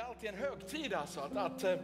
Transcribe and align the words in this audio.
är 0.00 0.04
alltid 0.04 0.28
en 0.28 0.34
högtid 0.34 0.94
alltså 0.94 1.20
att, 1.20 1.36
att, 1.36 1.64
eh, 1.64 1.74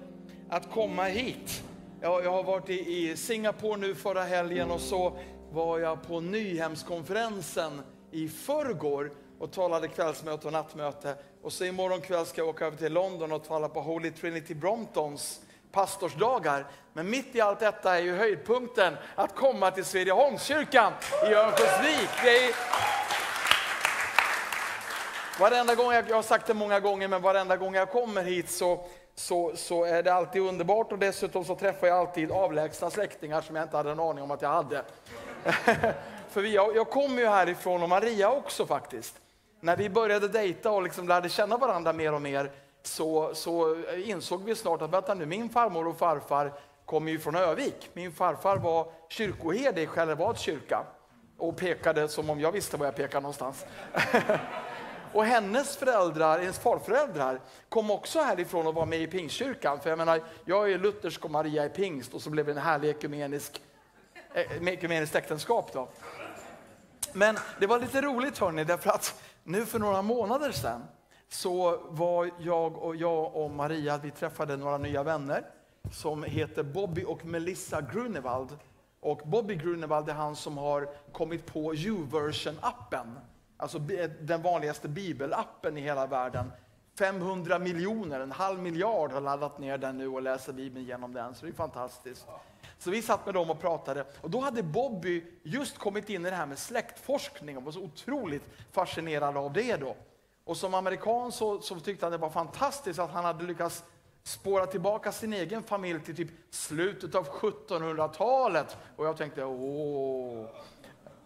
att 0.51 0.71
komma 0.71 1.05
hit. 1.05 1.63
Jag, 2.01 2.25
jag 2.25 2.31
har 2.31 2.43
varit 2.43 2.71
i, 2.71 3.11
i 3.11 3.17
Singapore 3.17 3.77
nu 3.77 3.95
förra 3.95 4.23
helgen 4.23 4.71
och 4.71 4.81
så 4.81 5.19
var 5.51 5.79
jag 5.79 6.03
på 6.03 6.21
Nyhemskonferensen 6.21 7.83
i 8.11 8.29
förrgår 8.29 9.11
och 9.39 9.53
talade 9.53 9.89
kvällsmöte 9.89 10.47
och 10.47 10.53
nattmöte. 10.53 11.17
Och 11.43 11.53
så 11.53 11.65
imorgon 11.65 12.01
kväll 12.01 12.27
ska 12.27 12.41
jag 12.41 12.49
åka 12.49 12.67
över 12.67 12.77
till 12.77 12.93
London 12.93 13.33
och 13.33 13.45
tala 13.45 13.69
på 13.69 13.81
Holy 13.81 14.11
Trinity 14.11 14.55
Bromptons 14.55 15.41
pastorsdagar. 15.73 16.67
Men 16.93 17.11
mitt 17.11 17.37
i 17.37 17.41
allt 17.41 17.61
detta 17.61 17.99
är 17.99 18.03
ju 18.03 18.17
höjdpunkten 18.17 18.97
att 19.15 19.35
komma 19.35 19.71
till 19.71 19.85
Svedjeholmskyrkan 19.85 20.93
i 21.31 21.35
Örnsköldsvik. 21.35 22.11
Det 22.25 22.37
är 22.37 22.55
Varenda 25.41 25.75
gång, 25.75 25.93
jag, 25.93 26.05
jag 26.09 26.17
har 26.17 26.23
sagt 26.23 26.47
det 26.47 26.55
många 26.55 26.81
gånger, 26.81 27.09
men 27.09 27.23
varenda 27.23 27.57
gång 27.57 27.75
jag 27.75 27.91
kommer 27.91 28.23
hit 28.23 28.51
så, 28.51 28.85
så, 29.15 29.53
så 29.57 29.85
är 29.85 30.03
det 30.03 30.15
alltid 30.15 30.43
underbart 30.43 30.93
och 30.93 30.99
dessutom 30.99 31.45
så 31.45 31.55
träffar 31.55 31.87
jag 31.87 31.99
alltid 31.99 32.31
avlägsna 32.31 32.91
släktingar 32.91 33.41
som 33.41 33.57
jag 33.57 33.63
inte 33.63 33.77
hade 33.77 33.91
en 33.91 34.01
aning 34.01 34.25
om 34.25 34.31
att 34.31 34.43
jag 34.43 34.49
hade. 34.49 34.83
För 36.29 36.41
vi, 36.41 36.55
jag, 36.55 36.77
jag 36.77 36.91
kommer 36.91 37.23
ju 37.23 37.29
härifrån 37.29 37.83
och 37.83 37.89
Maria 37.89 38.31
också 38.31 38.67
faktiskt. 38.67 39.15
När 39.61 39.77
vi 39.77 39.91
började 39.91 40.29
dejta 40.29 40.71
och 40.71 40.83
liksom 40.83 41.09
lärde 41.09 41.29
känna 41.29 41.57
varandra 41.57 41.93
mer 41.93 42.15
och 42.15 42.23
mer 42.23 42.51
så, 42.83 43.35
så 43.35 43.85
insåg 44.05 44.45
vi 44.45 44.55
snart 44.55 44.83
att 44.83 44.91
vänta 44.91 45.15
nu, 45.15 45.27
min 45.27 45.49
farmor 45.49 45.89
och 45.89 45.99
farfar 45.99 46.53
kommer 46.85 47.13
ju 47.13 47.19
från 47.19 47.37
Övik. 47.37 47.91
Min 47.93 48.13
farfar 48.13 48.57
var 48.57 48.87
kyrkoherde 49.09 49.81
i 49.83 49.87
Själevads 49.87 50.41
kyrka 50.41 50.87
och 51.39 51.57
pekade 51.57 52.09
som 52.09 52.31
om 52.31 52.41
jag 52.41 52.53
visste 52.53 52.77
var 52.77 52.87
jag 52.87 52.97
pekade 52.97 53.21
någonstans. 53.21 53.67
Och 55.13 55.25
hennes 55.25 55.77
föräldrar, 55.77 56.39
hennes 56.39 56.59
farföräldrar 56.59 57.41
kom 57.69 57.91
också 57.91 58.21
härifrån 58.21 58.67
och 58.67 58.75
var 58.75 58.87
med 58.87 59.01
i 59.01 59.07
pingstkyrkan. 59.07 59.81
För 59.81 59.91
jag 59.91 59.99
menar, 59.99 60.21
jag 60.45 60.73
är 60.73 60.79
luthersk 60.79 61.25
och 61.25 61.31
Maria 61.31 61.65
är 61.65 61.69
pingst 61.69 62.15
och 62.15 62.23
så 62.23 62.31
blev 62.31 62.47
det 62.47 62.53
en 62.53 62.59
härlig 62.59 62.89
ekumenisk, 62.89 63.63
eh, 64.35 64.69
ekumeniskt 64.69 65.15
äktenskap. 65.15 65.73
Då. 65.73 65.89
Men 67.13 67.39
det 67.61 67.67
var 67.67 67.81
lite 67.81 68.01
roligt 68.01 68.39
hörni, 68.39 68.65
därför 68.65 68.91
att 68.91 69.23
nu 69.45 69.67
för 69.67 69.79
några 69.79 70.03
månader 70.03 70.53
sedan 70.53 70.85
så 71.29 71.81
var 71.89 72.31
jag 72.39 72.77
och 72.77 72.97
jag 72.97 73.37
och 73.37 73.51
Maria, 73.51 73.99
vi 73.99 74.11
träffade 74.11 74.57
några 74.57 74.79
nya 74.79 75.03
vänner 75.03 75.45
som 75.93 76.23
heter 76.23 76.63
Bobby 76.63 77.05
och 77.05 77.25
Melissa 77.25 77.81
Grunewald. 77.81 78.59
Och 79.01 79.21
Bobby 79.25 79.55
Grunewald 79.55 80.09
är 80.09 80.15
han 80.15 80.37
som 80.37 80.59
har 80.59 80.89
kommit 81.13 81.47
på 81.47 81.75
YouVersion-appen 81.75 83.17
Alltså 83.57 83.79
eh, 83.79 84.11
den 84.21 84.43
vanligaste 84.43 84.89
bibelappen 84.89 85.79
i 85.79 85.81
hela 85.81 86.07
världen. 86.07 86.53
500 86.99 87.59
miljoner, 87.59 88.21
en 88.21 88.33
halv 88.33 88.61
miljard 88.61 89.13
har 89.13 89.21
laddat 89.21 89.59
ner 89.59 89.79
den 89.79 89.99
nu 89.99 90.09
och 90.09 90.23
läser 90.23 90.53
Bibeln 90.53 90.85
genom 90.85 91.13
den. 91.13 91.35
Så 91.35 91.47
det 91.47 91.53
är 91.53 91.55
fantastiskt. 91.55 92.27
Så 92.79 92.91
vi 92.91 93.03
satt 93.03 93.27
med 93.27 93.35
dem 93.35 93.51
och 93.51 93.61
pratade 93.61 94.05
och 94.21 94.31
då 94.31 94.41
hade 94.41 94.63
Bobby 94.63 95.25
just 95.43 95.79
kommit 95.79 96.11
in 96.11 96.27
i 96.27 96.31
det 96.31 96.37
här 96.37 96.47
med 96.47 96.59
släktforskning 96.59 97.57
och 97.57 97.63
var 97.63 97.73
så 97.73 97.83
otroligt 97.83 98.43
fascinerad 98.73 99.37
av 99.37 99.53
det 99.53 99.77
då. 99.77 99.97
Och 100.45 100.57
som 100.57 100.75
amerikan 100.75 101.33
så, 101.33 101.61
så 101.61 101.81
tyckte 101.81 102.07
han 102.07 102.13
det 102.13 102.19
var 102.19 102.31
fantastiskt 102.31 102.99
att 102.99 103.11
han 103.11 103.25
hade 103.25 103.45
lyckats 103.45 103.85
spåra 104.23 104.67
tillbaka 104.67 105.13
sin 105.13 105.33
egen 105.33 105.63
familj 105.63 106.01
till 106.01 106.17
typ 106.17 106.31
slutet 106.51 107.15
av 107.15 107.29
1700-talet. 107.29 108.77
Och 108.97 109.07
jag 109.07 109.17
tänkte, 109.17 109.45
åh, 109.45 110.47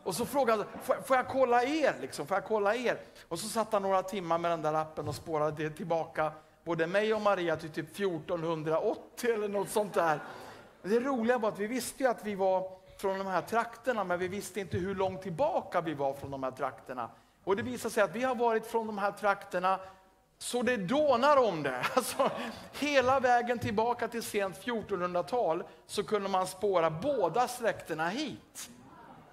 och 0.04 0.14
så 0.14 0.26
frågade 0.26 0.64
han, 0.84 1.02
får 1.02 1.16
jag 1.16 1.28
kolla 1.28 1.64
er? 1.64 1.94
Liksom, 2.00 2.26
får 2.26 2.36
jag 2.36 2.44
kolla 2.44 2.74
er? 2.74 2.98
Och 3.28 3.38
så 3.38 3.48
satt 3.48 3.72
han 3.72 3.82
några 3.82 4.02
timmar 4.02 4.38
med 4.38 4.50
den 4.50 4.62
där 4.62 4.74
appen 4.74 5.08
och 5.08 5.14
spårade 5.14 5.70
tillbaka 5.70 6.32
både 6.64 6.86
mig 6.86 7.14
och 7.14 7.20
Maria 7.20 7.56
till 7.56 7.70
typ 7.70 7.90
1480 7.90 9.34
eller 9.34 9.48
något 9.48 9.70
sånt 9.70 9.94
där. 9.94 10.20
Det 10.82 11.00
roliga 11.00 11.38
var 11.38 11.48
att 11.48 11.58
vi 11.58 11.66
visste 11.66 12.02
ju 12.02 12.08
att 12.08 12.24
vi 12.24 12.34
var 12.34 12.70
från 12.98 13.18
de 13.18 13.26
här 13.26 13.42
trakterna, 13.42 14.04
men 14.04 14.18
vi 14.18 14.28
visste 14.28 14.60
inte 14.60 14.76
hur 14.76 14.94
långt 14.94 15.22
tillbaka 15.22 15.80
vi 15.80 15.94
var 15.94 16.14
från 16.14 16.30
de 16.30 16.42
här 16.42 16.50
trakterna. 16.50 17.10
Och 17.44 17.56
det 17.56 17.62
visade 17.62 17.94
sig 17.94 18.02
att 18.02 18.16
vi 18.16 18.22
har 18.22 18.34
varit 18.34 18.66
från 18.66 18.86
de 18.86 18.98
här 18.98 19.12
trakterna 19.12 19.80
så 20.38 20.62
det 20.62 20.76
dånar 20.76 21.36
om 21.36 21.62
det. 21.62 21.86
Alltså, 21.94 22.30
hela 22.72 23.20
vägen 23.20 23.58
tillbaka 23.58 24.08
till 24.08 24.22
sent 24.22 24.60
1400-tal 24.64 25.64
så 25.86 26.04
kunde 26.04 26.28
man 26.28 26.46
spåra 26.46 26.90
båda 26.90 27.48
släkterna 27.48 28.08
hit. 28.08 28.70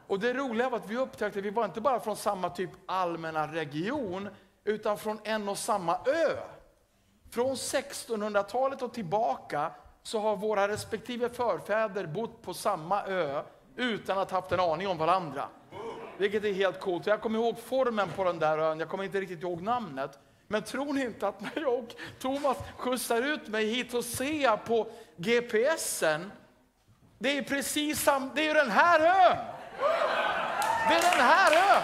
Och 0.07 0.19
det 0.19 0.34
roliga 0.34 0.69
var 0.69 0.78
att 0.78 0.90
vi 0.90 0.97
upptäckte 0.97 1.40
att 1.40 1.45
vi 1.45 1.50
var 1.50 1.66
inte 1.66 1.81
bara 1.81 2.00
från 2.00 2.16
samma 2.16 2.50
typ 2.50 2.69
allmänna 2.85 3.47
region, 3.47 4.29
utan 4.63 4.97
från 4.97 5.19
en 5.23 5.50
och 5.50 5.57
samma 5.57 5.95
ö. 5.95 6.38
Från 7.31 7.56
1600-talet 7.56 8.81
och 8.81 8.94
tillbaka 8.94 9.72
så 10.03 10.19
har 10.19 10.35
våra 10.35 10.68
respektive 10.68 11.29
förfäder 11.29 12.07
bott 12.07 12.41
på 12.41 12.53
samma 12.53 13.03
ö 13.06 13.44
utan 13.75 14.18
att 14.18 14.31
ha 14.31 14.41
haft 14.41 14.51
en 14.51 14.59
aning 14.59 14.88
om 14.88 14.97
varandra. 14.97 15.50
Vilket 16.18 16.44
är 16.44 16.53
helt 16.53 16.79
coolt. 16.79 17.07
Jag 17.07 17.22
kommer 17.22 17.39
ihåg 17.39 17.59
formen 17.59 18.09
på 18.16 18.24
den 18.24 18.39
där 18.39 18.57
ön, 18.57 18.79
jag 18.79 18.89
kommer 18.89 19.03
inte 19.03 19.22
riktigt 19.22 19.41
ihåg 19.41 19.62
namnet. 19.62 20.19
Men 20.47 20.63
tror 20.63 20.94
ni 20.94 21.01
inte 21.01 21.28
att 21.28 21.41
när 21.41 21.62
jag 21.62 21.74
och 21.74 21.95
Thomas 22.19 22.57
skjutsar 22.78 23.22
ut 23.22 23.47
mig 23.47 23.66
hit 23.66 23.91
så 23.91 24.03
ser 24.03 24.44
jag 24.44 24.66
på 24.66 24.88
GPSen, 25.18 26.31
det 27.19 27.38
är 27.38 27.41
precis 27.41 28.03
sam, 28.03 28.31
det 28.35 28.41
är 28.41 28.47
ju 28.47 28.53
den 28.53 28.72
här 28.72 29.00
ön! 29.00 29.56
Det 30.88 30.93
är 30.93 31.01
den 31.01 31.25
här 31.25 31.51
ön. 31.51 31.83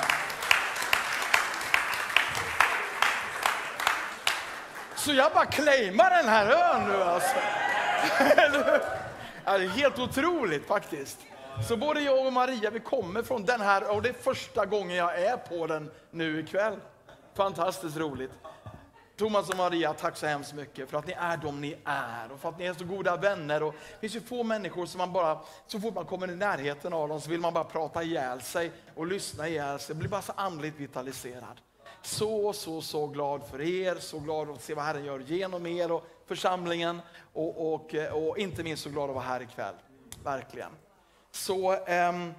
Så 4.95 5.13
jag 5.13 5.31
bara 5.33 5.45
claimar 5.45 6.09
den 6.09 6.29
här 6.29 6.47
ön 6.47 6.87
nu 6.87 7.03
alltså. 7.03 7.35
Det 9.45 9.49
är 9.49 9.67
helt 9.67 9.99
otroligt 9.99 10.67
faktiskt. 10.67 11.19
Så 11.67 11.77
både 11.77 12.01
jag 12.01 12.25
och 12.25 12.33
Maria, 12.33 12.69
vi 12.69 12.79
kommer 12.79 13.23
från 13.23 13.45
den 13.45 13.61
här 13.61 13.91
och 13.91 14.01
det 14.01 14.09
är 14.09 14.13
första 14.13 14.65
gången 14.65 14.97
jag 14.97 15.21
är 15.21 15.37
på 15.37 15.67
den 15.67 15.91
nu 16.11 16.39
ikväll. 16.39 16.79
Fantastiskt 17.35 17.97
roligt. 17.97 18.31
Thomas 19.23 19.49
och 19.49 19.57
Maria, 19.57 19.93
tack 19.93 20.17
så 20.17 20.25
hemskt 20.25 20.53
mycket 20.53 20.89
för 20.89 20.97
att 20.97 21.07
ni 21.07 21.13
är 21.13 21.37
de 21.37 21.61
ni 21.61 21.75
är 21.83 22.31
och 22.31 22.39
för 22.39 22.49
att 22.49 22.59
ni 22.59 22.65
är 22.65 22.73
så 22.73 22.85
goda 22.85 23.17
vänner. 23.17 23.63
Och 23.63 23.73
det 23.73 23.99
finns 23.99 24.15
ju 24.15 24.21
få 24.21 24.43
människor 24.43 24.85
som 24.85 24.97
man 24.97 25.13
bara, 25.13 25.39
så 25.67 25.79
fort 25.79 25.93
man 25.93 26.05
kommer 26.05 26.31
i 26.31 26.35
närheten 26.35 26.93
av 26.93 27.09
dem 27.09 27.21
så 27.21 27.29
vill 27.29 27.39
man 27.39 27.53
bara 27.53 27.63
prata 27.63 28.03
ihjäl 28.03 28.41
sig 28.41 28.71
och 28.95 29.07
lyssna 29.07 29.47
ihjäl 29.47 29.79
sig. 29.79 29.95
blir 29.95 30.09
bara 30.09 30.21
så 30.21 30.33
andligt 30.35 30.79
vitaliserad. 30.79 31.61
Så, 32.01 32.53
så, 32.53 32.81
så 32.81 33.07
glad 33.07 33.47
för 33.47 33.61
er, 33.61 33.95
så 33.99 34.19
glad 34.19 34.49
att 34.49 34.63
se 34.63 34.73
vad 34.73 34.85
Herren 34.85 35.05
gör 35.05 35.19
genom 35.19 35.65
er 35.65 35.91
och 35.91 36.07
församlingen 36.25 37.01
och, 37.33 37.73
och, 37.73 37.95
och 38.13 38.37
inte 38.37 38.63
minst 38.63 38.83
så 38.83 38.89
glad 38.89 39.09
att 39.09 39.15
vara 39.15 39.25
här 39.25 39.41
ikväll. 39.41 39.75
Verkligen. 40.23 40.71
Så 41.31 41.71
um, 41.71 42.33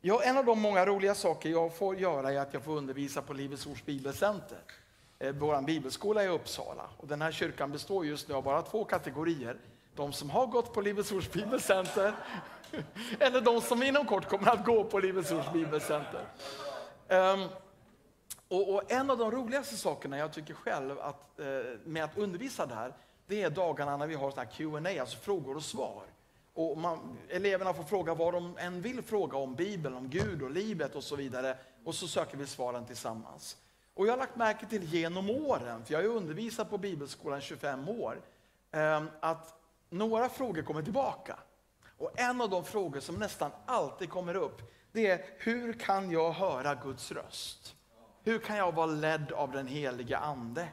ja, 0.00 0.22
en 0.22 0.38
av 0.38 0.44
de 0.44 0.60
många 0.60 0.86
roliga 0.86 1.14
saker 1.14 1.48
jag 1.48 1.76
får 1.76 1.96
göra 1.96 2.32
är 2.32 2.38
att 2.38 2.54
jag 2.54 2.62
får 2.62 2.76
undervisa 2.76 3.22
på 3.22 3.32
Livets 3.32 3.66
Ords 3.66 3.84
Bibelcenter. 3.84 4.58
Eh, 5.20 5.32
Vår 5.32 5.62
bibelskola 5.62 6.24
i 6.24 6.28
Uppsala. 6.28 6.90
Och 6.96 7.08
den 7.08 7.22
här 7.22 7.32
kyrkan 7.32 7.72
består 7.72 8.06
just 8.06 8.28
nu 8.28 8.34
av 8.34 8.42
bara 8.42 8.62
två 8.62 8.84
kategorier. 8.84 9.56
De 9.94 10.12
som 10.12 10.30
har 10.30 10.46
gått 10.46 10.74
på 10.74 10.80
Livets 10.80 11.12
Ords 11.12 11.32
Bibelcenter 11.32 12.14
eller 13.18 13.40
de 13.40 13.60
som 13.60 13.82
inom 13.82 14.06
kort 14.06 14.28
kommer 14.28 14.48
att 14.48 14.64
gå 14.64 14.84
på 14.84 14.98
Livets 14.98 15.32
Ords 15.32 15.52
Bibelcenter. 15.52 16.24
Um, 17.08 17.48
och, 18.48 18.74
och, 18.74 18.92
en 18.92 19.10
av 19.10 19.18
de 19.18 19.30
roligaste 19.30 19.76
sakerna 19.76 20.18
jag 20.18 20.32
tycker 20.32 20.54
själv 20.54 21.00
att, 21.00 21.40
eh, 21.40 21.46
med 21.84 22.04
att 22.04 22.18
undervisa 22.18 22.66
där, 22.66 22.94
det 23.26 23.42
är 23.42 23.50
dagarna 23.50 23.96
när 23.96 24.06
vi 24.06 24.14
har 24.14 24.44
Q&A, 24.44 25.00
alltså 25.00 25.18
frågor 25.18 25.56
och 25.56 25.62
svar. 25.62 26.02
Och 26.54 26.78
man, 26.78 27.18
eleverna 27.28 27.74
får 27.74 27.84
fråga 27.84 28.14
vad 28.14 28.34
de 28.34 28.58
än 28.58 28.82
vill 28.82 29.02
fråga 29.02 29.38
om 29.38 29.54
Bibeln, 29.54 29.96
om 29.96 30.08
Gud 30.08 30.42
och 30.42 30.50
livet 30.50 30.94
och 30.94 31.04
så 31.04 31.16
vidare. 31.16 31.56
Och 31.84 31.94
så 31.94 32.08
söker 32.08 32.36
vi 32.36 32.46
svaren 32.46 32.86
tillsammans. 32.86 33.56
Och 34.00 34.06
jag 34.06 34.12
har 34.12 34.18
lagt 34.18 34.36
märke 34.36 34.66
till 34.66 34.84
genom 34.84 35.30
åren, 35.30 35.84
för 35.84 35.92
jag 35.92 35.98
har 35.98 36.02
ju 36.02 36.10
undervisat 36.10 36.70
på 36.70 36.78
Bibelskolan 36.78 37.40
25 37.40 37.88
år, 37.88 38.20
ehm, 38.72 39.10
att 39.20 39.54
några 39.90 40.28
frågor 40.28 40.62
kommer 40.62 40.82
tillbaka. 40.82 41.38
Och 41.98 42.20
en 42.20 42.40
av 42.40 42.50
de 42.50 42.64
frågor 42.64 43.00
som 43.00 43.14
nästan 43.14 43.50
alltid 43.66 44.10
kommer 44.10 44.34
upp, 44.34 44.62
det 44.92 45.06
är 45.06 45.24
hur 45.38 45.72
kan 45.72 46.10
jag 46.10 46.32
höra 46.32 46.74
Guds 46.74 47.12
röst? 47.12 47.74
Hur 48.24 48.38
kan 48.38 48.56
jag 48.56 48.72
vara 48.72 48.86
ledd 48.86 49.32
av 49.32 49.52
den 49.52 49.66
heliga 49.66 50.18
Ande? 50.18 50.68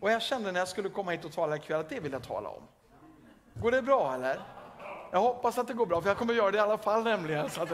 Och 0.00 0.10
jag 0.10 0.22
kände 0.22 0.52
när 0.52 0.58
jag 0.58 0.68
skulle 0.68 0.88
komma 0.88 1.10
hit 1.10 1.24
och 1.24 1.32
tala 1.32 1.56
ikväll 1.56 1.80
att 1.80 1.88
det 1.88 2.00
vill 2.00 2.12
jag 2.12 2.22
tala 2.22 2.48
om. 2.48 2.62
Går 3.54 3.70
det 3.70 3.82
bra 3.82 4.14
eller? 4.14 4.40
Jag 5.10 5.20
hoppas 5.20 5.58
att 5.58 5.66
det 5.66 5.74
går 5.74 5.86
bra, 5.86 6.00
för 6.00 6.08
jag 6.08 6.18
kommer 6.18 6.34
göra 6.34 6.50
det 6.50 6.58
i 6.58 6.60
alla 6.60 6.78
fall 6.78 7.04
nämligen. 7.04 7.50
Så, 7.50 7.62
att, 7.62 7.72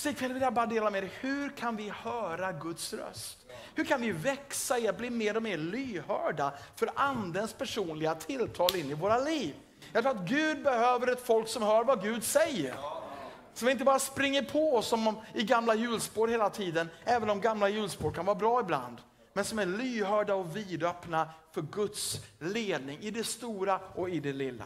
så 0.00 0.08
ikväll 0.08 0.32
vill 0.32 0.42
jag 0.42 0.54
bara 0.54 0.66
dela 0.66 0.90
med 0.90 1.04
er, 1.04 1.10
hur 1.20 1.48
kan 1.48 1.76
vi 1.76 1.88
höra 1.88 2.52
Guds 2.52 2.92
röst? 2.92 3.46
Hur 3.74 3.84
kan 3.84 4.00
vi 4.00 4.12
växa 4.12 4.78
i 4.78 4.88
att 4.88 4.98
bli 4.98 5.10
mer 5.10 5.36
och 5.36 5.42
mer 5.42 5.56
lyhörda 5.58 6.52
för 6.76 6.90
Andens 6.94 7.52
personliga 7.52 8.14
tilltal 8.14 8.76
in 8.76 8.90
i 8.90 8.94
våra 8.94 9.18
liv? 9.18 9.54
Jag 9.92 10.02
tror 10.02 10.16
att 10.16 10.28
Gud 10.28 10.62
behöver 10.62 11.06
ett 11.06 11.26
folk 11.26 11.48
som 11.48 11.62
hör 11.62 11.84
vad 11.84 12.02
Gud 12.02 12.24
säger. 12.24 12.74
Som 13.54 13.68
inte 13.68 13.84
bara 13.84 13.98
springer 13.98 14.42
på 14.42 14.82
som 14.82 15.20
i 15.34 15.42
gamla 15.42 15.74
hjulspår 15.74 16.28
hela 16.28 16.50
tiden, 16.50 16.88
även 17.04 17.30
om 17.30 17.40
gamla 17.40 17.68
hjulspår 17.68 18.10
kan 18.10 18.26
vara 18.26 18.36
bra 18.36 18.60
ibland. 18.60 18.98
men 19.32 19.44
som 19.44 19.58
är 19.58 19.66
lyhörda 19.66 20.34
och 20.34 20.56
vidöppna 20.56 21.30
för 21.52 21.62
Guds 21.62 22.20
ledning 22.38 22.98
i 23.00 23.10
det 23.10 23.24
stora 23.24 23.80
och 23.94 24.10
i 24.10 24.20
det 24.20 24.32
lilla. 24.32 24.64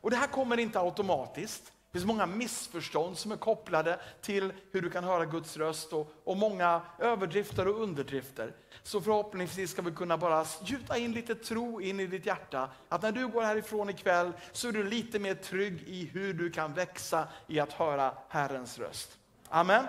Och 0.00 0.10
Det 0.10 0.16
här 0.16 0.26
kommer 0.26 0.58
inte 0.58 0.80
automatiskt. 0.80 1.72
Det 1.90 1.98
finns 1.98 2.06
många 2.06 2.26
missförstånd 2.26 3.18
som 3.18 3.32
är 3.32 3.36
kopplade 3.36 4.00
till 4.20 4.52
hur 4.72 4.82
du 4.82 4.90
kan 4.90 5.04
höra 5.04 5.24
Guds 5.24 5.56
röst 5.56 5.92
och, 5.92 6.12
och 6.24 6.36
många 6.36 6.82
överdrifter 6.98 7.68
och 7.68 7.82
underdrifter. 7.82 8.54
Så 8.82 9.00
förhoppningsvis 9.00 9.70
ska 9.70 9.82
vi 9.82 9.90
kunna 9.90 10.18
bara 10.18 10.46
gjuta 10.64 10.98
in 10.98 11.12
lite 11.12 11.34
tro 11.34 11.80
in 11.80 12.00
i 12.00 12.06
ditt 12.06 12.26
hjärta. 12.26 12.70
Att 12.88 13.02
när 13.02 13.12
du 13.12 13.28
går 13.28 13.42
härifrån 13.42 13.90
ikväll 13.90 14.32
så 14.52 14.68
är 14.68 14.72
du 14.72 14.84
lite 14.84 15.18
mer 15.18 15.34
trygg 15.34 15.82
i 15.86 16.04
hur 16.04 16.34
du 16.34 16.50
kan 16.50 16.74
växa 16.74 17.28
i 17.46 17.60
att 17.60 17.72
höra 17.72 18.14
Herrens 18.28 18.78
röst. 18.78 19.18
Amen. 19.48 19.84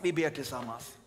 Vi 0.00 0.12
ber 0.12 0.30
tillsammans. 0.30 0.99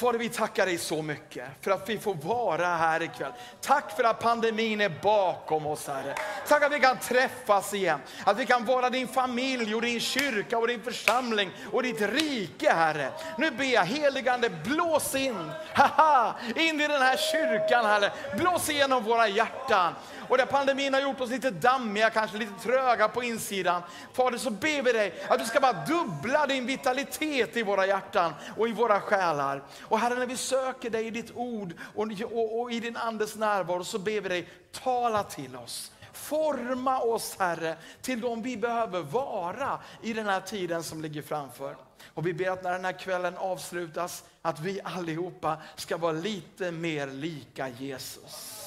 Fader, 0.00 0.18
vi 0.18 0.28
tackar 0.28 0.66
dig 0.66 0.78
så 0.78 1.02
mycket 1.02 1.44
för 1.60 1.70
att 1.70 1.88
vi 1.88 1.98
får 1.98 2.14
vara 2.14 2.66
här 2.66 3.02
ikväll. 3.02 3.32
Tack 3.60 3.96
för 3.96 4.04
att 4.04 4.20
pandemin 4.20 4.80
är 4.80 4.92
bakom 5.02 5.66
oss, 5.66 5.86
Herre. 5.86 6.14
Tack 6.48 6.62
att 6.62 6.72
vi 6.72 6.80
kan 6.80 6.98
träffas 6.98 7.74
igen. 7.74 7.98
Att 8.24 8.38
vi 8.38 8.46
kan 8.46 8.64
vara 8.64 8.90
din 8.90 9.08
familj 9.08 9.74
och 9.74 9.82
din 9.82 10.00
kyrka 10.00 10.58
och 10.58 10.68
din 10.68 10.82
församling 10.82 11.50
och 11.72 11.82
ditt 11.82 12.00
rike, 12.00 12.72
Herre. 12.72 13.10
Nu 13.38 13.50
ber 13.50 13.64
jag 13.64 13.84
heligande, 13.84 14.50
blås 14.50 15.14
in, 15.14 15.50
haha, 15.74 16.34
in 16.56 16.80
i 16.80 16.88
den 16.88 17.02
här 17.02 17.16
kyrkan, 17.16 17.84
Herre. 17.84 18.12
Blås 18.36 18.70
igenom 18.70 19.04
våra 19.04 19.28
hjärtan. 19.28 19.94
Och 20.30 20.38
där 20.38 20.46
pandemin 20.46 20.94
har 20.94 21.00
gjort 21.00 21.20
oss 21.20 21.30
lite 21.30 21.50
dammiga, 21.50 22.10
kanske 22.10 22.38
lite 22.38 22.62
tröga 22.62 23.08
på 23.08 23.22
insidan. 23.22 23.82
Fader, 24.12 24.38
så 24.38 24.50
ber 24.50 24.82
vi 24.82 24.92
dig 24.92 25.26
att 25.28 25.38
du 25.38 25.44
ska 25.44 25.60
bara 25.60 25.84
dubbla 25.86 26.46
din 26.46 26.66
vitalitet 26.66 27.56
i 27.56 27.62
våra 27.62 27.86
hjärtan 27.86 28.34
och 28.56 28.68
i 28.68 28.72
våra 28.72 29.00
själar. 29.00 29.62
Och 29.82 29.98
Herre, 29.98 30.14
när 30.14 30.26
vi 30.26 30.36
söker 30.36 30.90
dig 30.90 31.06
i 31.06 31.10
ditt 31.10 31.32
ord 31.34 31.74
och, 31.94 32.06
och, 32.32 32.60
och 32.60 32.72
i 32.72 32.80
din 32.80 32.96
andes 32.96 33.36
närvaro 33.36 33.84
så 33.84 33.98
ber 33.98 34.20
vi 34.20 34.28
dig, 34.28 34.48
tala 34.72 35.22
till 35.22 35.56
oss. 35.56 35.92
Forma 36.12 37.00
oss 37.00 37.36
Herre 37.38 37.76
till 38.02 38.20
de 38.20 38.42
vi 38.42 38.56
behöver 38.56 39.00
vara 39.00 39.78
i 40.02 40.12
den 40.12 40.26
här 40.26 40.40
tiden 40.40 40.82
som 40.82 41.02
ligger 41.02 41.22
framför. 41.22 41.76
Och 42.14 42.26
vi 42.26 42.34
ber 42.34 42.50
att 42.50 42.64
när 42.64 42.72
den 42.72 42.84
här 42.84 42.98
kvällen 42.98 43.36
avslutas, 43.36 44.24
att 44.42 44.60
vi 44.60 44.80
allihopa 44.84 45.56
ska 45.76 45.96
vara 45.96 46.12
lite 46.12 46.70
mer 46.70 47.06
lika 47.06 47.68
Jesus. 47.68 48.59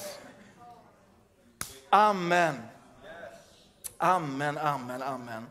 Amen. 1.94 2.54
Amen, 3.98 4.58
amen, 4.58 5.02
amen. 5.02 5.46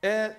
Eh, 0.00 0.30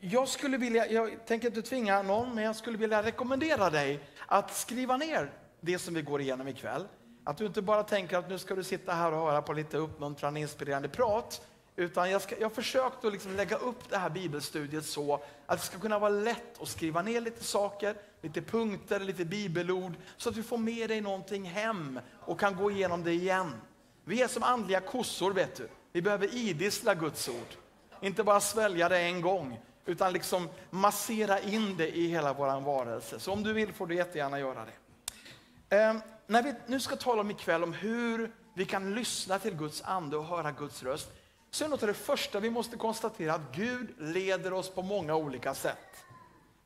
jag 0.00 0.28
skulle 0.28 0.56
vilja, 0.56 0.90
jag 0.90 1.26
tänker 1.26 1.48
inte 1.48 1.62
tvinga 1.62 2.02
någon, 2.02 2.34
men 2.34 2.44
jag 2.44 2.56
skulle 2.56 2.78
vilja 2.78 3.02
rekommendera 3.02 3.70
dig 3.70 4.00
att 4.26 4.56
skriva 4.56 4.96
ner 4.96 5.32
det 5.60 5.78
som 5.78 5.94
vi 5.94 6.02
går 6.02 6.20
igenom 6.20 6.48
ikväll. 6.48 6.84
Att 7.24 7.36
du 7.36 7.46
inte 7.46 7.62
bara 7.62 7.82
tänker 7.82 8.18
att 8.18 8.28
nu 8.28 8.38
ska 8.38 8.54
du 8.54 8.64
sitta 8.64 8.92
här 8.92 9.12
och 9.12 9.18
höra 9.18 9.42
på 9.42 9.52
lite 9.52 9.76
uppmuntrande, 9.76 10.40
inspirerande 10.40 10.88
prat. 10.88 11.46
Utan 11.76 12.10
jag, 12.10 12.22
ska, 12.22 12.36
jag 12.38 12.48
har 12.48 12.54
försökt 12.54 13.04
att 13.04 13.12
liksom 13.12 13.36
lägga 13.36 13.56
upp 13.56 13.90
det 13.90 13.98
här 13.98 14.10
bibelstudiet 14.10 14.84
så 14.84 15.14
att 15.46 15.58
det 15.58 15.64
ska 15.66 15.78
kunna 15.78 15.98
vara 15.98 16.10
lätt 16.10 16.62
att 16.62 16.68
skriva 16.68 17.02
ner 17.02 17.20
lite 17.20 17.44
saker, 17.44 17.94
lite 18.22 18.42
punkter, 18.42 19.00
lite 19.00 19.24
bibelord. 19.24 19.92
Så 20.16 20.28
att 20.28 20.34
du 20.34 20.42
får 20.42 20.58
med 20.58 20.88
dig 20.88 21.00
någonting 21.00 21.44
hem 21.44 22.00
och 22.20 22.40
kan 22.40 22.56
gå 22.56 22.70
igenom 22.70 23.04
det 23.04 23.12
igen. 23.12 23.52
Vi 24.08 24.22
är 24.22 24.28
som 24.28 24.42
andliga 24.42 24.80
kossor, 24.80 25.32
vet 25.32 25.56
du. 25.56 25.68
Vi 25.92 26.02
behöver 26.02 26.34
idissla 26.34 26.94
Guds 26.94 27.28
ord. 27.28 27.56
Inte 28.00 28.24
bara 28.24 28.40
svälja 28.40 28.88
det 28.88 28.98
en 28.98 29.20
gång, 29.20 29.60
utan 29.86 30.12
liksom 30.12 30.48
massera 30.70 31.40
in 31.40 31.76
det 31.76 31.96
i 31.96 32.06
hela 32.06 32.32
vår 32.32 32.60
varelse. 32.60 33.20
Så 33.20 33.32
om 33.32 33.42
du 33.42 33.52
vill 33.52 33.72
får 33.72 33.86
du 33.86 33.94
jättegärna 33.94 34.38
göra 34.38 34.64
det. 34.64 35.76
Eh, 35.76 35.96
när 36.26 36.42
vi 36.42 36.54
nu 36.66 36.80
ska 36.80 36.96
tala 36.96 37.20
om 37.20 37.30
ikväll 37.30 37.62
om 37.62 37.72
hur 37.72 38.32
vi 38.54 38.64
kan 38.64 38.94
lyssna 38.94 39.38
till 39.38 39.56
Guds 39.56 39.82
ande 39.82 40.16
och 40.16 40.24
höra 40.24 40.52
Guds 40.52 40.82
röst, 40.82 41.08
så 41.50 41.64
är 41.64 41.68
något 41.68 41.82
av 41.82 41.88
det 41.88 41.94
första 41.94 42.40
vi 42.40 42.50
måste 42.50 42.76
konstatera 42.76 43.34
att 43.34 43.52
Gud 43.56 43.94
leder 43.98 44.52
oss 44.52 44.70
på 44.70 44.82
många 44.82 45.14
olika 45.14 45.54
sätt. 45.54 46.04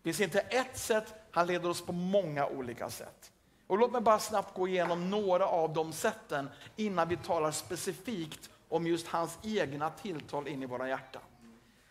Det 0.02 0.12
finns 0.12 0.20
inte 0.20 0.40
ett 0.40 0.78
sätt, 0.78 1.14
han 1.30 1.46
leder 1.46 1.68
oss 1.68 1.80
på 1.86 1.92
många 1.92 2.46
olika 2.46 2.90
sätt. 2.90 3.29
Och 3.70 3.78
låt 3.78 3.92
mig 3.92 4.00
bara 4.00 4.18
snabbt 4.18 4.54
gå 4.54 4.68
igenom 4.68 5.10
några 5.10 5.46
av 5.46 5.72
de 5.72 5.92
sätten 5.92 6.50
innan 6.76 7.08
vi 7.08 7.16
talar 7.16 7.50
specifikt 7.50 8.50
om 8.68 8.86
just 8.86 9.06
hans 9.06 9.38
egna 9.42 9.90
tilltal 9.90 10.48
in 10.48 10.62
i 10.62 10.66
våra 10.66 10.88
hjärtan. 10.88 11.22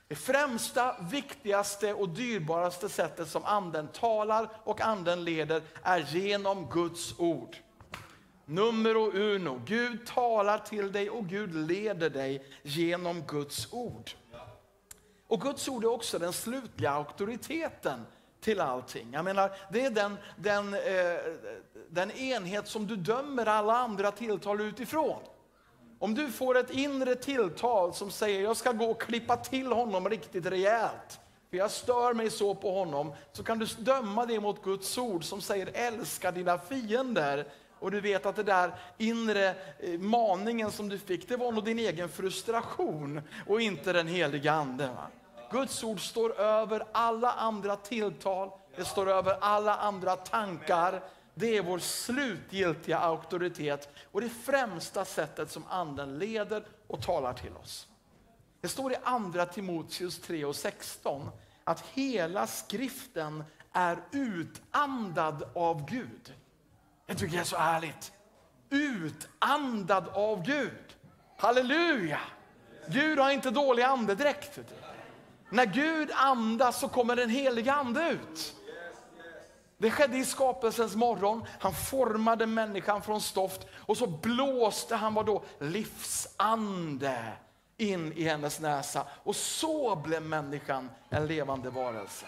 Det 0.08 0.16
främsta, 0.16 0.96
viktigaste 1.12 1.94
och 1.94 2.10
dyrbaraste 2.10 2.90
sättet 2.90 3.30
som 3.30 3.46
anden 3.46 3.88
talar 3.88 4.50
och 4.64 4.82
anden 4.82 5.24
leder 5.24 5.62
är 5.84 6.00
genom 6.00 6.70
Guds 6.70 7.20
ord. 7.20 7.58
Numero 8.46 9.12
uno, 9.12 9.62
Gud 9.66 10.06
talar 10.08 10.58
till 10.58 10.92
dig 10.92 11.10
och 11.10 11.28
Gud 11.28 11.56
leder 11.56 12.10
dig 12.10 12.46
genom 12.64 13.22
Guds 13.22 13.74
ord. 13.74 14.12
Och 15.28 15.42
Guds 15.42 15.68
ord 15.68 15.84
är 15.84 15.92
också 15.92 16.20
den 16.20 16.34
slutliga 16.34 16.92
auktoriteten 16.92 18.06
till 18.42 18.60
allting. 18.60 19.08
Jag 19.12 19.26
menar, 19.26 19.52
det 19.72 19.86
är 19.86 19.90
den, 19.90 20.18
den, 20.36 20.74
eh, 20.74 21.20
den 21.90 22.12
enhet 22.12 22.68
som 22.68 22.88
du 22.88 22.96
dömer 22.96 23.46
alla 23.46 23.78
andra 23.78 24.12
tilltal 24.12 24.62
utifrån. 24.62 25.20
Om 26.00 26.14
du 26.14 26.32
får 26.32 26.58
ett 26.58 26.72
inre 26.72 27.16
tilltal 27.16 27.94
som 27.94 28.12
säger 28.12 28.42
jag 28.42 28.58
ska 28.58 28.72
gå 28.72 28.86
och 28.86 29.02
klippa 29.02 29.38
till 29.38 29.72
honom 29.72 30.10
riktigt 30.10 30.46
rejält, 30.46 31.20
för 31.50 31.58
jag 31.58 31.72
stör 31.72 32.14
mig 32.14 32.30
så 32.30 32.56
på 32.56 32.72
honom, 32.72 33.14
så 33.32 33.44
kan 33.44 33.60
du 33.60 33.66
döma 33.66 34.26
det 34.26 34.40
mot 34.40 34.64
Guds 34.64 34.98
ord 34.98 35.24
som 35.24 35.42
säger 35.42 35.70
älska 35.74 36.32
dina 36.32 36.58
fiender. 36.58 37.46
Och 37.80 37.92
du 37.92 38.02
vet 38.02 38.26
att 38.26 38.36
det 38.36 38.44
där 38.44 38.72
inre 38.98 39.56
eh, 39.80 40.00
maningen 40.00 40.72
som 40.72 40.90
du 40.90 40.98
fick, 40.98 41.28
det 41.28 41.38
var 41.38 41.52
nog 41.52 41.66
din 41.66 41.80
egen 41.80 42.10
frustration 42.10 43.22
och 43.48 43.62
inte 43.62 43.94
den 43.94 44.08
heliga 44.08 44.52
ande. 44.52 44.88
Va? 44.88 45.08
Guds 45.52 45.84
ord 45.84 46.10
står 46.10 46.40
över 46.40 46.84
alla 46.92 47.32
andra 47.32 47.76
tilltal, 47.76 48.52
det 48.76 48.86
står 48.86 49.10
över 49.10 49.38
alla 49.42 49.76
andra 49.76 50.16
tankar. 50.16 51.02
Det 51.34 51.58
är 51.58 51.62
vår 51.62 51.80
slutgiltiga 51.80 53.00
auktoritet 53.00 53.90
och 54.12 54.22
det 54.22 54.30
främsta 54.30 55.06
sättet 55.06 55.52
som 55.52 55.64
anden 55.70 56.20
leder 56.20 56.64
och 56.88 57.02
talar 57.02 57.34
till 57.34 57.56
oss. 57.64 57.88
Det 58.62 58.68
står 58.68 58.92
i 58.92 58.96
andra 59.04 59.46
Timoteus 59.46 60.22
3 60.22 60.46
och 60.46 60.56
16 60.56 61.30
att 61.64 61.82
hela 61.94 62.48
skriften 62.48 63.44
är 63.72 63.98
utandad 64.12 65.44
av 65.56 65.86
Gud. 65.86 66.34
Jag 67.06 67.18
tycker 67.18 67.36
det 67.36 67.42
är 67.42 67.46
så 67.46 67.58
härligt. 67.58 68.12
Utandad 68.70 70.08
av 70.08 70.44
Gud. 70.46 70.96
Halleluja! 71.38 72.20
Gud 72.88 73.20
har 73.20 73.32
inte 73.32 73.52
dålig 73.52 73.84
andedräkt. 73.84 74.60
När 75.50 75.66
Gud 75.66 76.12
andas 76.14 76.80
så 76.80 76.88
kommer 76.88 77.16
den 77.16 77.30
heliga 77.30 77.74
ande 77.74 78.10
ut. 78.10 78.56
Det 79.78 79.92
skedde 79.92 80.18
i 80.18 80.26
skapelsens 80.26 80.96
morgon. 80.96 81.46
Han 81.60 81.74
formade 81.74 82.46
människan 82.46 83.02
från 83.02 83.22
stoft 83.22 83.68
och 83.74 83.98
så 83.98 84.08
blåste 84.08 84.96
han 84.96 85.14
vad 85.14 85.26
då? 85.26 85.44
livsande 85.60 87.34
in 87.78 88.14
i 88.14 88.24
hennes 88.24 88.60
näsa. 88.60 89.06
Och 89.24 89.36
så 89.36 89.96
blev 89.96 90.22
människan 90.22 90.90
en 91.10 91.28
levande 91.28 91.70
varelse. 91.70 92.26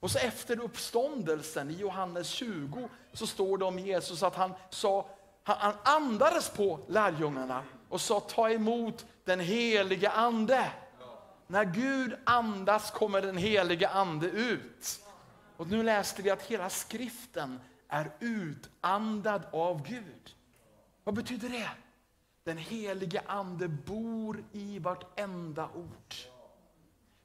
Och 0.00 0.10
så 0.10 0.18
efter 0.18 0.60
uppståndelsen 0.60 1.70
i 1.70 1.74
Johannes 1.74 2.28
20 2.28 2.88
så 3.12 3.26
står 3.26 3.58
det 3.58 3.64
om 3.64 3.78
Jesus 3.78 4.22
att 4.22 4.34
han, 4.34 4.52
sa, 4.70 5.08
han 5.44 5.74
andades 5.82 6.50
på 6.50 6.80
lärjungarna 6.88 7.62
och 7.88 8.00
sa 8.00 8.20
ta 8.20 8.50
emot 8.50 9.06
den 9.24 9.40
helige 9.40 10.10
ande. 10.10 10.70
När 11.50 11.64
Gud 11.64 12.16
andas 12.24 12.90
kommer 12.90 13.22
den 13.22 13.36
helige 13.36 13.88
ande 13.88 14.26
ut. 14.26 15.00
Och 15.56 15.68
nu 15.68 15.82
läste 15.82 16.22
vi 16.22 16.30
att 16.30 16.42
hela 16.42 16.70
skriften 16.70 17.60
är 17.88 18.10
utandad 18.20 19.42
av 19.52 19.86
Gud. 19.86 20.34
Vad 21.04 21.14
betyder 21.14 21.48
det? 21.48 21.70
Den 22.44 22.56
helige 22.56 23.22
ande 23.26 23.68
bor 23.68 24.44
i 24.52 24.78
vartenda 24.78 25.68
ord. 25.74 26.14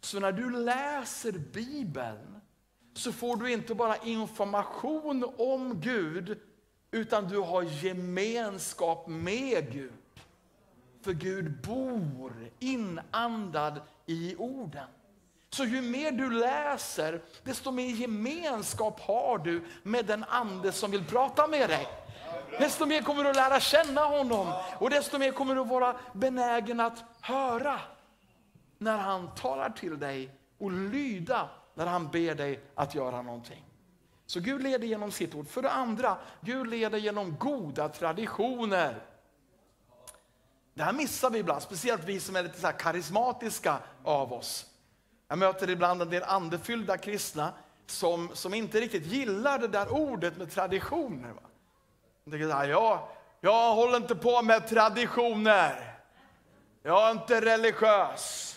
Så 0.01 0.19
när 0.19 0.31
du 0.31 0.49
läser 0.49 1.31
Bibeln 1.31 2.41
så 2.93 3.11
får 3.11 3.35
du 3.37 3.51
inte 3.51 3.75
bara 3.75 3.97
information 3.97 5.33
om 5.37 5.81
Gud 5.81 6.39
utan 6.91 7.27
du 7.27 7.37
har 7.37 7.63
gemenskap 7.63 9.07
med 9.07 9.71
Gud. 9.71 9.93
För 11.01 11.13
Gud 11.13 11.61
bor 11.61 12.49
inandad 12.59 13.81
i 14.05 14.35
orden. 14.35 14.87
Så 15.49 15.65
ju 15.65 15.81
mer 15.81 16.11
du 16.11 16.29
läser, 16.29 17.21
desto 17.43 17.71
mer 17.71 17.87
gemenskap 17.87 18.99
har 18.99 19.37
du 19.37 19.63
med 19.83 20.05
den 20.05 20.23
ande 20.23 20.71
som 20.71 20.91
vill 20.91 21.05
prata 21.05 21.47
med 21.47 21.69
dig. 21.69 21.87
Desto 22.59 22.85
mer 22.85 23.01
kommer 23.01 23.23
du 23.23 23.29
att 23.29 23.35
lära 23.35 23.59
känna 23.59 24.05
honom 24.05 24.53
och 24.79 24.89
desto 24.89 25.17
mer 25.17 25.31
kommer 25.31 25.55
du 25.55 25.61
att 25.61 25.67
vara 25.67 25.95
benägen 26.13 26.79
att 26.79 27.03
höra 27.21 27.79
när 28.77 28.97
han 28.97 29.35
talar 29.35 29.69
till 29.69 29.99
dig 29.99 30.29
och 30.57 30.71
lyda 30.71 31.49
när 31.73 31.85
han 31.85 32.07
ber 32.07 32.35
dig 32.35 32.59
att 32.75 32.95
göra 32.95 33.21
någonting. 33.21 33.63
Så 34.25 34.39
Gud 34.39 34.63
leder 34.63 34.87
genom 34.87 35.11
sitt 35.11 35.35
ord. 35.35 35.47
För 35.47 35.61
det 35.61 35.71
andra, 35.71 36.17
Gud 36.41 36.67
leder 36.67 36.97
genom 36.97 37.35
goda 37.37 37.89
traditioner. 37.89 39.03
Det 40.75 40.83
här 40.83 40.93
missar 40.93 41.29
vi 41.29 41.39
ibland, 41.39 41.61
speciellt 41.61 42.03
vi 42.03 42.19
som 42.19 42.35
är 42.35 42.43
lite 42.43 42.59
så 42.59 42.67
karismatiska 42.67 43.79
av 44.03 44.33
oss. 44.33 44.65
Jag 45.27 45.37
möter 45.37 45.69
ibland 45.69 46.01
en 46.01 46.09
del 46.09 46.23
andefyllda 46.23 46.97
kristna 46.97 47.53
som, 47.87 48.29
som 48.33 48.53
inte 48.53 48.81
riktigt 48.81 49.05
gillar 49.05 49.59
det 49.59 49.67
där 49.67 49.93
ordet 49.93 50.37
med 50.37 50.51
traditioner. 50.51 51.29
Va? 51.29 51.41
De 52.23 52.31
tänker 52.31 52.49
så 52.49 52.53
här, 52.53 52.67
ja, 52.67 53.09
jag 53.41 53.75
håller 53.75 53.97
inte 53.97 54.15
på 54.15 54.41
med 54.41 54.67
traditioner. 54.67 55.95
Jag 56.83 57.07
är 57.07 57.11
inte 57.11 57.41
religiös. 57.41 58.55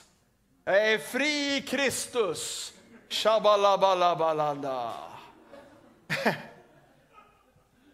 Jag 0.64 0.92
är 0.92 0.98
fri 0.98 1.56
i 1.56 1.62
Kristus. 1.62 2.72
Shabalabalabalanda. 3.08 4.92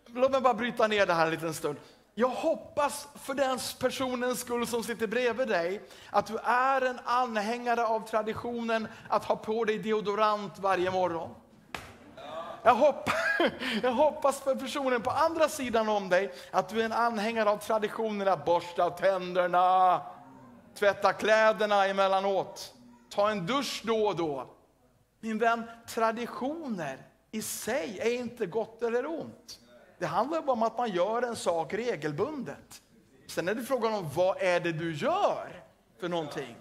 Låt 0.07 0.31
mig 0.31 0.40
bara 0.40 0.54
bryta 0.54 0.87
ner 0.87 1.07
det 1.07 1.12
här 1.12 1.26
en 1.26 1.31
liten 1.31 1.54
stund. 1.54 1.78
Jag 2.16 2.28
hoppas 2.28 3.09
för 3.14 3.35
den 3.35 3.59
personens 3.80 4.40
skull 4.40 4.66
som 4.66 4.83
sitter 4.83 5.06
bredvid 5.06 5.49
dig 5.49 5.80
att 6.11 6.26
du 6.26 6.38
är 6.44 6.80
en 6.80 7.00
anhängare 7.04 7.87
av 7.87 8.09
traditionen 8.09 8.88
att 9.09 9.25
ha 9.25 9.37
på 9.37 9.64
dig 9.64 9.78
deodorant 9.78 10.59
varje 10.59 10.90
morgon. 10.90 11.35
Jag 12.62 12.75
hoppas, 12.75 13.14
jag 13.83 13.92
hoppas 13.92 14.40
för 14.40 14.54
personen 14.54 15.02
på 15.02 15.11
andra 15.11 15.49
sidan 15.49 15.88
om 15.88 16.09
dig 16.09 16.33
att 16.50 16.68
du 16.68 16.80
är 16.80 16.85
en 16.85 16.92
anhängare 16.92 17.50
av 17.50 17.56
traditionen 17.56 18.28
att 18.28 18.44
borsta 18.44 18.90
tänderna, 18.90 20.00
tvätta 20.78 21.12
kläderna 21.12 21.87
emellanåt, 21.87 22.75
ta 23.11 23.30
en 23.30 23.47
dusch 23.47 23.83
då 23.85 24.06
och 24.06 24.16
då. 24.16 24.47
Min 25.21 25.38
vän, 25.38 25.62
traditioner 25.88 26.99
i 27.30 27.42
sig 27.42 27.99
är 28.00 28.14
inte 28.14 28.47
gott 28.47 28.83
eller 28.83 29.06
ont. 29.06 29.59
Det 29.99 30.07
handlar 30.07 30.43
bara 30.43 30.53
om 30.53 30.63
att 30.63 30.79
man 30.79 30.91
gör 30.91 31.23
en 31.23 31.37
sak 31.37 31.75
regelbundet. 31.75 32.83
Sen 33.27 33.49
är 33.49 33.55
det 33.55 33.63
frågan 33.63 33.95
om 33.95 34.11
vad 34.15 34.43
är 34.43 34.61
det 34.61 34.73
du 34.73 34.95
gör 34.95 35.65
för 35.99 36.09
någonting. 36.09 36.57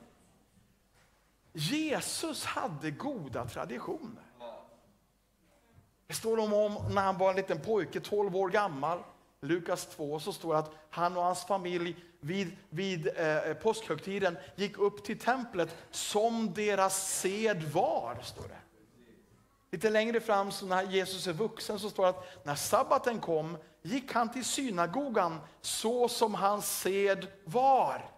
Jesus 1.53 2.45
hade 2.45 2.91
goda 2.91 3.45
traditioner. 3.45 4.23
Det 6.07 6.13
står 6.13 6.39
om, 6.39 6.53
om 6.53 6.93
när 6.93 7.01
han 7.01 7.17
var 7.17 7.29
en 7.29 7.35
liten 7.35 7.61
pojke, 7.61 7.99
12 7.99 8.35
år 8.35 8.49
gammal. 8.49 8.99
Lukas 9.41 9.85
2 9.85 10.19
så 10.19 10.33
står 10.33 10.53
det 10.53 10.59
att 10.59 10.71
han 10.89 11.17
och 11.17 11.23
hans 11.23 11.45
familj 11.45 11.95
vid, 12.19 12.57
vid 12.69 13.07
eh, 13.07 13.37
eh, 13.37 13.53
påskhögtiden 13.53 14.37
gick 14.55 14.77
upp 14.77 15.03
till 15.03 15.19
templet 15.19 15.75
som 15.91 16.53
deras 16.53 17.19
sed 17.19 17.63
var. 17.63 18.17
Står 18.21 18.47
det. 18.47 18.62
Lite 19.73 19.89
längre 19.89 20.19
fram, 20.19 20.51
så 20.51 20.65
när 20.65 20.83
Jesus 20.83 21.27
är 21.27 21.33
vuxen, 21.33 21.79
så 21.79 21.89
står 21.89 22.03
det 22.03 22.09
att 22.09 22.45
när 22.45 22.55
sabbaten 22.55 23.19
kom 23.19 23.57
gick 23.81 24.13
han 24.13 24.31
till 24.31 24.45
synagogan 24.45 25.39
så 25.61 26.07
som 26.07 26.33
hans 26.33 26.79
sed 26.79 27.27
var. 27.45 28.11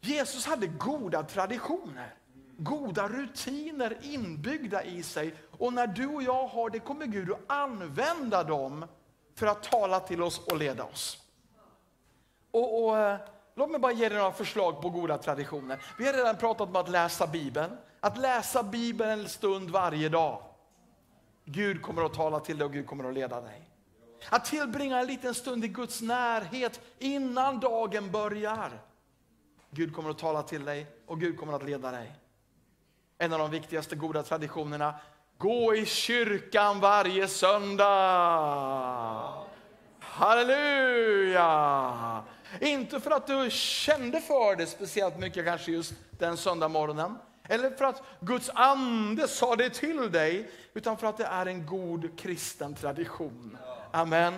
Jesus 0.00 0.46
hade 0.46 0.66
goda 0.66 1.22
traditioner, 1.22 2.14
goda 2.56 3.08
rutiner 3.08 3.98
inbyggda 4.02 4.84
i 4.84 5.02
sig. 5.02 5.34
Och 5.50 5.72
när 5.72 5.86
du 5.86 6.06
och 6.06 6.22
jag 6.22 6.46
har 6.46 6.70
det 6.70 6.78
kommer 6.78 7.06
Gud 7.06 7.32
att 7.32 7.40
använda 7.46 8.44
dem 8.44 8.86
för 9.34 9.46
att 9.46 9.62
tala 9.62 10.00
till 10.00 10.22
oss 10.22 10.38
och 10.38 10.56
leda 10.56 10.84
oss. 10.84 11.22
Och, 12.50 12.84
och 12.84 12.98
eh, 12.98 13.18
Låt 13.56 13.70
mig 13.70 13.80
bara 13.80 13.92
ge 13.92 14.08
dig 14.08 14.18
några 14.18 14.32
förslag 14.32 14.82
på 14.82 14.90
goda 14.90 15.18
traditioner. 15.18 15.78
Vi 15.98 16.06
har 16.06 16.12
redan 16.12 16.36
pratat 16.36 16.68
om 16.68 16.76
att 16.76 16.88
läsa 16.88 17.26
Bibeln. 17.26 17.76
Att 18.04 18.18
läsa 18.18 18.62
Bibeln 18.62 19.10
en 19.10 19.28
stund 19.28 19.70
varje 19.70 20.08
dag. 20.08 20.42
Gud 21.44 21.82
kommer 21.82 22.04
att 22.04 22.14
tala 22.14 22.40
till 22.40 22.58
dig 22.58 22.64
och 22.64 22.72
Gud 22.72 22.86
kommer 22.86 23.08
att 23.08 23.14
leda 23.14 23.40
dig. 23.40 23.70
Att 24.28 24.44
tillbringa 24.44 24.98
en 24.98 25.06
liten 25.06 25.34
stund 25.34 25.64
i 25.64 25.68
Guds 25.68 26.02
närhet 26.02 26.80
innan 26.98 27.60
dagen 27.60 28.10
börjar. 28.10 28.82
Gud 29.70 29.94
kommer 29.94 30.10
att 30.10 30.18
tala 30.18 30.42
till 30.42 30.64
dig 30.64 30.86
och 31.06 31.20
Gud 31.20 31.38
kommer 31.38 31.52
att 31.52 31.64
leda 31.64 31.90
dig. 31.90 32.14
En 33.18 33.32
av 33.32 33.38
de 33.38 33.50
viktigaste 33.50 33.96
goda 33.96 34.22
traditionerna, 34.22 34.94
gå 35.38 35.74
i 35.74 35.86
kyrkan 35.86 36.80
varje 36.80 37.28
söndag. 37.28 37.86
Halleluja! 40.00 41.44
Inte 42.60 43.00
för 43.00 43.10
att 43.10 43.26
du 43.26 43.50
kände 43.50 44.20
för 44.20 44.56
det 44.56 44.66
speciellt 44.66 45.18
mycket 45.18 45.44
kanske 45.44 45.72
just 45.72 45.94
den 46.10 46.36
söndag 46.36 46.68
morgonen. 46.68 47.18
Eller 47.48 47.70
för 47.70 47.84
att 47.84 48.02
Guds 48.20 48.50
ande 48.54 49.28
sa 49.28 49.56
det 49.56 49.70
till 49.70 50.12
dig, 50.12 50.50
utan 50.74 50.96
för 50.96 51.06
att 51.06 51.16
det 51.16 51.24
är 51.24 51.46
en 51.46 51.66
god 51.66 52.18
kristen 52.18 52.74
tradition. 52.74 53.58
Amen. 53.90 54.34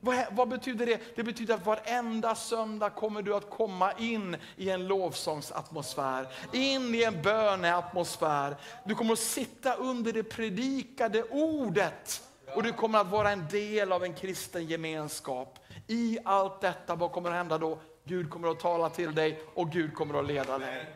Vad, 0.00 0.24
vad, 0.30 0.48
betyder 0.48 0.86
det? 0.86 1.00
Det 1.16 1.22
betyder 1.22 1.54
att 1.54 1.66
varenda 1.66 2.34
söndag 2.34 2.90
kommer 2.90 3.22
du 3.22 3.34
att 3.34 3.50
komma 3.50 3.92
in 3.92 4.36
i 4.56 4.70
en 4.70 4.86
lovsångsatmosfär, 4.86 6.28
in 6.52 6.94
i 6.94 7.02
en 7.02 7.22
böneatmosfär. 7.22 8.56
Du 8.84 8.94
kommer 8.94 9.12
att 9.12 9.18
sitta 9.18 9.74
under 9.74 10.12
det 10.12 10.22
predikade 10.22 11.22
ordet 11.22 12.22
och 12.54 12.62
du 12.62 12.72
kommer 12.72 12.98
att 12.98 13.10
vara 13.10 13.30
en 13.30 13.48
del 13.48 13.92
av 13.92 14.04
en 14.04 14.14
kristen 14.14 14.66
gemenskap. 14.66 15.58
I 15.86 16.18
allt 16.24 16.60
detta, 16.60 16.94
vad 16.94 17.12
kommer 17.12 17.30
att 17.30 17.36
hända 17.36 17.58
då? 17.58 17.78
Gud 18.04 18.30
kommer 18.30 18.48
att 18.48 18.60
tala 18.60 18.90
till 18.90 19.14
dig 19.14 19.42
och 19.54 19.70
Gud 19.72 19.94
kommer 19.94 20.18
att 20.18 20.26
leda 20.26 20.58
dig. 20.58 20.86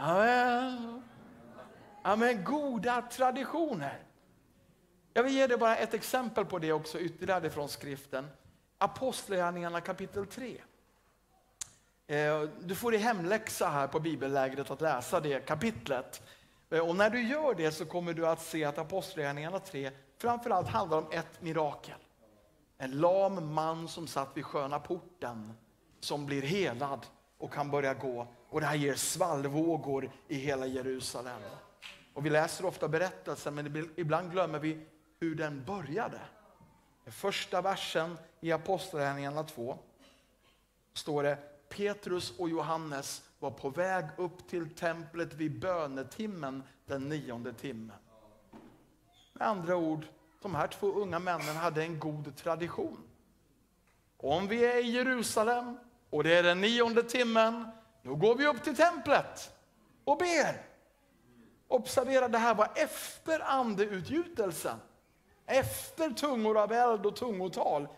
Amen. 0.00 1.02
Amen. 2.02 2.44
Goda 2.44 3.02
traditioner. 3.02 4.02
Jag 5.12 5.22
vill 5.22 5.32
ge 5.32 5.46
dig 5.46 5.56
bara 5.56 5.76
ett 5.76 5.94
exempel 5.94 6.44
på 6.44 6.58
det 6.58 6.72
också 6.72 7.00
ytterligare 7.00 7.50
från 7.50 7.68
skriften. 7.68 8.28
Apostlagärningarna 8.78 9.80
kapitel 9.80 10.26
3. 10.26 10.60
Eh, 12.06 12.42
du 12.60 12.74
får 12.74 12.94
i 12.94 12.98
hemläxa 12.98 13.68
här 13.68 13.86
på 13.86 14.00
bibellägret 14.00 14.70
att 14.70 14.80
läsa 14.80 15.20
det 15.20 15.46
kapitlet. 15.46 16.22
Eh, 16.70 16.88
och 16.88 16.96
när 16.96 17.10
du 17.10 17.22
gör 17.22 17.54
det 17.54 17.72
så 17.72 17.84
kommer 17.84 18.14
du 18.14 18.26
att 18.26 18.40
se 18.40 18.64
att 18.64 18.78
Apostlagärningarna 18.78 19.58
3 19.58 19.90
framförallt 20.18 20.68
handlar 20.68 20.98
om 20.98 21.06
ett 21.12 21.42
mirakel. 21.42 21.98
En 22.78 22.90
lam 22.90 23.54
man 23.54 23.88
som 23.88 24.06
satt 24.06 24.36
vid 24.36 24.44
sköna 24.44 24.78
porten 24.78 25.52
som 26.00 26.26
blir 26.26 26.42
helad 26.42 27.06
och 27.42 27.52
kan 27.52 27.70
börja 27.70 27.94
gå. 27.94 28.26
Och 28.48 28.60
det 28.60 28.66
här 28.66 28.74
ger 28.74 28.94
svallvågor 28.94 30.10
i 30.28 30.34
hela 30.34 30.66
Jerusalem. 30.66 31.40
Och 32.14 32.26
vi 32.26 32.30
läser 32.30 32.64
ofta 32.64 32.88
berättelsen 32.88 33.54
men 33.54 33.90
ibland 33.96 34.30
glömmer 34.30 34.58
vi 34.58 34.86
hur 35.20 35.34
den 35.34 35.64
började. 35.64 36.20
I 37.06 37.10
första 37.10 37.62
versen 37.62 38.18
i 38.40 38.52
Apostlagärningarna 38.52 39.44
2 39.44 39.78
står 40.92 41.22
det 41.22 41.38
Petrus 41.68 42.38
och 42.38 42.48
Johannes 42.48 43.22
var 43.38 43.50
på 43.50 43.70
väg 43.70 44.04
upp 44.16 44.48
till 44.48 44.74
templet 44.74 45.34
vid 45.34 45.60
bönetimmen 45.60 46.62
den 46.86 47.08
nionde 47.08 47.52
timmen. 47.52 47.96
Med 49.32 49.48
andra 49.48 49.76
ord, 49.76 50.06
de 50.42 50.54
här 50.54 50.66
två 50.66 50.92
unga 50.92 51.18
männen 51.18 51.56
hade 51.56 51.82
en 51.82 51.98
god 51.98 52.36
tradition. 52.36 53.02
Om 54.16 54.48
vi 54.48 54.64
är 54.64 54.84
i 54.84 54.90
Jerusalem 54.90 55.78
och 56.12 56.24
det 56.24 56.38
är 56.38 56.42
den 56.42 56.60
nionde 56.60 57.02
timmen, 57.02 57.66
då 58.02 58.14
går 58.14 58.34
vi 58.34 58.46
upp 58.46 58.62
till 58.64 58.76
templet 58.76 59.54
och 60.04 60.18
ber. 60.18 60.62
Observera, 61.68 62.28
det 62.28 62.38
här 62.38 62.54
var 62.54 62.68
efter 62.74 63.40
andeutgjutelsen. 63.40 64.78
Efter 65.46 66.10
tungor 66.10 66.58
av 66.58 66.72
eld 66.72 67.06
och 67.06 67.16
tungotal. 67.16 67.88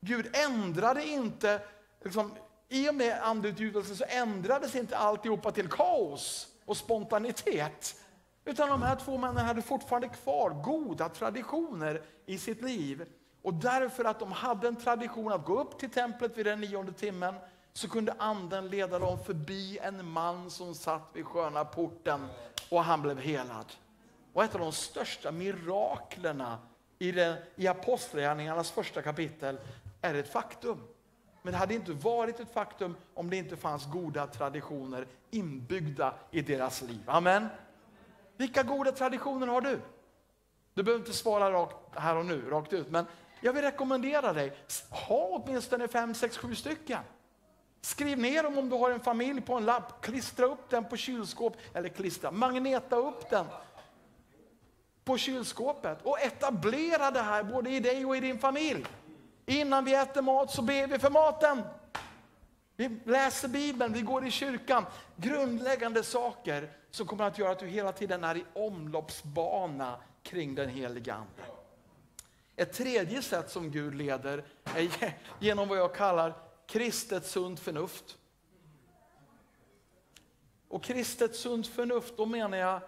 Gud 0.00 0.36
ändrade 0.36 1.04
inte, 1.04 1.60
liksom, 2.04 2.34
i 2.68 2.90
och 2.90 2.94
med 2.94 3.18
andeutgjutelsen 3.22 3.96
så 3.96 4.04
ändrades 4.08 4.74
inte 4.74 4.96
alltihopa 4.96 5.50
till 5.50 5.68
kaos 5.68 6.48
och 6.64 6.76
spontanitet. 6.76 8.00
Utan 8.44 8.68
de 8.68 8.82
här 8.82 8.96
två 8.96 9.18
männen 9.18 9.44
hade 9.44 9.62
fortfarande 9.62 10.08
kvar 10.08 10.50
goda 10.50 11.08
traditioner 11.08 12.02
i 12.26 12.38
sitt 12.38 12.62
liv. 12.62 13.06
Och 13.42 13.54
därför 13.54 14.04
att 14.04 14.20
de 14.20 14.32
hade 14.32 14.68
en 14.68 14.76
tradition 14.76 15.32
att 15.32 15.44
gå 15.44 15.60
upp 15.60 15.78
till 15.78 15.90
templet 15.90 16.38
vid 16.38 16.46
den 16.46 16.60
nionde 16.60 16.92
timmen 16.92 17.34
så 17.76 17.88
kunde 17.88 18.14
anden 18.18 18.68
leda 18.68 18.98
dem 18.98 19.18
förbi 19.18 19.78
en 19.82 20.10
man 20.10 20.50
som 20.50 20.74
satt 20.74 21.02
vid 21.12 21.26
sköna 21.26 21.64
porten 21.64 22.26
och 22.70 22.84
han 22.84 23.02
blev 23.02 23.18
helad. 23.18 23.72
Och 24.32 24.44
ett 24.44 24.54
av 24.54 24.60
de 24.60 24.72
största 24.72 25.32
miraklerna 25.32 26.58
i, 26.98 27.12
i 27.56 27.66
Apostlagärningarnas 27.68 28.70
första 28.70 29.02
kapitel 29.02 29.58
är 30.00 30.14
ett 30.14 30.32
faktum. 30.32 30.82
Men 31.42 31.52
det 31.52 31.58
hade 31.58 31.74
inte 31.74 31.92
varit 31.92 32.40
ett 32.40 32.52
faktum 32.52 32.96
om 33.14 33.30
det 33.30 33.36
inte 33.36 33.56
fanns 33.56 33.86
goda 33.92 34.26
traditioner 34.26 35.06
inbyggda 35.30 36.14
i 36.30 36.42
deras 36.42 36.82
liv. 36.82 37.02
Amen. 37.06 37.48
Vilka 38.36 38.62
goda 38.62 38.92
traditioner 38.92 39.46
har 39.46 39.60
du? 39.60 39.80
Du 40.74 40.82
behöver 40.82 41.04
inte 41.04 41.16
svara 41.16 41.52
rakt 41.52 41.76
här 41.94 42.16
och 42.16 42.26
nu, 42.26 42.50
rakt 42.50 42.72
ut, 42.72 42.90
men 42.90 43.06
jag 43.40 43.52
vill 43.52 43.62
rekommendera 43.62 44.32
dig, 44.32 44.56
ha 44.90 45.26
åtminstone 45.28 45.88
fem, 45.88 46.14
sex, 46.14 46.38
sju 46.38 46.54
stycken. 46.54 47.00
Skriv 47.86 48.18
ner 48.18 48.42
dem 48.42 48.58
om 48.58 48.68
du 48.68 48.76
har 48.76 48.90
en 48.90 49.00
familj 49.00 49.40
på 49.40 49.54
en 49.54 49.64
lapp, 49.64 50.00
klistra 50.00 50.46
upp 50.46 50.70
den 50.70 50.84
på 50.84 50.96
kylskåp, 50.96 51.56
eller 51.74 51.88
klistra, 51.88 52.30
magneta 52.30 52.96
upp 52.96 53.30
den. 53.30 53.46
på 55.04 55.18
kylskåpet 55.18 55.98
och 56.02 56.20
etablera 56.20 57.10
det 57.10 57.20
här 57.20 57.42
både 57.42 57.70
i 57.70 57.80
dig 57.80 58.06
och 58.06 58.16
i 58.16 58.20
din 58.20 58.38
familj. 58.38 58.86
Innan 59.46 59.84
vi 59.84 59.94
äter 59.94 60.22
mat 60.22 60.50
så 60.50 60.62
ber 60.62 60.86
vi 60.86 60.98
för 60.98 61.10
maten. 61.10 61.62
Vi 62.76 63.00
läser 63.04 63.48
Bibeln, 63.48 63.92
vi 63.92 64.00
går 64.02 64.26
i 64.26 64.30
kyrkan. 64.30 64.86
Grundläggande 65.16 66.02
saker 66.02 66.70
som 66.90 67.06
kommer 67.06 67.24
att 67.24 67.38
göra 67.38 67.50
att 67.50 67.58
du 67.58 67.66
hela 67.66 67.92
tiden 67.92 68.24
är 68.24 68.36
i 68.36 68.44
omloppsbana 68.52 69.96
kring 70.22 70.54
den 70.54 70.68
heliga 70.68 71.14
Ande. 71.14 71.42
Ett 72.56 72.72
tredje 72.72 73.22
sätt 73.22 73.50
som 73.50 73.70
Gud 73.70 73.94
leder 73.94 74.44
är 74.64 75.14
genom 75.38 75.68
vad 75.68 75.78
jag 75.78 75.94
kallar 75.94 76.45
kristet 76.66 77.26
sunt 77.26 77.60
förnuft. 77.60 78.18
Och 80.68 80.84
kristet 80.84 81.36
sunt 81.36 81.66
förnuft, 81.66 82.16
då 82.16 82.26
menar 82.26 82.58
jag 82.58 82.80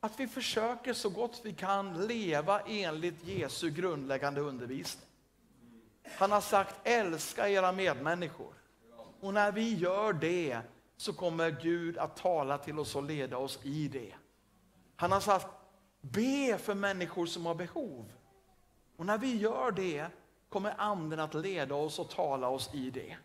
att 0.00 0.20
vi 0.20 0.28
försöker 0.28 0.92
så 0.94 1.10
gott 1.10 1.40
vi 1.44 1.52
kan 1.52 2.06
leva 2.06 2.60
enligt 2.60 3.24
Jesu 3.24 3.70
grundläggande 3.70 4.40
undervisning. 4.40 5.08
Han 6.18 6.32
har 6.32 6.40
sagt 6.40 6.74
älska 6.84 7.48
era 7.48 7.72
medmänniskor. 7.72 8.54
Och 9.20 9.34
när 9.34 9.52
vi 9.52 9.74
gör 9.74 10.12
det 10.12 10.60
så 10.96 11.12
kommer 11.12 11.50
Gud 11.50 11.98
att 11.98 12.16
tala 12.16 12.58
till 12.58 12.78
oss 12.78 12.96
och 12.96 13.02
leda 13.02 13.36
oss 13.36 13.58
i 13.62 13.88
det. 13.88 14.14
Han 14.96 15.12
har 15.12 15.20
sagt 15.20 15.46
be 16.00 16.58
för 16.58 16.74
människor 16.74 17.26
som 17.26 17.46
har 17.46 17.54
behov. 17.54 18.12
Och 18.96 19.06
när 19.06 19.18
vi 19.18 19.36
gör 19.36 19.70
det 19.70 20.06
kommer 20.52 20.74
anden 20.78 21.20
att 21.20 21.34
leda 21.34 21.74
oss 21.74 21.98
och 21.98 22.10
tala 22.10 22.48
oss 22.48 22.70
i 22.74 22.90
det. 22.90 23.16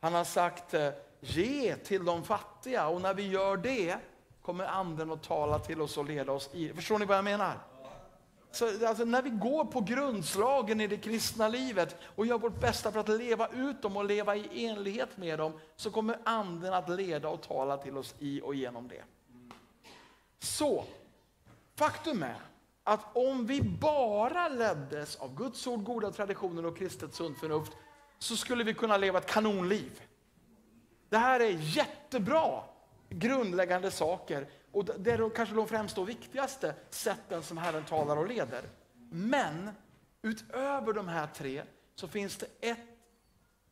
Han 0.00 0.14
har 0.14 0.24
sagt 0.24 0.74
eh, 0.74 0.88
ge 1.20 1.76
till 1.76 2.04
de 2.04 2.24
fattiga 2.24 2.88
och 2.88 3.00
när 3.00 3.14
vi 3.14 3.28
gör 3.28 3.56
det 3.56 3.96
kommer 4.42 4.64
anden 4.64 5.10
att 5.10 5.22
tala 5.22 5.58
till 5.58 5.80
oss 5.80 5.96
och 5.96 6.04
leda 6.04 6.32
oss 6.32 6.50
i 6.52 6.68
det. 6.68 6.74
Förstår 6.74 6.98
ni 6.98 7.04
vad 7.04 7.16
jag 7.16 7.24
menar? 7.24 7.58
Så, 8.50 8.86
alltså, 8.86 9.04
när 9.04 9.22
vi 9.22 9.30
går 9.30 9.64
på 9.64 9.80
grundslagen 9.80 10.80
i 10.80 10.86
det 10.86 10.96
kristna 10.96 11.48
livet 11.48 11.96
och 12.16 12.26
gör 12.26 12.38
vårt 12.38 12.60
bästa 12.60 12.92
för 12.92 13.00
att 13.00 13.08
leva 13.08 13.48
ut 13.48 13.82
dem 13.82 13.96
och 13.96 14.04
leva 14.04 14.36
i 14.36 14.66
enlighet 14.66 15.16
med 15.16 15.38
dem 15.38 15.60
så 15.76 15.90
kommer 15.90 16.18
anden 16.24 16.74
att 16.74 16.88
leda 16.88 17.28
och 17.28 17.42
tala 17.42 17.76
till 17.76 17.96
oss 17.96 18.14
i 18.18 18.40
och 18.40 18.54
genom 18.54 18.88
det. 18.88 19.02
Så, 20.38 20.84
faktum 21.76 22.22
är 22.22 22.51
att 22.84 23.16
om 23.16 23.46
vi 23.46 23.62
bara 23.62 24.48
leddes 24.48 25.16
av 25.16 25.34
Guds 25.34 25.66
ord, 25.66 25.84
goda 25.84 26.12
traditioner 26.12 26.66
och 26.66 26.76
kristet 26.76 27.14
sunt 27.14 27.38
förnuft 27.38 27.72
så 28.18 28.36
skulle 28.36 28.64
vi 28.64 28.74
kunna 28.74 28.96
leva 28.96 29.18
ett 29.18 29.26
kanonliv. 29.26 30.02
Det 31.08 31.18
här 31.18 31.40
är 31.40 31.50
jättebra 31.50 32.64
grundläggande 33.08 33.90
saker 33.90 34.46
och 34.72 34.84
det 34.84 35.10
är 35.10 35.30
kanske 35.30 35.54
de 35.54 35.68
främsta 35.68 36.00
och 36.00 36.08
viktigaste 36.08 36.74
sätten 36.90 37.42
som 37.42 37.56
Herren 37.56 37.84
talar 37.84 38.16
och 38.16 38.28
leder. 38.28 38.62
Men 39.10 39.70
utöver 40.22 40.92
de 40.92 41.08
här 41.08 41.26
tre 41.26 41.62
så 41.94 42.08
finns 42.08 42.36
det 42.36 42.46
ett 42.60 42.78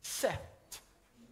sätt 0.01 0.81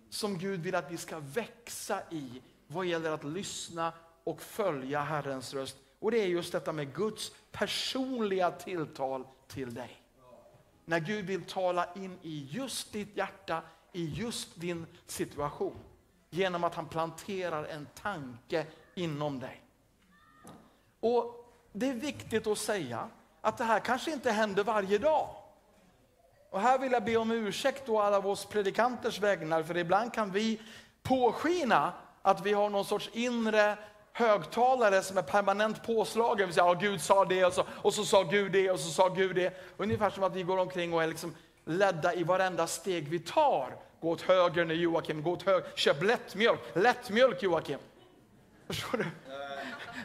som 0.10 0.38
Gud 0.38 0.60
vill 0.60 0.76
att 0.76 0.92
vi 0.92 0.98
ska 0.98 1.20
växa 1.20 2.02
i 2.12 2.42
vad 2.68 2.86
gäller 2.86 3.12
att 3.12 3.24
lyssna 3.24 3.94
och 4.24 4.42
följa 4.42 5.02
Herrens 5.02 5.54
röst. 5.54 5.78
Och 6.00 6.12
det 6.12 6.18
är 6.18 6.28
just 6.28 6.52
detta 6.52 6.74
med 6.74 6.96
Guds 6.96 7.32
personliga 7.52 8.52
tilltal 8.52 9.28
till 9.48 9.74
dig. 9.74 10.02
När 10.86 11.00
Gud 11.00 11.26
vill 11.26 11.44
tala 11.44 11.94
in 11.96 12.20
i 12.22 12.48
just 12.52 12.94
ditt 12.94 13.18
hjärta, 13.18 13.62
i 13.92 14.06
just 14.06 14.60
din 14.60 14.86
situation. 15.06 15.78
Genom 16.30 16.64
att 16.64 16.76
han 16.76 16.86
planterar 16.86 17.64
en 17.64 17.88
tanke 17.96 18.66
inom 18.96 19.40
dig. 19.40 19.62
Och 21.00 21.36
Det 21.72 21.90
är 21.90 21.94
viktigt 21.94 22.48
att 22.48 22.58
säga 22.58 23.10
att 23.42 23.58
det 23.58 23.64
här 23.64 23.80
kanske 23.80 24.12
inte 24.12 24.32
händer 24.32 24.64
varje 24.64 24.98
dag. 24.98 25.30
Och 26.50 26.62
här 26.62 26.80
vill 26.80 26.92
jag 26.92 27.04
be 27.04 27.18
om 27.18 27.32
ursäkt 27.32 27.86
då 27.86 28.02
alla 28.02 28.18
oss 28.18 28.46
predikanters 28.46 29.20
vägnar, 29.20 29.64
för 29.64 29.78
ibland 29.78 30.14
kan 30.14 30.32
vi 30.32 30.62
påskina 31.04 31.94
att 32.22 32.46
vi 32.46 32.54
har 32.54 32.70
någon 32.70 32.86
sorts 32.86 33.10
inre 33.14 33.78
högtalare 34.20 35.02
som 35.02 35.18
är 35.18 35.22
permanent 35.22 35.84
påslagen. 35.84 36.48
Vi 36.48 36.54
säger, 36.54 36.68
ja, 36.68 36.74
Gud 36.74 37.02
sa 37.02 37.26
det 37.26 37.46
och 37.46 37.54
så, 37.54 37.64
och 37.70 37.94
så 37.94 38.06
sa 38.06 38.24
Gud 38.24 38.52
det 38.52 38.72
och 38.72 38.80
så 38.80 38.90
sa 38.90 39.10
Gud 39.10 39.36
det. 39.36 39.54
Ungefär 39.78 40.10
som 40.10 40.24
att 40.24 40.36
vi 40.36 40.44
går 40.44 40.58
omkring 40.58 40.94
och 40.94 41.04
är 41.04 41.08
liksom 41.08 41.36
ledda 41.66 42.14
i 42.14 42.24
varenda 42.24 42.68
steg 42.68 43.10
vi 43.10 43.20
tar. 43.20 43.76
Gå 44.02 44.10
åt 44.10 44.22
höger 44.22 44.66
nu 44.66 44.74
Joakim, 44.74 45.24
gå 45.24 45.32
åt 45.32 45.44
höger. 45.44 45.72
Köp 45.76 46.04
lättmjölk, 46.04 46.60
lättmjölk 46.74 47.44
Joakim. 47.44 47.80
Förstår 48.68 48.98
du? 48.98 49.06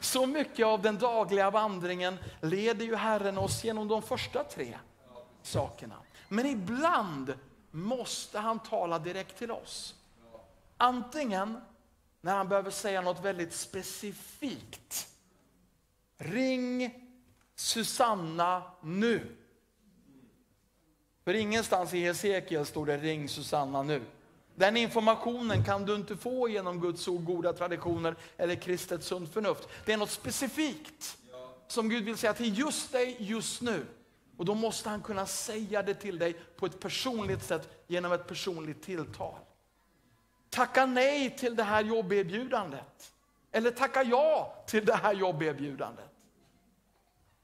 Så 0.00 0.26
mycket 0.26 0.66
av 0.66 0.82
den 0.82 0.98
dagliga 0.98 1.50
vandringen 1.50 2.18
leder 2.40 2.84
ju 2.84 2.94
Herren 2.94 3.38
oss 3.38 3.64
genom 3.64 3.88
de 3.88 4.02
första 4.02 4.44
tre 4.44 4.78
sakerna. 5.42 5.96
Men 6.28 6.46
ibland 6.46 7.34
måste 7.70 8.38
han 8.38 8.58
tala 8.58 8.98
direkt 8.98 9.38
till 9.38 9.50
oss. 9.50 9.94
Antingen 10.76 11.60
när 12.24 12.36
han 12.36 12.48
behöver 12.48 12.70
säga 12.70 13.00
något 13.00 13.24
väldigt 13.24 13.52
specifikt. 13.52 15.08
Ring 16.18 16.94
Susanna 17.54 18.62
nu. 18.82 19.36
För 21.24 21.34
ingenstans 21.34 21.94
i 21.94 22.00
Hesekiel 22.00 22.66
står 22.66 22.86
det 22.86 22.96
ring 22.96 23.28
Susanna 23.28 23.82
nu. 23.82 24.02
Den 24.54 24.76
informationen 24.76 25.64
kan 25.64 25.86
du 25.86 25.94
inte 25.94 26.16
få 26.16 26.48
genom 26.48 26.80
Guds 26.80 27.08
ord, 27.08 27.24
goda 27.24 27.52
traditioner 27.52 28.16
eller 28.36 28.54
kristet 28.54 29.04
sunt 29.04 29.32
förnuft. 29.32 29.68
Det 29.86 29.92
är 29.92 29.96
något 29.96 30.10
specifikt 30.10 31.18
som 31.68 31.88
Gud 31.88 32.04
vill 32.04 32.16
säga 32.16 32.34
till 32.34 32.58
just 32.58 32.92
dig 32.92 33.16
just 33.18 33.62
nu. 33.62 33.86
Och 34.36 34.44
då 34.44 34.54
måste 34.54 34.88
han 34.88 35.02
kunna 35.02 35.26
säga 35.26 35.82
det 35.82 35.94
till 35.94 36.18
dig 36.18 36.36
på 36.56 36.66
ett 36.66 36.80
personligt 36.80 37.42
sätt 37.42 37.84
genom 37.86 38.12
ett 38.12 38.26
personligt 38.26 38.82
tilltal. 38.82 39.38
Tacka 40.54 40.86
nej 40.86 41.30
till 41.30 41.56
det 41.56 41.62
här 41.62 41.84
jobberbjudandet. 41.84 43.12
Eller 43.52 43.70
tacka 43.70 44.02
ja 44.02 44.54
till 44.66 44.84
det 44.84 44.94
här 44.94 45.12
jobberbjudandet. 45.12 46.10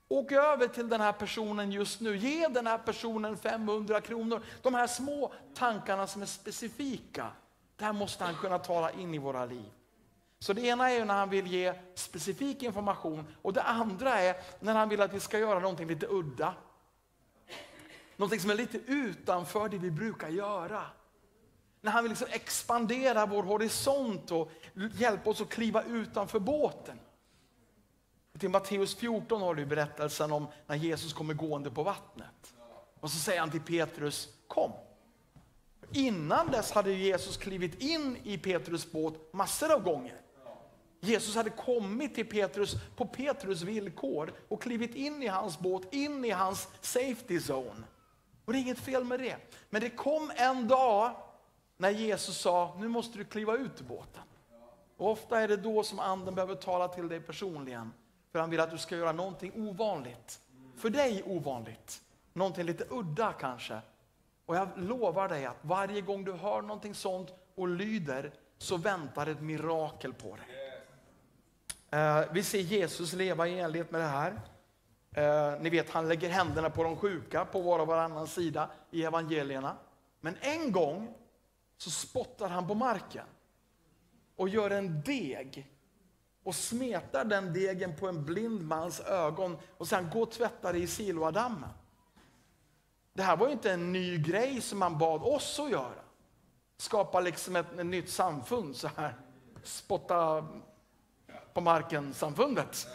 Åk 0.08 0.32
över 0.32 0.68
till 0.68 0.88
den 0.88 1.00
här 1.00 1.12
personen 1.12 1.72
just 1.72 2.00
nu. 2.00 2.16
Ge 2.16 2.48
den 2.48 2.66
här 2.66 2.78
personen 2.78 3.36
500 3.36 4.00
kronor. 4.00 4.42
De 4.62 4.74
här 4.74 4.86
små 4.86 5.32
tankarna 5.54 6.06
som 6.06 6.22
är 6.22 6.26
specifika. 6.26 7.26
Där 7.76 7.92
måste 7.92 8.24
han 8.24 8.34
kunna 8.34 8.58
tala 8.58 8.90
in 8.90 9.14
i 9.14 9.18
våra 9.18 9.44
liv. 9.44 9.70
Så 10.38 10.52
det 10.52 10.62
ena 10.62 10.90
är 10.90 11.04
när 11.04 11.14
han 11.14 11.30
vill 11.30 11.46
ge 11.46 11.74
specifik 11.94 12.62
information 12.62 13.26
och 13.42 13.52
det 13.52 13.62
andra 13.62 14.20
är 14.20 14.36
när 14.60 14.74
han 14.74 14.88
vill 14.88 15.00
att 15.00 15.12
vi 15.12 15.20
ska 15.20 15.38
göra 15.38 15.58
någonting 15.58 15.88
lite 15.88 16.06
udda. 16.06 16.54
Någonting 18.16 18.40
som 18.40 18.50
är 18.50 18.54
lite 18.54 18.78
utanför 18.78 19.68
det 19.68 19.78
vi 19.78 19.90
brukar 19.90 20.28
göra. 20.28 20.82
När 21.80 21.92
han 21.92 22.02
vill 22.02 22.10
liksom 22.10 22.28
expandera 22.30 23.26
vår 23.26 23.42
horisont 23.42 24.30
och 24.30 24.50
hjälpa 24.94 25.30
oss 25.30 25.40
att 25.40 25.48
kliva 25.48 25.82
utanför 25.82 26.38
båten. 26.38 26.98
Till 28.38 28.50
Matteus 28.50 28.94
14 28.94 29.42
har 29.42 29.54
du 29.54 29.66
berättelsen 29.66 30.32
om 30.32 30.46
när 30.66 30.76
Jesus 30.76 31.12
kommer 31.12 31.34
gående 31.34 31.70
på 31.70 31.82
vattnet. 31.82 32.54
Och 33.00 33.10
så 33.10 33.18
säger 33.18 33.40
han 33.40 33.50
till 33.50 33.60
Petrus, 33.60 34.28
kom. 34.46 34.72
Innan 35.92 36.50
dess 36.50 36.72
hade 36.72 36.92
Jesus 36.92 37.36
klivit 37.36 37.82
in 37.82 38.16
i 38.22 38.38
Petrus 38.38 38.92
båt 38.92 39.32
massor 39.32 39.72
av 39.72 39.82
gånger. 39.82 40.20
Jesus 41.00 41.36
hade 41.36 41.50
kommit 41.50 42.14
till 42.14 42.26
Petrus 42.26 42.74
på 42.96 43.06
Petrus 43.06 43.62
villkor 43.62 44.32
och 44.48 44.62
klivit 44.62 44.94
in 44.94 45.22
i 45.22 45.26
hans 45.26 45.58
båt, 45.58 45.94
in 45.94 46.24
i 46.24 46.30
hans 46.30 46.68
safety 46.80 47.36
zone. 47.36 47.82
Och 48.44 48.52
det 48.52 48.58
är 48.58 48.60
inget 48.60 48.78
fel 48.78 49.04
med 49.04 49.20
det. 49.20 49.36
Men 49.70 49.80
det 49.80 49.90
kom 49.90 50.32
en 50.36 50.68
dag 50.68 51.16
när 51.80 51.90
Jesus 51.90 52.38
sa, 52.38 52.76
nu 52.78 52.88
måste 52.88 53.18
du 53.18 53.24
kliva 53.24 53.56
ut 53.56 53.80
ur 53.80 53.84
båten. 53.84 54.22
Och 54.96 55.10
ofta 55.10 55.40
är 55.40 55.48
det 55.48 55.56
då 55.56 55.82
som 55.82 55.98
anden 55.98 56.34
behöver 56.34 56.54
tala 56.54 56.88
till 56.88 57.08
dig 57.08 57.20
personligen. 57.20 57.92
För 58.32 58.38
han 58.38 58.50
vill 58.50 58.60
att 58.60 58.70
du 58.70 58.78
ska 58.78 58.96
göra 58.96 59.12
någonting 59.12 59.68
ovanligt. 59.68 60.40
För 60.76 60.90
dig 60.90 61.22
ovanligt. 61.26 62.00
Någonting 62.32 62.64
lite 62.64 62.84
udda 62.90 63.32
kanske. 63.32 63.80
Och 64.46 64.56
jag 64.56 64.68
lovar 64.76 65.28
dig 65.28 65.46
att 65.46 65.56
varje 65.62 66.00
gång 66.00 66.24
du 66.24 66.32
hör 66.32 66.62
någonting 66.62 66.94
sånt 66.94 67.34
och 67.54 67.68
lyder 67.68 68.32
så 68.58 68.76
väntar 68.76 69.26
ett 69.26 69.40
mirakel 69.40 70.12
på 70.12 70.36
dig. 70.36 70.46
Eh, 72.00 72.24
vi 72.32 72.42
ser 72.42 72.60
Jesus 72.60 73.12
leva 73.12 73.48
i 73.48 73.60
enlighet 73.60 73.90
med 73.90 74.00
det 74.00 74.06
här. 74.06 74.40
Eh, 75.12 75.60
ni 75.60 75.70
vet, 75.70 75.90
han 75.90 76.08
lägger 76.08 76.28
händerna 76.28 76.70
på 76.70 76.82
de 76.82 76.96
sjuka 76.96 77.44
på 77.44 77.60
var 77.60 77.78
och 77.78 77.86
varannan 77.86 78.26
sida 78.26 78.70
i 78.90 79.04
evangelierna. 79.04 79.76
Men 80.20 80.36
en 80.40 80.72
gång 80.72 81.14
så 81.80 81.90
spottar 81.90 82.48
han 82.48 82.66
på 82.66 82.74
marken 82.74 83.26
och 84.36 84.48
gör 84.48 84.70
en 84.70 85.02
deg 85.02 85.70
och 86.44 86.54
smetar 86.54 87.24
den 87.24 87.52
degen 87.52 87.96
på 87.96 88.08
en 88.08 88.24
blind 88.24 88.62
mans 88.62 89.00
ögon 89.00 89.58
och 89.76 89.88
sen 89.88 90.10
går 90.10 90.22
och 90.22 90.30
tvättar 90.30 90.72
det 90.72 90.78
i 90.78 90.86
Siloadammen. 90.86 91.68
Det 93.12 93.22
här 93.22 93.36
var 93.36 93.46
ju 93.46 93.52
inte 93.52 93.72
en 93.72 93.92
ny 93.92 94.18
grej 94.18 94.60
som 94.60 94.78
man 94.78 94.98
bad 94.98 95.22
oss 95.22 95.60
att 95.60 95.70
göra. 95.70 96.02
Skapa 96.76 97.20
liksom 97.20 97.56
ett, 97.56 97.78
ett 97.78 97.86
nytt 97.86 98.10
samfund 98.10 98.76
så 98.76 98.88
här. 98.96 99.14
Spotta 99.62 100.46
på 101.52 101.60
marken-samfundet. 101.60 102.88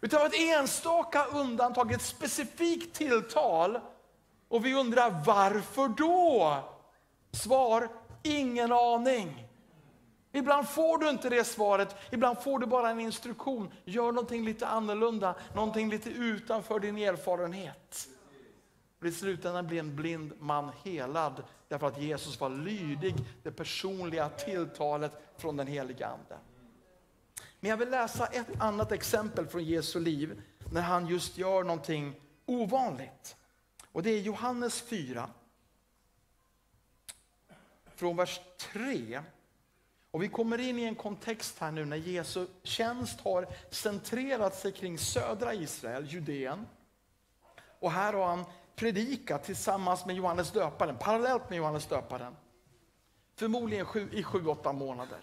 Utan 0.00 0.26
ett 0.26 0.34
enstaka 0.34 1.24
undantag, 1.24 1.92
ett 1.92 2.02
specifikt 2.02 2.96
tilltal. 2.96 3.80
Och 4.48 4.66
vi 4.66 4.74
undrar 4.74 5.22
varför 5.26 5.88
då? 5.88 6.77
Svar, 7.30 7.88
ingen 8.22 8.72
aning. 8.72 9.48
Ibland 10.32 10.68
får 10.68 10.98
du 10.98 11.10
inte 11.10 11.28
det 11.28 11.44
svaret, 11.44 11.96
ibland 12.10 12.38
får 12.38 12.58
du 12.58 12.66
bara 12.66 12.90
en 12.90 13.00
instruktion. 13.00 13.72
Gör 13.84 14.12
någonting 14.12 14.44
lite 14.44 14.66
annorlunda, 14.66 15.34
någonting 15.54 15.90
lite 15.90 16.10
utanför 16.10 16.80
din 16.80 16.98
erfarenhet. 16.98 18.08
Och 19.00 19.06
I 19.06 19.12
slutändan 19.12 19.66
blir 19.66 19.78
en 19.78 19.96
blind 19.96 20.32
man 20.38 20.70
helad 20.84 21.42
därför 21.68 21.86
att 21.86 22.02
Jesus 22.02 22.40
var 22.40 22.50
lydig 22.50 23.14
det 23.42 23.50
personliga 23.50 24.28
tilltalet 24.28 25.12
från 25.36 25.56
den 25.56 25.66
heliga 25.66 26.06
Ande. 26.06 26.38
Men 27.60 27.70
jag 27.70 27.76
vill 27.76 27.90
läsa 27.90 28.26
ett 28.26 28.60
annat 28.60 28.92
exempel 28.92 29.46
från 29.46 29.64
Jesu 29.64 30.00
liv 30.00 30.42
när 30.72 30.82
han 30.82 31.06
just 31.06 31.38
gör 31.38 31.64
någonting 31.64 32.20
ovanligt. 32.46 33.36
Och 33.92 34.02
det 34.02 34.10
är 34.10 34.20
Johannes 34.20 34.80
4. 34.80 35.30
Från 37.98 38.16
vers 38.16 38.40
3. 38.58 39.22
Och 40.10 40.22
vi 40.22 40.28
kommer 40.28 40.58
in 40.58 40.78
i 40.78 40.82
en 40.82 40.94
kontext 40.94 41.58
här 41.58 41.72
nu 41.72 41.84
när 41.84 41.96
Jesu 41.96 42.46
tjänst 42.62 43.20
har 43.20 43.46
centrerat 43.70 44.54
sig 44.54 44.72
kring 44.72 44.98
södra 44.98 45.54
Israel, 45.54 46.06
Judeen. 46.06 46.66
Och 47.80 47.90
här 47.90 48.12
har 48.12 48.26
han 48.26 48.44
predikat 48.76 49.44
tillsammans 49.44 50.06
med 50.06 50.16
Johannes 50.16 50.52
döparen, 50.52 50.98
parallellt 50.98 51.50
med 51.50 51.56
Johannes 51.56 51.86
döparen. 51.86 52.36
Förmodligen 53.36 53.86
sju, 53.86 54.08
i 54.12 54.22
sju, 54.22 54.46
åtta 54.46 54.72
månader. 54.72 55.20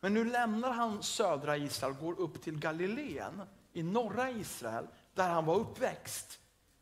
Men 0.00 0.14
nu 0.14 0.24
lämnar 0.24 0.70
han 0.70 1.02
södra 1.02 1.56
Israel 1.56 1.92
och 1.92 2.00
går 2.00 2.20
upp 2.20 2.42
till 2.42 2.58
Galileen 2.58 3.42
i 3.72 3.82
norra 3.82 4.30
Israel, 4.30 4.86
där 5.14 5.28
han 5.28 5.44
var 5.44 5.56
uppväxt. 5.56 6.38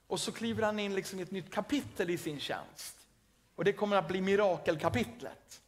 Och 0.07 0.21
så 0.21 0.33
kliver 0.33 0.63
han 0.63 0.79
in 0.79 0.95
liksom 0.95 1.19
i 1.19 1.23
ett 1.23 1.31
nytt 1.31 1.53
kapitel 1.53 2.11
i 2.11 2.19
sin 2.19 2.41
tjänst. 2.41 2.98
Och 3.59 3.65
det 3.65 3.73
kommer 3.73 3.97
att 3.97 4.09
bli 4.09 4.21
mirakelkapitlet. 4.21 5.63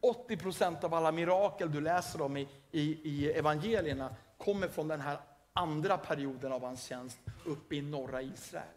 80 0.00 0.36
procent 0.36 0.84
av 0.84 0.94
alla 0.94 1.12
mirakel 1.12 1.72
du 1.72 1.80
läser 1.80 2.22
om 2.22 2.36
i, 2.36 2.48
i, 2.70 3.00
i 3.10 3.30
evangelierna 3.32 4.14
kommer 4.38 4.68
från 4.68 4.88
den 4.88 5.00
här 5.00 5.18
andra 5.52 5.98
perioden 5.98 6.52
av 6.52 6.62
hans 6.62 6.84
tjänst 6.84 7.18
uppe 7.44 7.76
i 7.76 7.82
norra 7.82 8.22
Israel. 8.22 8.74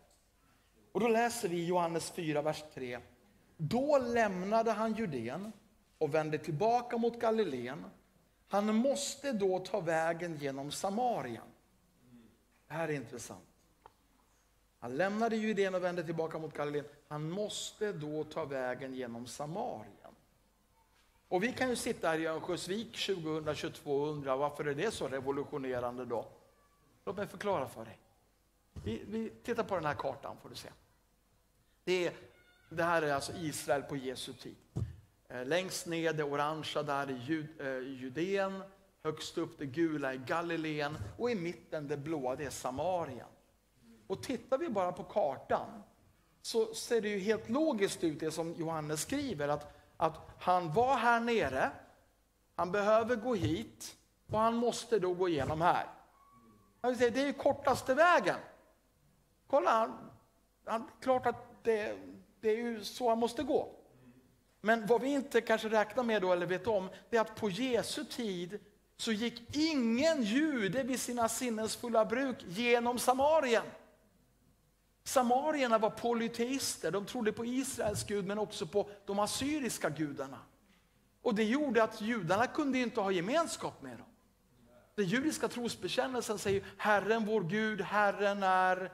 Och 0.91 0.99
då 0.99 1.07
läser 1.07 1.49
vi 1.49 1.57
i 1.57 1.65
Johannes 1.65 2.11
4, 2.11 2.41
vers 2.41 2.63
3. 2.73 2.99
Då 3.57 3.97
lämnade 3.97 4.71
han 4.71 4.93
Judeen 4.93 5.51
och 5.97 6.15
vände 6.15 6.37
tillbaka 6.37 6.97
mot 6.97 7.19
Galileen. 7.19 7.85
Han 8.47 8.75
måste 8.75 9.31
då 9.31 9.59
ta 9.59 9.79
vägen 9.79 10.37
genom 10.37 10.71
Samarien. 10.71 11.47
Det 12.67 12.73
här 12.73 12.87
är 12.87 12.93
intressant. 12.93 13.48
Han 14.79 14.97
lämnade 14.97 15.35
Judeen 15.35 15.75
och 15.75 15.83
vände 15.83 16.03
tillbaka 16.03 16.39
mot 16.39 16.53
Galileen. 16.53 16.85
Han 17.07 17.29
måste 17.29 17.93
då 17.93 18.23
ta 18.23 18.45
vägen 18.45 18.93
genom 18.93 19.27
Samarien. 19.27 20.15
Och 21.27 21.43
vi 21.43 21.51
kan 21.51 21.69
ju 21.69 21.75
sitta 21.75 22.09
här 22.09 22.19
i 22.19 22.27
Örnsköldsvik 22.27 23.05
2022 23.05 23.95
och 23.95 24.07
undra 24.07 24.35
varför 24.35 24.65
är 24.65 24.75
det 24.75 24.91
så 24.91 25.07
revolutionerande 25.07 26.05
då? 26.05 26.25
Låt 27.05 27.17
mig 27.17 27.27
förklara 27.27 27.67
för 27.67 27.85
dig. 27.85 27.99
Vi, 28.83 29.03
vi 29.07 29.29
tittar 29.29 29.63
på 29.63 29.75
den 29.75 29.85
här 29.85 29.93
kartan 29.93 30.37
får 30.41 30.49
du 30.49 30.55
se. 30.55 30.69
Det, 31.83 32.07
är, 32.07 32.13
det 32.69 32.83
här 32.83 33.01
är 33.01 33.13
alltså 33.13 33.33
Israel 33.33 33.81
på 33.81 33.95
Jesu 33.95 34.33
tid. 34.33 34.55
Eh, 35.29 35.45
längst 35.45 35.87
ner 35.87 36.13
det 36.13 36.23
orangea 36.23 36.83
där 36.83 37.07
är 37.07 37.21
Jud, 37.27 37.61
eh, 37.61 37.79
Judeen, 37.79 38.63
högst 39.03 39.37
upp 39.37 39.59
det 39.59 39.65
gula 39.65 40.13
är 40.13 40.17
Galileen 40.17 40.97
och 41.17 41.31
i 41.31 41.35
mitten 41.35 41.87
det 41.87 41.97
blåa 41.97 42.35
det 42.35 42.45
är 42.45 42.49
Samarien. 42.49 43.27
Och 44.09 44.23
tittar 44.23 44.57
vi 44.57 44.69
bara 44.69 44.91
på 44.91 45.03
kartan 45.03 45.83
så 46.41 46.73
ser 46.73 47.01
det 47.01 47.09
ju 47.09 47.19
helt 47.19 47.49
logiskt 47.49 48.03
ut 48.03 48.19
det 48.19 48.31
som 48.31 48.53
Johannes 48.53 49.01
skriver 49.01 49.47
att, 49.47 49.77
att 49.97 50.17
han 50.39 50.73
var 50.73 50.95
här 50.95 51.19
nere, 51.19 51.71
han 52.55 52.71
behöver 52.71 53.15
gå 53.15 53.35
hit 53.35 53.95
och 54.31 54.39
han 54.39 54.55
måste 54.55 54.99
då 54.99 55.13
gå 55.13 55.29
igenom 55.29 55.61
här. 55.61 55.85
Det 56.81 57.17
är 57.17 57.25
ju 57.25 57.33
kortaste 57.33 57.93
vägen. 57.93 58.37
Kolla, 59.47 59.71
han, 59.71 60.11
han, 60.65 60.89
klart 61.01 61.25
att 61.25 61.63
det, 61.63 61.97
det 62.39 62.49
är 62.49 62.57
ju 62.57 62.83
så 62.83 63.09
han 63.09 63.19
måste 63.19 63.43
gå. 63.43 63.75
Men 64.61 64.87
vad 64.87 65.01
vi 65.01 65.09
inte 65.09 65.41
kanske 65.41 65.69
räknar 65.69 66.03
med 66.03 66.21
då, 66.21 66.33
eller 66.33 66.45
vet 66.45 66.67
om, 66.67 66.89
det 67.09 67.17
är 67.17 67.21
att 67.21 67.35
på 67.35 67.49
Jesu 67.49 68.05
tid 68.05 68.59
så 68.97 69.11
gick 69.11 69.55
ingen 69.55 70.23
jude 70.23 70.83
vid 70.83 70.99
sina 70.99 71.29
sinnesfulla 71.29 72.05
bruk 72.05 72.37
genom 72.47 72.99
Samarien. 72.99 73.65
Samarierna 75.09 75.77
var 75.77 75.89
polyteister, 75.89 76.91
de 76.91 77.05
trodde 77.05 77.31
på 77.31 77.45
Israels 77.45 78.03
gud 78.03 78.25
men 78.25 78.39
också 78.39 78.67
på 78.67 78.89
de 79.05 79.19
assyriska 79.19 79.89
gudarna. 79.89 80.39
Och 81.21 81.35
det 81.35 81.43
gjorde 81.43 81.83
att 81.83 82.01
judarna 82.01 82.47
kunde 82.47 82.79
inte 82.79 83.01
ha 83.01 83.11
gemenskap 83.11 83.81
med 83.81 83.97
dem. 83.97 84.07
Den 84.95 85.05
judiska 85.05 85.47
trosbekännelsen 85.47 86.39
säger 86.39 86.63
Herren 86.77 87.25
vår 87.25 87.41
Gud, 87.41 87.81
Herren 87.81 88.43
är 88.43 88.91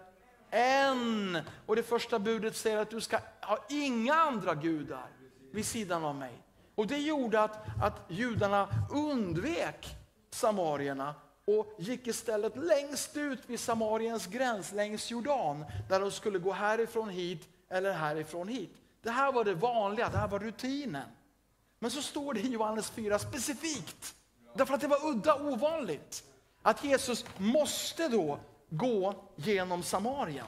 en. 0.49 1.38
Och 1.65 1.75
det 1.75 1.84
första 1.84 2.19
budet 2.19 2.56
säger 2.56 2.78
att 2.78 2.89
du 2.89 3.01
ska 3.01 3.19
ha 3.41 3.65
inga 3.69 4.13
andra 4.13 4.56
gudar 4.56 5.10
vid 5.51 5.65
sidan 5.65 6.04
av 6.04 6.15
mig. 6.15 6.43
Och 6.75 6.88
det 6.88 6.97
gjorde 6.97 7.41
att, 7.41 7.65
att 7.84 8.06
judarna 8.08 8.67
undvek 8.91 9.97
samarierna 10.32 11.15
och 11.45 11.75
gick 11.77 12.08
istället 12.08 12.58
längst 12.58 13.17
ut 13.17 13.39
vid 13.45 13.60
Samariens 13.60 14.27
gräns, 14.27 14.71
längs 14.71 15.12
Jordan, 15.12 15.65
där 15.89 15.99
de 15.99 16.12
skulle 16.12 16.39
gå 16.39 16.51
härifrån 16.51 17.10
hit 17.10 17.47
eller 17.69 17.91
härifrån 17.91 18.47
hit. 18.47 18.73
Det 19.01 19.10
här 19.10 19.31
var 19.31 19.43
det 19.43 19.53
vanliga, 19.53 20.10
det 20.10 20.17
här 20.17 20.27
var 20.27 20.39
rutinen. 20.39 21.10
Men 21.79 21.91
så 21.91 22.01
står 22.01 22.34
det 22.34 22.39
i 22.39 22.47
Johannes 22.47 22.89
4 22.89 23.19
specifikt, 23.19 24.15
därför 24.55 24.73
att 24.73 24.81
det 24.81 24.88
var 24.88 25.10
udda, 25.10 25.36
ovanligt, 25.36 26.23
att 26.62 26.84
Jesus 26.84 27.25
måste 27.38 28.08
då 28.08 28.39
gå 28.69 29.15
genom 29.36 29.84
Samarien. 29.84 30.45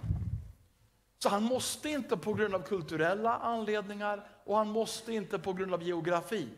Så 1.20 1.30
han 1.30 1.44
måste 1.44 1.90
inte 1.90 2.18
på 2.18 2.34
grund 2.34 2.56
av 2.56 2.62
kulturella 2.62 3.38
anledningar 3.38 4.28
och 4.46 4.58
han 4.58 4.68
måste 4.68 5.14
inte 5.14 5.40
på 5.40 5.54
grund 5.54 5.74
av 5.74 5.84
geografi. 5.84 6.50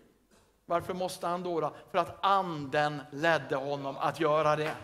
Varför 0.69 0.93
måste 0.93 1.27
han 1.27 1.43
då? 1.43 1.61
då? 1.61 1.73
För 1.91 1.97
att 1.97 2.25
anden 2.25 3.01
ledde 3.11 3.55
honom 3.55 3.97
att 3.97 4.19
göra 4.19 4.55
det. 4.55 4.75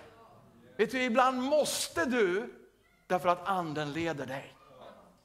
Vet 0.78 0.92
du, 0.92 1.04
ibland 1.04 1.42
måste 1.42 2.06
du 2.06 2.54
därför 3.08 3.30
att 3.30 3.48
anden 3.48 3.94
leder 3.94 4.26
dig. 4.26 4.56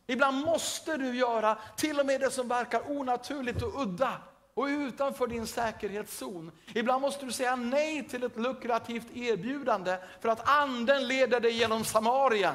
Ibland 0.07 0.45
måste 0.45 0.97
du 0.97 1.17
göra 1.17 1.59
till 1.77 2.01
och 2.01 2.07
med 2.07 2.21
det 2.21 2.31
som 2.31 2.49
verkar 2.49 2.91
onaturligt 2.91 3.63
och 3.63 3.83
udda 3.83 4.13
och 4.55 4.65
utanför 4.65 5.27
din 5.27 5.47
säkerhetszon. 5.47 6.53
Ibland 6.75 7.03
måste 7.03 7.27
du 7.27 7.33
säga 7.33 7.57
nej 7.57 8.09
till 8.09 8.25
ett 8.25 8.37
lukrativt 8.37 9.17
erbjudande 9.17 9.97
för 10.21 10.29
att 10.29 10.49
anden 10.49 11.09
leder 11.09 11.41
dig 11.41 11.53
genom 11.53 11.85
Samarien. 11.85 12.55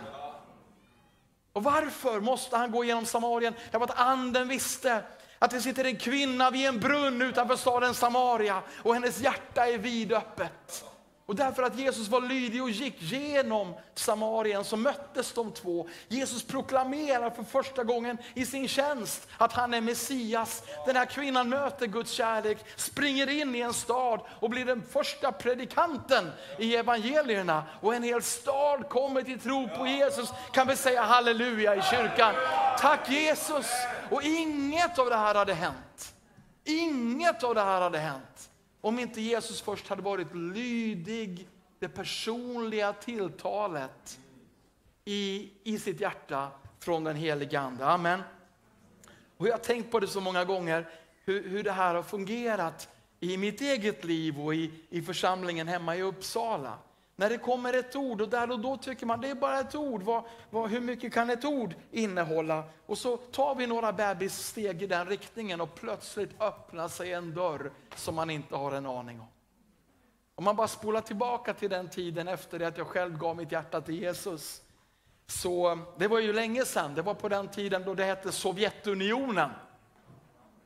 Och 1.54 1.64
varför 1.64 2.20
måste 2.20 2.58
han 2.58 2.72
gå 2.72 2.84
genom 2.84 3.06
Samarien? 3.06 3.54
Därför 3.72 3.86
att 3.86 4.00
anden 4.00 4.48
visste 4.48 5.04
att 5.46 5.52
det 5.52 5.62
sitter 5.62 5.86
en 5.86 5.96
kvinna 5.96 6.52
vid 6.52 6.68
en 6.68 6.80
brunn 6.80 7.22
utanför 7.22 7.56
staden 7.56 7.94
Samaria 7.94 8.62
och 8.78 8.94
hennes 8.94 9.20
hjärta 9.20 9.68
är 9.68 9.78
vidöppet. 9.78 10.86
Och 11.26 11.36
därför 11.36 11.64
att 11.64 11.80
Jesus 11.80 12.08
var 12.08 12.22
lydig 12.22 12.64
och 12.64 12.70
gick 12.70 13.02
genom 13.02 13.74
Samarien 13.96 14.64
så 14.64 14.78
möttes 14.78 15.34
de 15.34 15.52
två. 15.52 15.88
Jesus 16.08 16.44
proklamerar 16.44 17.30
för 17.30 17.44
första 17.44 17.84
gången 17.84 18.18
i 18.34 18.46
sin 18.46 18.68
tjänst 18.68 19.28
att 19.38 19.54
han 19.54 19.74
är 19.74 19.82
Messias. 19.82 20.64
Den 20.86 20.96
här 20.96 21.06
kvinnan 21.06 21.50
möter 21.50 21.88
Guds 21.88 22.12
kärlek, 22.12 22.58
springer 22.76 23.30
in 23.30 23.56
i 23.56 23.60
en 23.60 23.74
stad 23.74 24.22
och 24.40 24.50
blir 24.50 24.66
den 24.66 24.84
första 24.92 25.32
predikanten 25.32 26.32
i 26.60 26.76
evangelierna. 26.76 27.64
Och 27.82 27.96
en 27.96 28.04
hel 28.04 28.22
stad 28.22 28.90
kommer 28.90 29.22
till 29.22 29.40
tro 29.40 29.70
på 29.78 29.88
Jesus. 29.88 30.30
Kan 30.52 30.68
vi 30.68 30.76
säga 30.76 31.02
halleluja 31.02 31.76
i 31.76 31.82
kyrkan? 31.82 32.36
Tack 32.80 33.10
Jesus! 33.10 33.68
Och 34.10 34.24
inget 34.24 35.00
av 35.00 35.10
det 35.10 35.16
här 35.16 35.36
hade 35.36 35.54
hänt. 35.54 36.14
Inget 36.64 37.44
av 37.44 37.56
det 37.56 37.64
här 37.64 37.82
hade 37.82 37.98
hänt 37.98 38.50
om 38.86 39.00
inte 39.00 39.22
Jesus 39.22 39.62
först 39.62 39.88
hade 39.88 40.02
varit 40.02 40.36
lydig 40.36 41.48
det 41.80 41.90
personliga 41.90 42.94
tilltalet 42.94 44.20
i, 45.06 45.50
i 45.64 45.80
sitt 45.80 46.00
hjärta 46.00 46.52
från 46.80 47.04
den 47.04 47.16
helige 47.16 47.60
Ande. 47.60 47.86
Amen. 47.86 48.22
Och 49.38 49.48
jag 49.48 49.54
har 49.54 49.60
tänkt 49.60 49.92
på 49.92 50.00
det 50.00 50.08
så 50.08 50.22
många 50.22 50.46
gånger, 50.46 50.90
hur, 51.24 51.50
hur 51.50 51.64
det 51.64 51.72
här 51.72 51.96
har 51.96 52.04
fungerat 52.04 52.90
i 53.20 53.38
mitt 53.38 53.62
eget 53.62 54.04
liv 54.04 54.40
och 54.40 54.56
i, 54.56 54.72
i 54.90 55.02
församlingen 55.02 55.68
hemma 55.68 55.96
i 55.96 56.02
Uppsala. 56.02 56.78
När 57.16 57.30
det 57.30 57.38
kommer 57.38 57.74
ett 57.74 57.96
ord 57.96 58.22
och 58.22 58.30
där 58.30 58.52
och 58.52 58.60
då 58.60 58.78
tycker 58.78 59.06
man 59.06 59.22
det 59.22 59.30
är 59.30 59.36
bara 59.36 59.60
ett 59.60 59.76
ord. 59.76 60.04
Vad, 60.04 60.24
vad, 60.50 60.70
hur 60.70 60.82
mycket 60.82 61.14
kan 61.14 61.30
ett 61.30 61.46
ord 61.46 61.76
innehålla? 61.92 62.64
Och 62.86 62.98
så 62.98 63.18
tar 63.18 63.56
vi 63.56 63.68
några 63.68 63.94
bebissteg 63.94 64.84
i 64.84 64.88
den 64.88 65.08
riktningen 65.08 65.62
och 65.62 65.76
plötsligt 65.76 66.42
öppnar 66.42 66.88
sig 66.88 67.14
en 67.14 67.34
dörr 67.34 67.72
som 67.96 68.16
man 68.16 68.30
inte 68.30 68.56
har 68.56 68.72
en 68.72 68.86
aning 68.86 69.20
om. 69.20 69.28
Om 70.36 70.44
man 70.44 70.56
bara 70.56 70.68
spolar 70.68 71.02
tillbaka 71.02 71.54
till 71.54 71.70
den 71.70 71.90
tiden 71.90 72.28
efter 72.28 72.60
det 72.60 72.68
att 72.68 72.78
jag 72.78 72.88
själv 72.88 73.18
gav 73.18 73.36
mitt 73.36 73.52
hjärta 73.52 73.82
till 73.82 74.02
Jesus. 74.02 74.62
Så 75.28 75.80
det 75.98 76.08
var 76.08 76.20
ju 76.20 76.34
länge 76.34 76.66
sedan, 76.66 76.96
det 76.96 77.02
var 77.02 77.14
på 77.14 77.30
den 77.30 77.48
tiden 77.48 77.84
då 77.86 77.94
det 77.94 78.06
hette 78.06 78.32
Sovjetunionen. 78.32 79.50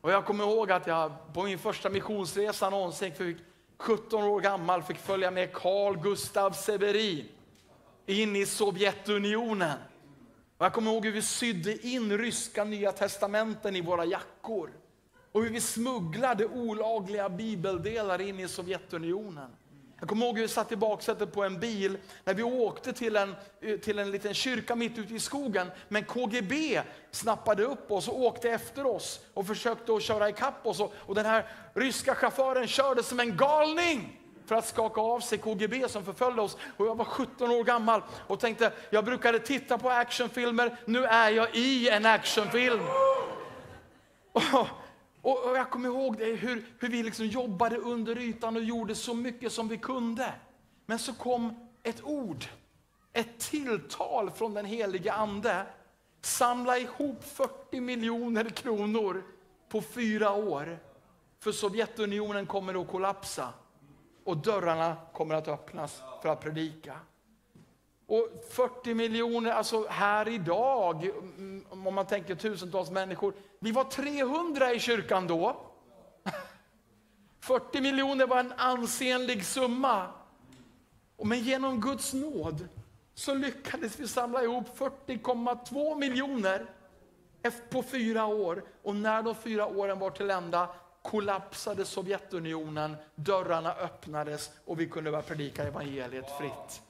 Och 0.02 0.12
jag 0.12 0.26
kommer 0.26 0.44
ihåg 0.44 0.72
att 0.72 0.88
jag 0.88 1.12
på 1.34 1.44
min 1.44 1.60
första 1.60 1.90
missionsresa 1.90 2.70
någonsin, 2.70 3.14
fick 3.14 3.38
17 3.80 4.24
år 4.24 4.42
gammal, 4.42 4.84
fick 4.84 4.98
följa 4.98 5.32
med 5.32 5.54
Carl 5.54 5.98
Gustav 5.98 6.52
Severin 6.52 7.26
in 8.06 8.36
i 8.36 8.46
Sovjetunionen. 8.46 9.78
Och 10.58 10.65
jag 10.65 10.74
kommer 10.74 10.92
ihåg 10.92 11.06
hur 11.06 11.12
vi 11.12 11.22
sydde 11.22 11.88
in 11.88 12.18
ryska 12.18 12.63
nya 12.63 12.92
testamenten 12.92 13.76
i 13.76 13.82
våra 13.82 14.06
jackor. 14.06 14.70
Och 15.32 15.44
hur 15.44 15.50
vi 15.50 15.62
smugglade 15.62 16.46
olagliga 16.46 17.30
bibeldelar 17.30 18.22
in 18.22 18.39
i 18.39 18.48
Sovjetunionen. 18.48 19.50
Jag 20.00 20.10
kommer 20.10 20.26
ihåg 20.26 20.36
hur 20.36 20.42
vi 20.42 20.48
satt 20.48 20.72
i 20.72 20.76
baksätet 20.76 21.34
på 21.34 21.44
en 21.44 21.60
bil 21.60 21.98
när 22.24 22.34
vi 22.34 22.44
åkte 22.44 22.94
till 22.94 23.16
en, 23.16 23.36
till 23.82 24.00
en 24.00 24.12
liten 24.12 24.34
kyrka 24.34 24.76
mitt 24.76 24.98
ute 24.98 25.14
i 25.14 25.20
skogen. 25.20 25.72
Men 25.88 26.04
KGB 26.04 26.82
snappade 27.12 27.64
upp 27.64 27.92
oss 27.92 28.08
och 28.08 28.22
åkte 28.22 28.50
efter 28.50 28.86
oss 28.86 29.20
och 29.34 29.48
försökte 29.48 29.94
att 29.94 30.04
köra 30.04 30.30
ikapp 30.30 30.66
oss. 30.66 30.80
Och 30.82 31.16
den 31.16 31.26
här 31.26 31.46
ryska 31.74 32.16
chauffören 32.16 32.68
körde 32.68 33.04
som 33.04 33.20
en 33.20 33.38
galning 33.38 34.20
för 34.46 34.56
att 34.56 34.68
skaka 34.68 35.02
av 35.02 35.20
sig 35.20 35.38
KGB 35.38 35.90
som 35.90 36.06
förföljde 36.06 36.42
oss. 36.42 36.58
Och 36.78 36.86
jag 36.86 36.96
var 36.96 37.06
17 37.06 37.52
år 37.52 37.64
gammal 37.64 38.02
och 38.28 38.40
tänkte, 38.40 38.72
jag 38.90 39.06
brukade 39.06 39.40
titta 39.40 39.78
på 39.78 39.90
actionfilmer, 39.90 40.78
nu 40.86 41.06
är 41.06 41.30
jag 41.30 41.56
i 41.56 41.90
en 41.90 42.06
actionfilm. 42.06 42.82
Och, 44.32 44.68
och, 45.22 45.58
jag 45.58 45.70
kommer 45.70 45.90
ihåg 45.90 46.18
det, 46.18 46.26
hur, 46.26 46.66
hur 46.80 46.90
vi 46.90 47.04
liksom 47.04 47.26
jobbade 47.26 47.78
under 47.78 48.18
ytan 48.18 48.56
och 48.56 48.64
gjorde 48.64 48.96
så 48.96 49.14
mycket 49.14 49.52
som 49.52 49.68
vi 49.68 49.78
kunde. 49.78 50.34
Men 50.86 51.00
så 51.00 51.14
kom 51.14 51.70
ett 51.84 52.04
ord, 52.04 52.46
ett 53.14 53.40
tilltal 53.40 54.32
från 54.32 54.54
den 54.54 54.66
helige 54.66 55.14
Ande. 55.14 55.66
Samla 56.22 56.78
ihop 56.78 57.24
40 57.24 57.80
miljoner 57.80 58.50
kronor 58.50 59.24
på 59.70 59.82
fyra 59.82 60.34
år. 60.34 60.80
För 61.40 61.52
Sovjetunionen 61.52 62.46
kommer 62.46 62.82
att 62.82 62.88
kollapsa 62.88 63.54
och 64.24 64.38
dörrarna 64.38 64.98
kommer 65.14 65.36
att 65.36 65.48
öppnas 65.48 66.02
för 66.22 66.30
att 66.30 66.42
predika. 66.42 67.00
Och 68.10 68.28
40 68.50 68.93
miljoner, 68.93 69.52
alltså 69.52 69.88
här 69.88 70.28
idag, 70.28 71.06
mm, 71.06 71.65
om 71.69 71.93
man 71.93 72.08
tänker 72.08 72.36
tusentals 72.36 72.91
människor. 72.91 73.34
Vi 73.60 73.72
var 73.72 73.84
300 73.84 74.74
i 74.74 74.80
kyrkan 74.80 75.28
då. 75.28 75.62
40 77.39 77.82
miljoner 77.82 78.28
var 78.28 78.39
en 78.39 78.54
ansenlig 78.58 79.45
summa. 79.45 80.08
Men 81.24 81.39
genom 81.39 81.82
Guds 81.82 82.13
nåd 82.13 82.67
så 83.13 83.34
lyckades 83.34 84.00
vi 84.00 84.08
samla 84.08 84.43
ihop 84.43 84.78
40,2 84.78 85.95
miljoner 85.95 86.65
på 87.69 87.84
fyra 87.84 88.26
år. 88.26 88.63
Och 88.84 88.95
när 88.95 89.24
de 89.24 89.36
fyra 89.36 89.65
åren 89.65 90.00
var 90.00 90.10
till 90.10 90.30
ända 90.30 90.69
kollapsade 91.02 91.86
Sovjetunionen, 91.86 92.95
dörrarna 93.15 93.74
öppnades 93.74 94.52
och 94.65 94.80
vi 94.80 94.88
kunde 94.88 95.12
börja 95.12 95.24
predika 95.24 95.63
evangeliet 95.63 96.38
fritt. 96.38 96.88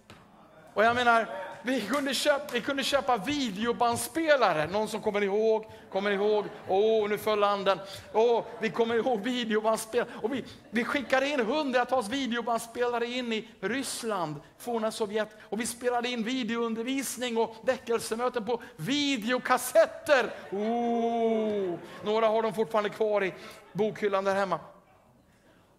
Och 0.80 0.86
jag 0.86 0.96
menar, 0.96 1.28
vi 1.62 1.82
kunde, 1.82 2.14
köpa, 2.14 2.54
vi 2.54 2.62
kunde 2.62 2.84
köpa 2.84 3.18
videobandspelare. 3.18 4.68
Någon 4.68 4.88
som 4.88 5.02
kommer 5.02 5.24
ihåg? 5.24 5.66
Kommer 5.92 6.12
ihåg? 6.12 6.46
Åh, 6.68 7.04
oh, 7.04 7.10
nu 7.10 7.18
föll 7.18 7.44
anden. 7.44 7.80
Åh, 8.14 8.40
oh, 8.40 8.46
vi 8.60 8.70
kommer 8.70 8.96
ihåg 8.96 9.22
videobandspelare. 9.22 10.10
Och 10.22 10.34
vi, 10.34 10.44
vi 10.70 10.84
skickade 10.84 11.28
in 11.28 11.40
hundratals 11.40 12.10
videobandspelare 12.10 13.06
in 13.06 13.34
i 13.34 13.48
Ryssland, 13.60 14.36
forna 14.58 14.92
Sovjet. 14.92 15.38
Och 15.42 15.60
vi 15.60 15.66
spelade 15.66 16.10
in 16.10 16.24
videoundervisning 16.24 17.38
och 17.38 17.56
väckelsemöten 17.62 18.46
på 18.46 18.62
videokassetter. 18.76 20.34
Oh, 20.52 21.80
några 22.04 22.28
har 22.28 22.42
de 22.42 22.54
fortfarande 22.54 22.90
kvar 22.90 23.24
i 23.24 23.34
bokhyllan 23.74 24.24
där 24.24 24.36
hemma 24.36 24.60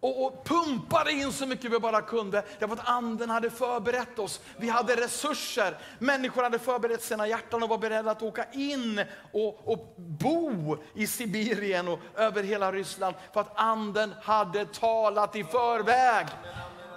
och, 0.01 0.25
och 0.25 0.43
pumpade 0.43 1.11
in 1.11 1.31
så 1.31 1.45
mycket 1.45 1.71
vi 1.71 1.79
bara 1.79 2.01
kunde. 2.01 2.43
Därför 2.59 2.73
att 2.73 2.87
anden 2.89 3.29
hade 3.29 3.49
förberett 3.49 4.19
oss. 4.19 4.41
Vi 4.57 4.69
hade 4.69 4.95
resurser. 4.95 5.77
Människor 5.99 6.43
hade 6.43 6.59
förberett 6.59 7.03
sina 7.03 7.27
hjärtan 7.27 7.63
och 7.63 7.69
var 7.69 7.77
beredda 7.77 8.11
att 8.11 8.21
åka 8.21 8.45
in 8.51 9.05
och, 9.31 9.71
och 9.71 9.95
bo 9.97 10.77
i 10.95 11.07
Sibirien 11.07 11.87
och 11.87 11.99
över 12.15 12.43
hela 12.43 12.71
Ryssland. 12.71 13.15
För 13.33 13.41
att 13.41 13.51
anden 13.55 14.13
hade 14.21 14.65
talat 14.65 15.35
i 15.35 15.43
förväg. 15.43 16.27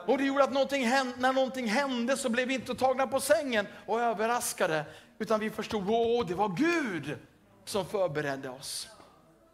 Och 0.07 0.19
det 0.19 0.25
gjorde 0.25 0.45
att 0.45 0.53
någonting 0.53 0.87
hände, 0.87 1.15
när 1.19 1.33
någonting 1.33 1.69
hände 1.69 2.17
så 2.17 2.29
blev 2.29 2.49
vi 2.49 2.55
inte 2.55 2.75
tagna 2.75 3.07
på 3.07 3.21
sängen 3.21 3.67
och 3.87 4.01
överraskade. 4.01 4.85
Utan 5.19 5.41
vi 5.41 5.51
förstod 5.51 5.91
att 5.91 6.29
det 6.29 6.35
var 6.35 6.49
Gud 6.49 7.19
som 7.65 7.87
förberedde 7.87 8.49
oss. 8.49 8.89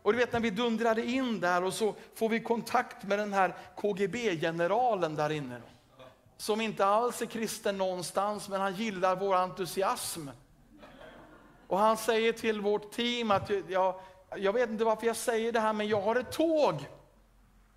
Och 0.02 0.12
du 0.12 0.18
vet 0.18 0.32
när 0.32 0.40
vi 0.40 0.50
dundrade 0.50 1.04
in 1.04 1.40
där 1.40 1.64
och 1.64 1.74
så 1.74 1.94
får 2.14 2.28
vi 2.28 2.40
kontakt 2.40 3.04
med 3.04 3.18
den 3.18 3.32
här 3.32 3.54
KGB-generalen 3.76 5.16
där 5.16 5.30
inne. 5.30 5.62
Som 6.36 6.60
inte 6.60 6.86
alls 6.86 7.22
är 7.22 7.26
kristen 7.26 7.78
någonstans, 7.78 8.48
men 8.48 8.60
han 8.60 8.74
gillar 8.74 9.16
vår 9.16 9.34
entusiasm. 9.34 10.28
Och 11.66 11.78
han 11.78 11.96
säger 11.96 12.32
till 12.32 12.60
vårt 12.60 12.92
team 12.92 13.30
att, 13.30 13.50
jag, 13.68 14.00
jag 14.36 14.52
vet 14.52 14.70
inte 14.70 14.84
varför 14.84 15.06
jag 15.06 15.16
säger 15.16 15.52
det 15.52 15.60
här, 15.60 15.72
men 15.72 15.88
jag 15.88 16.00
har 16.00 16.16
ett 16.16 16.32
tåg. 16.32 16.88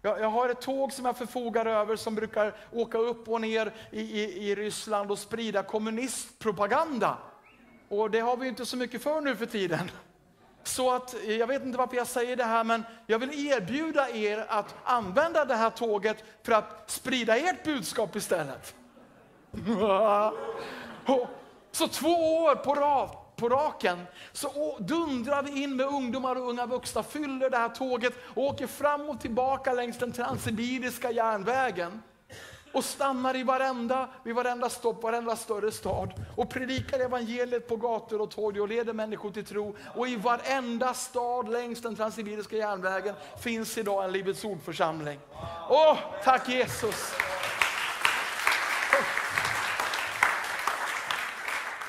Jag, 0.01 0.19
jag 0.19 0.29
har 0.29 0.49
ett 0.49 0.61
tåg 0.61 0.93
som 0.93 1.05
jag 1.05 1.17
förfogar 1.17 1.65
över 1.65 1.95
som 1.95 2.15
brukar 2.15 2.55
åka 2.71 2.97
upp 2.97 3.29
och 3.29 3.41
ner 3.41 3.73
i, 3.91 4.01
i, 4.01 4.49
i 4.49 4.55
Ryssland 4.55 5.11
och 5.11 5.19
sprida 5.19 5.63
kommunistpropaganda. 5.63 7.17
Och 7.89 8.11
det 8.11 8.19
har 8.19 8.37
vi 8.37 8.47
inte 8.47 8.65
så 8.65 8.77
mycket 8.77 9.03
för 9.03 9.21
nu 9.21 9.35
för 9.35 9.45
tiden. 9.45 9.91
Så 10.63 10.91
att, 10.91 11.13
eh, 11.13 11.35
jag 11.35 11.47
vet 11.47 11.63
inte 11.63 11.77
varför 11.77 11.95
jag 11.95 12.07
säger 12.07 12.35
det 12.35 12.43
här, 12.43 12.63
men 12.63 12.83
jag 13.07 13.19
vill 13.19 13.47
erbjuda 13.47 14.09
er 14.09 14.45
att 14.49 14.75
använda 14.83 15.45
det 15.45 15.55
här 15.55 15.69
tåget 15.69 16.23
för 16.43 16.51
att 16.51 16.83
sprida 16.91 17.37
ert 17.37 17.63
budskap 17.63 18.15
istället. 18.15 18.75
Så 21.71 21.87
två 21.87 22.43
år 22.43 22.55
på, 22.55 22.75
rad, 22.75 23.09
på 23.35 23.49
raken 23.49 24.05
så 24.31 24.77
dundrar 24.79 25.43
vi 25.43 25.63
in 25.63 25.75
med 25.75 25.85
ungdomar 25.85 26.35
och 26.35 26.49
unga 26.49 26.65
vuxna, 26.65 27.03
fyller 27.03 27.49
det 27.49 27.57
här 27.57 27.69
tåget 27.69 28.13
och 28.33 28.43
åker 28.43 28.67
fram 28.67 29.09
och 29.09 29.21
tillbaka 29.21 29.73
längs 29.73 29.97
den 29.97 30.11
transsibiriska 30.11 31.11
järnvägen 31.11 32.01
och 32.73 32.83
stannar 32.83 33.35
i 33.35 33.43
varenda, 33.43 34.09
vid 34.23 34.35
varenda 34.35 34.69
stopp, 34.69 35.03
varenda 35.03 35.35
större 35.35 35.71
stad 35.71 36.13
och 36.37 36.49
predikar 36.49 36.99
evangeliet 36.99 37.67
på 37.67 37.75
gator 37.75 38.21
och 38.21 38.31
torg 38.31 38.61
och 38.61 38.67
leder 38.67 38.93
människor 38.93 39.31
till 39.31 39.45
tro. 39.45 39.75
Och 39.95 40.07
i 40.07 40.15
varenda 40.15 40.93
stad 40.93 41.49
längs 41.49 41.81
den 41.81 41.95
transsibiriska 41.95 42.55
järnvägen 42.55 43.15
finns 43.43 43.77
idag 43.77 44.05
en 44.05 44.11
Livets 44.11 44.45
Ord-församling. 44.45 45.19
Åh, 45.69 45.97
tack 46.23 46.49
Jesus! 46.49 47.13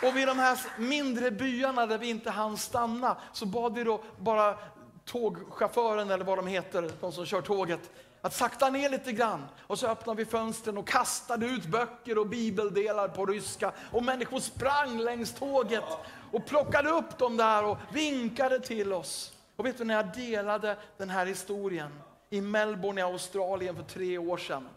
Och 0.02 0.16
vid 0.16 0.28
de 0.28 0.38
här 0.38 0.58
mindre 0.78 1.30
byarna 1.30 1.86
där 1.86 1.98
vi 1.98 2.10
inte 2.10 2.30
hann 2.30 2.56
stanna 2.56 3.16
så 3.32 3.46
bad 3.46 3.74
vi 3.74 3.84
då 3.84 4.00
bara 4.18 4.58
tågchauffören 5.04 6.10
eller 6.10 6.24
vad 6.24 6.38
de 6.38 6.46
heter, 6.46 6.90
de 7.00 7.12
som 7.12 7.26
kör 7.26 7.40
tåget, 7.40 7.90
att 8.24 8.34
sakta 8.34 8.70
ner 8.70 8.90
lite 8.90 9.12
grann. 9.12 9.44
Och 9.60 9.78
så 9.78 9.86
öppnade 9.86 10.16
vi 10.16 10.30
fönstren 10.30 10.78
och 10.78 10.88
kastade 10.88 11.46
ut 11.46 11.66
böcker 11.66 12.18
och 12.18 12.26
bibeldelar 12.26 13.08
på 13.08 13.26
ryska. 13.26 13.72
Och 13.90 14.02
människor 14.02 14.40
sprang 14.40 14.98
längs 14.98 15.34
tåget 15.34 15.84
och 16.32 16.46
plockade 16.46 16.90
upp 16.90 17.18
dem 17.18 17.36
där 17.36 17.64
och 17.64 17.78
vinkade 17.92 18.60
till 18.60 18.92
oss. 18.92 19.32
Och 19.56 19.66
vet 19.66 19.78
du, 19.78 19.84
när 19.84 19.94
jag 19.94 20.14
delade 20.14 20.76
den 20.96 21.10
här 21.10 21.26
historien 21.26 22.00
i 22.30 22.40
Melbourne 22.40 23.00
i 23.00 23.04
Australien 23.04 23.76
för 23.76 23.82
tre 23.82 24.18
år 24.18 24.36
sedan. 24.36 24.68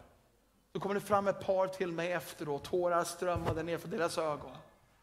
Då 0.72 0.80
kom 0.80 0.94
det 0.94 1.00
fram 1.00 1.28
ett 1.28 1.46
par 1.46 1.66
till 1.66 1.92
mig 1.92 2.12
efteråt, 2.12 2.64
tårar 2.64 3.04
strömmade 3.04 3.62
ner 3.62 3.78
för 3.78 3.88
deras 3.88 4.18
ögon. 4.18 4.50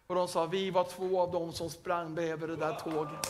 Och 0.08 0.16
de 0.16 0.28
sa, 0.28 0.46
vi 0.46 0.72
var 0.72 0.84
två 0.84 1.22
av 1.22 1.32
dem 1.32 1.54
som 1.54 1.70
sprang 1.70 2.16
bredvid 2.16 2.50
det 2.50 2.56
där 2.56 2.74
tåget. 2.74 3.28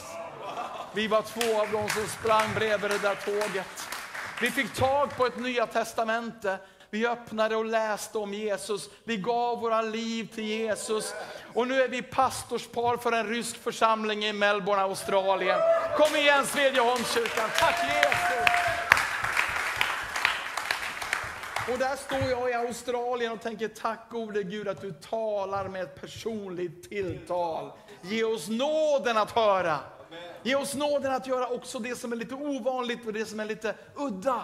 Vi 0.95 1.07
var 1.07 1.21
två 1.21 1.61
av 1.61 1.71
dem 1.71 1.89
som 1.89 2.07
sprang 2.07 2.53
bredvid 2.55 2.91
det 2.91 2.99
där 2.99 3.15
tåget. 3.15 3.94
Vi 4.41 4.51
fick 4.51 4.73
tag 4.73 5.17
på 5.17 5.25
ett 5.25 5.39
nya 5.39 5.65
testamente. 5.65 6.57
Vi 6.89 7.07
öppnade 7.07 7.55
och 7.55 7.65
läste 7.65 8.17
om 8.17 8.33
Jesus. 8.33 8.89
Vi 9.03 9.17
gav 9.17 9.61
våra 9.61 9.81
liv 9.81 10.29
till 10.35 10.43
Jesus. 10.43 11.13
Och 11.53 11.67
nu 11.67 11.81
är 11.81 11.87
vi 11.87 12.01
pastorspar 12.01 12.97
för 12.97 13.11
en 13.11 13.27
rysk 13.27 13.57
församling 13.57 14.25
i 14.25 14.33
Melbourne, 14.33 14.81
Australien. 14.81 15.59
Kom 15.97 16.15
igen 16.15 16.45
Svedjeholmskyrkan. 16.45 17.49
Tack 17.59 17.75
Jesus! 17.83 18.49
Och 21.71 21.79
där 21.79 21.95
står 21.95 22.29
jag 22.29 22.49
i 22.49 22.53
Australien 22.53 23.31
och 23.31 23.41
tänker 23.41 23.67
tack 23.67 24.09
gode 24.09 24.43
Gud 24.43 24.67
att 24.67 24.81
du 24.81 24.91
talar 24.91 25.67
med 25.67 25.83
ett 25.83 26.01
personligt 26.01 26.89
tilltal. 26.89 27.71
Ge 28.01 28.23
oss 28.23 28.47
nåden 28.47 29.17
att 29.17 29.31
höra. 29.31 29.79
Ge 30.45 30.55
oss 30.55 30.75
nåden 30.75 31.11
att 31.11 31.27
göra 31.27 31.47
också 31.47 31.79
det 31.79 31.95
som 31.95 32.11
är 32.11 32.15
lite 32.15 32.35
ovanligt 32.35 33.05
och 33.05 33.13
det 33.13 33.25
som 33.25 33.39
är 33.39 33.45
lite 33.45 33.75
udda. 33.95 34.43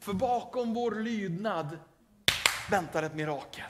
För 0.00 0.12
bakom 0.12 0.74
vår 0.74 0.90
lydnad 0.90 1.78
väntar 2.70 3.02
ett 3.02 3.14
mirakel. 3.14 3.64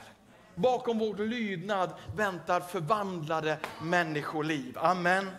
Bakom 0.55 0.99
vår 0.99 1.15
lydnad 1.15 1.93
väntar 2.15 2.61
förvandlade 2.61 3.57
människoliv. 3.81 4.77
Amen. 4.77 5.29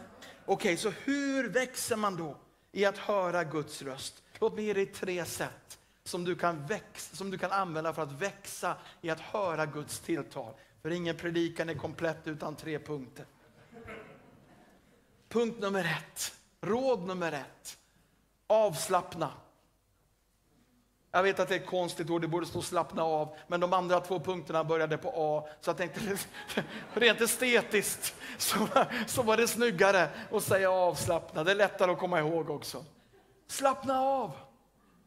Okej, 0.44 0.74
okay, 0.74 0.76
så 0.76 0.90
hur 0.90 1.48
växer 1.48 1.96
man 1.96 2.16
då 2.16 2.36
i 2.72 2.84
att 2.84 2.98
höra 2.98 3.44
Guds 3.44 3.82
röst? 3.82 4.22
Låt 4.38 4.54
mig 4.54 4.64
ge 4.64 4.72
dig 4.72 4.86
tre 4.86 5.24
sätt 5.24 5.78
som 6.04 6.24
du, 6.24 6.36
kan 6.36 6.66
växa, 6.66 7.16
som 7.16 7.30
du 7.30 7.38
kan 7.38 7.52
använda 7.52 7.92
för 7.92 8.02
att 8.02 8.12
växa 8.12 8.76
i 9.00 9.10
att 9.10 9.20
höra 9.20 9.66
Guds 9.66 10.00
tilltal. 10.00 10.54
För 10.82 10.90
ingen 10.90 11.16
predikan 11.16 11.68
är 11.68 11.74
komplett 11.74 12.26
utan 12.28 12.56
tre 12.56 12.78
punkter. 12.78 13.26
Punkt 15.30 15.60
nummer 15.60 15.84
ett, 15.84 16.34
råd 16.60 17.06
nummer 17.06 17.32
ett. 17.32 17.78
Avslappna. 18.46 19.32
Jag 21.12 21.22
vet 21.22 21.40
att 21.40 21.48
det 21.48 21.54
är 21.54 21.60
ett 21.60 21.66
konstigt 21.66 22.10
ord, 22.10 22.20
det 22.20 22.28
borde 22.28 22.46
stå 22.46 22.62
slappna 22.62 23.02
av, 23.02 23.36
men 23.46 23.60
de 23.60 23.72
andra 23.72 24.00
två 24.00 24.20
punkterna 24.20 24.64
började 24.64 24.98
på 24.98 25.12
A, 25.16 25.48
så 25.60 25.70
jag 25.70 25.76
tänkte 25.76 26.00
rent 26.94 27.20
estetiskt 27.20 28.14
så, 28.38 28.68
så 29.06 29.22
var 29.22 29.36
det 29.36 29.48
snyggare 29.48 30.08
att 30.32 30.42
säga 30.42 30.70
avslappna. 30.70 31.44
Det 31.44 31.50
är 31.50 31.54
lättare 31.54 31.92
att 31.92 31.98
komma 31.98 32.18
ihåg 32.18 32.50
också. 32.50 32.84
Slappna 33.48 34.00
av, 34.00 34.32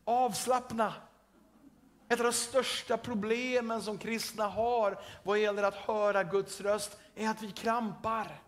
avslappna. 0.06 0.94
Ett 2.10 2.20
av 2.20 2.26
de 2.26 2.34
största 2.34 2.98
problemen 2.98 3.82
som 3.82 3.98
kristna 3.98 4.48
har 4.48 5.00
vad 5.24 5.40
gäller 5.40 5.64
att 5.64 5.76
höra 5.76 6.24
Guds 6.24 6.62
röst 6.62 6.98
är 7.16 7.30
att 7.30 7.42
vi 7.42 7.52
krampar. 7.52 8.43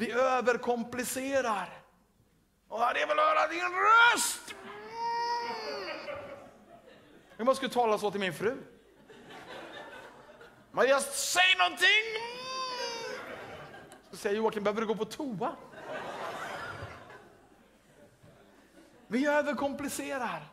Vi 0.00 0.12
överkomplicerar. 0.12 1.82
Och 2.68 2.80
jag 2.80 2.94
vill 2.94 3.16
höra 3.18 3.48
din 3.48 3.60
röst! 3.60 4.54
Mm. 4.62 4.70
Jag 7.36 7.44
måste 7.44 7.56
skulle 7.56 7.72
tala 7.72 7.98
så 7.98 8.10
till 8.10 8.20
min 8.20 8.34
fru. 8.34 8.56
Maria, 10.70 11.00
säg 11.00 11.42
någonting! 11.58 11.86
Så 14.10 14.16
säger 14.16 14.36
Joakim, 14.36 14.64
behöver 14.64 14.80
du 14.80 14.86
gå 14.86 14.94
på 14.94 15.04
toa? 15.04 15.56
Vi 19.06 19.26
överkomplicerar. 19.26 20.48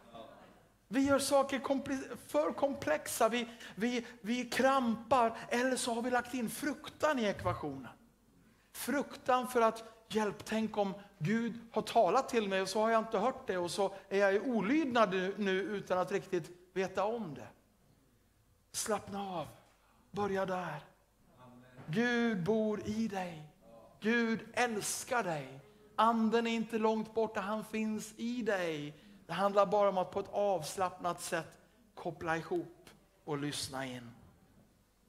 Vi 0.87 1.01
gör 1.01 1.19
saker 1.19 1.59
för 2.27 2.53
komplexa, 2.53 3.29
vi, 3.29 3.47
vi, 3.75 4.05
vi 4.21 4.45
krampar 4.45 5.37
eller 5.49 5.75
så 5.75 5.93
har 5.93 6.01
vi 6.01 6.09
lagt 6.09 6.33
in 6.33 6.49
fruktan 6.49 7.19
i 7.19 7.23
ekvationen. 7.23 7.96
Fruktan 8.77 9.47
för 9.47 9.61
att, 9.61 9.83
hjälp, 10.07 10.45
tänk 10.45 10.77
om 10.77 10.93
Gud 11.19 11.59
har 11.71 11.81
talat 11.81 12.29
till 12.29 12.49
mig 12.49 12.61
och 12.61 12.69
så 12.69 12.81
har 12.81 12.89
jag 12.89 13.01
inte 13.01 13.17
hört 13.17 13.47
det 13.47 13.57
och 13.57 13.71
så 13.71 13.95
är 14.09 14.19
jag 14.19 14.35
i 14.35 14.39
olydnad 14.39 15.13
nu 15.37 15.51
utan 15.51 15.97
att 15.97 16.11
riktigt 16.11 16.51
veta 16.73 17.03
om 17.03 17.33
det. 17.33 17.47
Slappna 18.71 19.21
av, 19.21 19.47
börja 20.11 20.45
där. 20.45 20.79
Gud 21.87 22.43
bor 22.43 22.81
i 22.85 23.07
dig. 23.07 23.43
Gud 23.99 24.39
älskar 24.53 25.23
dig. 25.23 25.59
Anden 25.95 26.47
är 26.47 26.51
inte 26.51 26.77
långt 26.77 27.13
borta, 27.13 27.39
han 27.39 27.65
finns 27.65 28.13
i 28.17 28.41
dig. 28.41 28.93
Det 29.25 29.33
handlar 29.33 29.65
bara 29.65 29.89
om 29.89 29.97
att 29.97 30.11
på 30.11 30.19
ett 30.19 30.31
avslappnat 30.31 31.21
sätt 31.21 31.59
koppla 31.95 32.37
ihop 32.37 32.89
och 33.25 33.37
lyssna 33.37 33.85
in. 33.85 34.11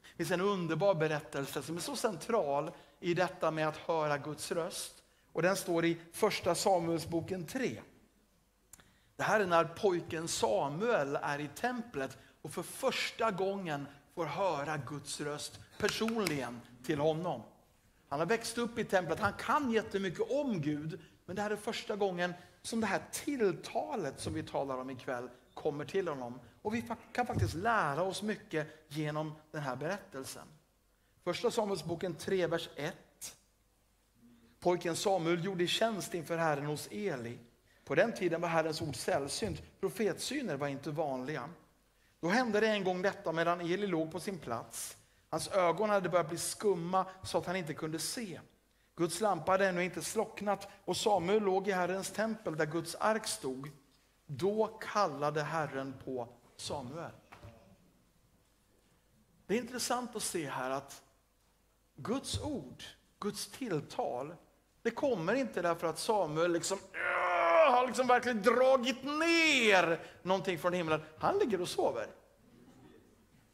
Det 0.03 0.17
finns 0.17 0.31
en 0.31 0.41
underbar 0.41 0.95
berättelse 0.95 1.63
som 1.63 1.77
är 1.77 1.81
så 1.81 1.97
central 1.97 2.71
i 3.01 3.15
detta 3.15 3.51
med 3.51 3.69
att 3.69 3.77
höra 3.77 4.19
Guds 4.19 4.53
röst. 4.53 5.03
Och 5.33 5.43
den 5.43 5.57
står 5.57 5.85
i 5.85 5.99
första 6.13 6.55
Samuelsboken 6.55 7.47
3. 7.47 7.83
Det 9.17 9.23
här 9.23 9.41
är 9.41 9.47
när 9.47 9.65
pojken 9.65 10.29
Samuel 10.29 11.19
är 11.23 11.39
i 11.39 11.49
templet 11.49 12.19
och 12.43 12.53
för 12.53 12.63
första 12.63 13.31
gången 13.31 13.87
får 14.15 14.27
höra 14.27 14.77
Guds 14.77 15.21
röst 15.21 15.61
personligen 15.79 16.61
till 16.85 16.99
honom. 16.99 17.43
Han 18.09 18.19
har 18.19 18.27
växt 18.27 18.59
upp 18.59 18.79
i 18.79 18.85
templet, 18.85 19.21
han 19.21 19.33
kan 19.33 19.71
jättemycket 19.71 20.31
om 20.31 20.61
Gud, 20.61 21.01
men 21.27 21.37
det 21.37 21.43
här 21.43 21.51
är 21.51 21.57
första 21.57 21.97
gången 21.97 22.35
som 22.63 22.81
det 22.81 22.87
här 22.87 23.03
tilltalet 23.13 24.21
som 24.21 24.35
vi 24.35 24.43
talar 24.43 24.79
om 24.79 24.91
ikväll 24.91 25.29
kommer 25.55 25.85
till 25.85 26.09
honom. 26.09 26.41
Och 26.63 26.75
vi 26.75 26.85
kan 27.13 27.27
faktiskt 27.27 27.55
lära 27.55 28.03
oss 28.03 28.23
mycket 28.23 28.87
genom 28.89 29.35
den 29.51 29.63
här 29.63 29.77
berättelsen. 29.77 30.47
Första 31.29 31.51
Samuelsboken 31.51 32.15
3, 32.15 32.47
vers 32.47 32.69
1. 32.77 32.97
Pojken 34.61 34.97
Samuel 34.97 35.45
gjorde 35.45 35.67
tjänst 35.67 36.15
inför 36.15 36.37
Herren 36.37 36.67
hos 36.67 36.89
Eli. 36.91 37.39
På 37.85 37.95
den 37.95 38.13
tiden 38.13 38.41
var 38.41 38.49
Herrens 38.49 38.83
ord 38.83 38.97
sällsynt. 38.97 39.63
Profetsyner 39.81 40.57
var 40.57 40.69
inte 40.69 40.91
vanliga. 40.91 41.51
Då 42.21 42.29
hände 42.29 42.61
det 42.61 42.67
en 42.67 42.85
gång 42.85 43.03
detta 43.03 43.33
medan 43.33 43.61
Eli 43.61 43.87
låg 43.87 44.13
på 44.13 44.21
sin 44.21 44.39
plats. 44.39 44.97
Hans 45.31 45.49
ögon 45.49 45.91
hade 45.91 46.09
börjat 46.09 46.29
bli 46.29 46.39
skumma 46.39 47.07
så 47.23 47.39
att 47.39 47.47
han 47.47 47.57
inte 47.57 47.75
kunde 47.75 47.99
se. 47.99 48.41
Guds 48.97 49.21
lampa 49.21 49.53
hade 49.53 49.69
ännu 49.69 49.85
inte 49.85 50.03
slocknat 50.03 50.69
och 50.85 50.97
Samuel 50.97 51.43
låg 51.43 51.69
i 51.69 51.73
Herrens 51.73 52.11
tempel 52.11 52.57
där 52.57 52.67
Guds 52.67 52.95
ark 52.95 53.27
stod. 53.27 53.71
Då 54.27 54.79
kallade 54.81 55.43
Herren 55.43 55.95
på 56.05 56.29
Samuel. 56.57 57.13
Det 59.47 59.55
är 59.55 59.59
intressant 59.59 60.17
att 60.17 60.23
se 60.23 60.51
här 60.51 60.71
att 60.71 61.03
Guds 62.01 62.41
ord, 62.41 62.83
Guds 63.21 63.47
tilltal, 63.47 64.35
det 64.83 64.91
kommer 64.91 65.35
inte 65.35 65.63
därför 65.63 65.87
att 65.87 65.99
Samuel 65.99 66.53
liksom, 66.53 66.79
uh, 66.79 67.73
har 67.73 67.87
liksom 67.87 68.07
verkligen 68.07 68.43
dragit 68.43 69.05
ner 69.05 70.01
någonting 70.23 70.59
från 70.59 70.73
himlen. 70.73 71.03
Han 71.19 71.39
ligger 71.39 71.61
och 71.61 71.69
sover. 71.69 72.07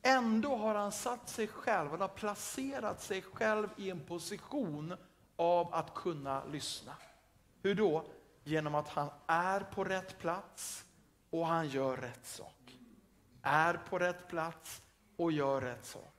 Ändå 0.02 0.56
har 0.56 0.74
han 0.74 0.92
satt 0.92 1.28
sig 1.28 1.46
själv, 1.46 1.90
han 1.90 2.00
har 2.00 2.08
placerat 2.08 3.02
sig 3.02 3.22
själv 3.22 3.68
i 3.76 3.90
en 3.90 4.00
position 4.00 4.94
av 5.36 5.74
att 5.74 5.94
kunna 5.94 6.44
lyssna. 6.44 6.92
Hur 7.62 7.74
då? 7.74 8.04
Genom 8.44 8.74
att 8.74 8.88
han 8.88 9.10
är 9.26 9.60
på 9.60 9.84
rätt 9.84 10.18
plats 10.18 10.84
och 11.30 11.46
han 11.46 11.68
gör 11.68 11.96
rätt 11.96 12.26
sak. 12.26 12.78
Är 13.42 13.74
på 13.74 13.98
rätt 13.98 14.28
plats 14.28 14.82
och 15.16 15.32
gör 15.32 15.60
rätt 15.60 15.84
sak. 15.84 16.12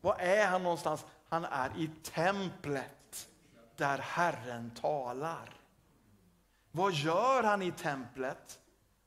Var 0.00 0.14
är 0.14 0.46
han 0.46 0.62
någonstans? 0.62 1.04
Han 1.28 1.44
är 1.44 1.78
i 1.78 1.90
templet 2.02 3.28
där 3.76 3.98
Herren 3.98 4.70
talar. 4.70 5.60
Vad 6.70 6.92
gör 6.92 7.42
han 7.42 7.62
i 7.62 7.72
templet? 7.72 8.60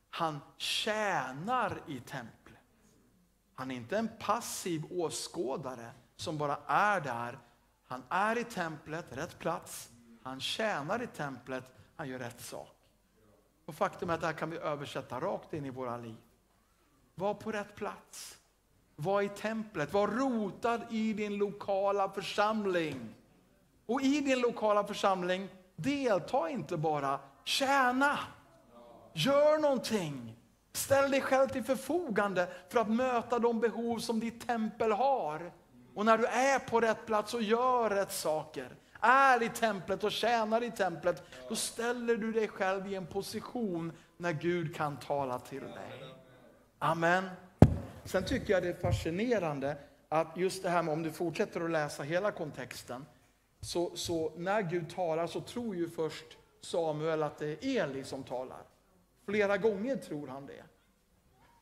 Han 0.09 0.39
tjänar 0.57 1.81
i 1.87 1.99
templet. 1.99 2.39
Han 3.53 3.71
är 3.71 3.75
inte 3.75 3.97
en 3.97 4.09
passiv 4.19 4.85
åskådare 4.89 5.91
som 6.15 6.37
bara 6.37 6.57
är 6.67 7.01
där. 7.01 7.39
Han 7.87 8.03
är 8.09 8.37
i 8.37 8.43
templet, 8.43 9.05
rätt 9.09 9.39
plats. 9.39 9.89
Han 10.23 10.39
tjänar 10.39 11.01
i 11.01 11.07
templet, 11.07 11.73
han 11.95 12.07
gör 12.09 12.19
rätt 12.19 12.41
sak. 12.41 12.75
Och 13.65 13.75
faktum 13.75 14.09
är 14.09 14.13
att 14.13 14.21
det 14.21 14.27
här 14.27 14.33
kan 14.33 14.49
vi 14.49 14.57
översätta 14.57 15.19
rakt 15.19 15.53
in 15.53 15.65
i 15.65 15.69
våra 15.69 15.97
liv. 15.97 16.17
Var 17.15 17.33
på 17.33 17.51
rätt 17.51 17.75
plats. 17.75 18.38
Var 18.99 19.21
i 19.21 19.29
templet. 19.29 19.93
Var 19.93 20.07
rotad 20.07 20.81
i 20.89 21.13
din 21.13 21.37
lokala 21.37 22.09
församling. 22.09 23.15
Och 23.85 24.01
i 24.01 24.21
din 24.21 24.39
lokala 24.39 24.83
församling, 24.83 25.47
delta 25.75 26.49
inte 26.49 26.77
bara, 26.77 27.19
tjäna. 27.43 28.19
Gör 29.13 29.59
någonting. 29.59 30.35
Ställ 30.73 31.11
dig 31.11 31.21
själv 31.21 31.47
till 31.47 31.63
förfogande 31.63 32.47
för 32.69 32.79
att 32.79 32.89
möta 32.89 33.39
de 33.39 33.59
behov 33.59 33.99
som 33.99 34.19
ditt 34.19 34.47
tempel 34.47 34.91
har. 34.91 35.51
Och 35.95 36.05
när 36.05 36.17
du 36.17 36.25
är 36.25 36.59
på 36.59 36.79
rätt 36.79 37.05
plats 37.05 37.33
och 37.33 37.41
gör 37.41 37.89
rätt 37.89 38.11
saker, 38.11 38.75
är 38.99 39.43
i 39.43 39.49
templet 39.49 40.03
och 40.03 40.11
tjänar 40.11 40.63
i 40.63 40.71
templet, 40.71 41.23
då 41.49 41.55
ställer 41.55 42.15
du 42.15 42.31
dig 42.31 42.47
själv 42.47 42.87
i 42.87 42.95
en 42.95 43.05
position 43.05 43.91
när 44.17 44.31
Gud 44.31 44.75
kan 44.75 44.97
tala 44.97 45.39
till 45.39 45.61
dig. 45.61 46.15
Amen. 46.79 47.29
Sen 48.05 48.25
tycker 48.25 48.53
jag 48.53 48.63
det 48.63 48.69
är 48.69 48.73
fascinerande 48.73 49.77
att 50.09 50.37
just 50.37 50.63
det 50.63 50.69
här 50.69 50.83
med 50.83 50.93
om 50.93 51.03
du 51.03 51.11
fortsätter 51.11 51.61
att 51.61 51.71
läsa 51.71 52.03
hela 52.03 52.31
kontexten, 52.31 53.05
så, 53.61 53.91
så 53.95 54.31
när 54.35 54.61
Gud 54.61 54.95
talar 54.95 55.27
så 55.27 55.41
tror 55.41 55.75
ju 55.75 55.89
först 55.89 56.37
Samuel 56.61 57.23
att 57.23 57.37
det 57.37 57.65
är 57.65 57.83
Eli 57.83 58.03
som 58.03 58.23
talar. 58.23 58.61
Flera 59.25 59.57
gånger 59.57 59.95
tror 59.95 60.27
han 60.27 60.45
det. 60.45 60.63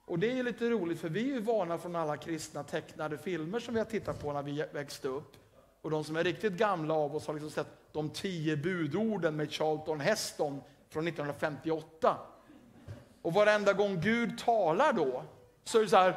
Och 0.06 0.20
det 0.20 0.40
är 0.40 0.44
lite 0.44 0.70
roligt 0.70 1.00
för 1.00 1.10
vi 1.10 1.20
är 1.22 1.34
ju 1.34 1.42
vana 1.42 1.78
från 1.78 1.96
alla 1.96 2.18
kristna 2.18 2.64
tecknade 2.64 3.18
filmer 3.18 3.60
som 3.60 3.74
vi 3.74 3.80
har 3.80 3.86
tittat 3.86 4.22
på 4.22 4.34
när 4.34 4.44
vi 4.44 4.66
växte 4.74 5.08
upp. 5.08 5.38
Och 5.82 5.90
de 5.90 6.04
som 6.04 6.16
är 6.16 6.24
riktigt 6.24 6.54
gamla 6.54 6.94
av 6.94 7.16
oss 7.16 7.28
har 7.28 7.34
liksom 7.34 7.52
sett 7.52 7.68
de 7.92 8.10
tio 8.10 8.58
budorden 8.58 9.36
med 9.36 9.52
Charlton 9.52 10.00
Heston 10.00 10.62
från 10.90 11.08
1958. 11.08 12.18
Och 13.22 13.34
varenda 13.34 13.74
gång 13.74 14.02
Gud 14.02 14.38
talar 14.38 14.94
då 14.94 15.24
så 15.64 15.78
är 15.78 15.82
det 15.82 15.90
så 15.90 15.98
här 15.98 16.16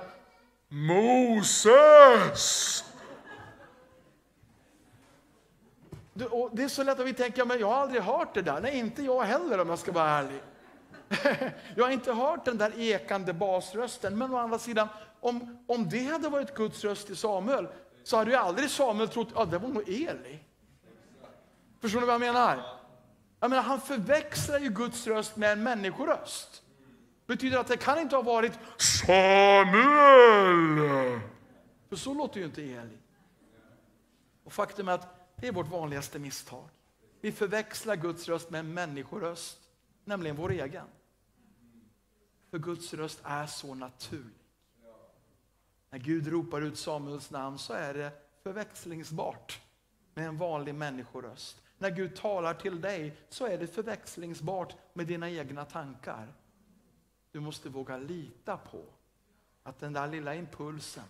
Moses! 0.72 2.44
Och 6.30 6.50
det 6.52 6.62
är 6.62 6.68
så 6.68 6.82
lätt 6.82 7.00
att 7.00 7.06
vi 7.06 7.12
tänker, 7.12 7.44
men 7.44 7.60
jag 7.60 7.66
har 7.66 7.74
aldrig 7.74 8.02
hört 8.02 8.34
det 8.34 8.42
där. 8.42 8.60
Nej, 8.60 8.78
inte 8.78 9.02
jag 9.02 9.22
heller 9.22 9.60
om 9.60 9.68
jag 9.68 9.78
ska 9.78 9.92
vara 9.92 10.10
ärlig. 10.10 10.40
Jag 11.76 11.84
har 11.84 11.90
inte 11.90 12.12
hört 12.12 12.44
den 12.44 12.58
där 12.58 12.80
ekande 12.80 13.32
basrösten, 13.32 14.18
men 14.18 14.34
å 14.34 14.36
andra 14.36 14.58
sidan, 14.58 14.88
om, 15.20 15.64
om 15.66 15.88
det 15.88 16.04
hade 16.04 16.28
varit 16.28 16.54
Guds 16.54 16.84
röst 16.84 17.06
till 17.06 17.16
Samuel, 17.16 17.68
så 18.04 18.16
hade 18.16 18.30
ju 18.30 18.36
aldrig 18.36 18.70
Samuel 18.70 19.08
trott 19.08 19.28
ja, 19.34 19.44
det 19.44 19.58
var 19.58 19.68
nog 19.68 19.88
Eli. 19.88 20.38
Förstår 21.80 22.00
ni 22.00 22.06
vad 22.06 22.14
jag 22.14 22.20
menar? 22.20 22.62
Jag 23.40 23.50
menar, 23.50 23.62
han 23.62 23.80
förväxlar 23.80 24.58
ju 24.58 24.68
Guds 24.68 25.06
röst 25.06 25.36
med 25.36 25.52
en 25.52 25.62
människoröst 25.62 26.62
betyder 27.30 27.58
att 27.58 27.66
det 27.66 27.76
kan 27.76 27.98
inte 27.98 28.16
ha 28.16 28.22
varit 28.22 28.58
Samuel. 28.76 29.20
För 31.88 31.96
så 31.96 32.14
låter 32.14 32.40
ju 32.40 32.46
inte 32.46 32.62
Eli. 32.62 32.98
Och 34.44 34.52
faktum 34.52 34.88
är 34.88 34.92
att 34.92 35.36
det 35.36 35.48
är 35.48 35.52
vårt 35.52 35.68
vanligaste 35.68 36.18
misstag. 36.18 36.68
Vi 37.20 37.32
förväxlar 37.32 37.96
Guds 37.96 38.28
röst 38.28 38.50
med 38.50 38.58
en 38.58 38.74
människoröst, 38.74 39.58
nämligen 40.04 40.36
vår 40.36 40.50
egen. 40.50 40.86
För 42.50 42.58
Guds 42.58 42.94
röst 42.94 43.20
är 43.24 43.46
så 43.46 43.74
naturlig. 43.74 44.46
När 45.90 45.98
Gud 45.98 46.28
ropar 46.28 46.60
ut 46.60 46.78
Samuels 46.78 47.30
namn 47.30 47.58
så 47.58 47.72
är 47.72 47.94
det 47.94 48.12
förväxlingsbart 48.42 49.60
med 50.14 50.26
en 50.26 50.38
vanlig 50.38 50.74
människoröst. 50.74 51.60
När 51.78 51.90
Gud 51.90 52.16
talar 52.16 52.54
till 52.54 52.80
dig 52.80 53.16
så 53.28 53.46
är 53.46 53.58
det 53.58 53.66
förväxlingsbart 53.66 54.76
med 54.92 55.06
dina 55.06 55.30
egna 55.30 55.64
tankar. 55.64 56.34
Du 57.32 57.40
måste 57.40 57.68
våga 57.68 57.96
lita 57.96 58.56
på 58.56 58.84
att 59.62 59.80
den 59.80 59.92
där 59.92 60.08
lilla 60.08 60.34
impulsen, 60.34 61.04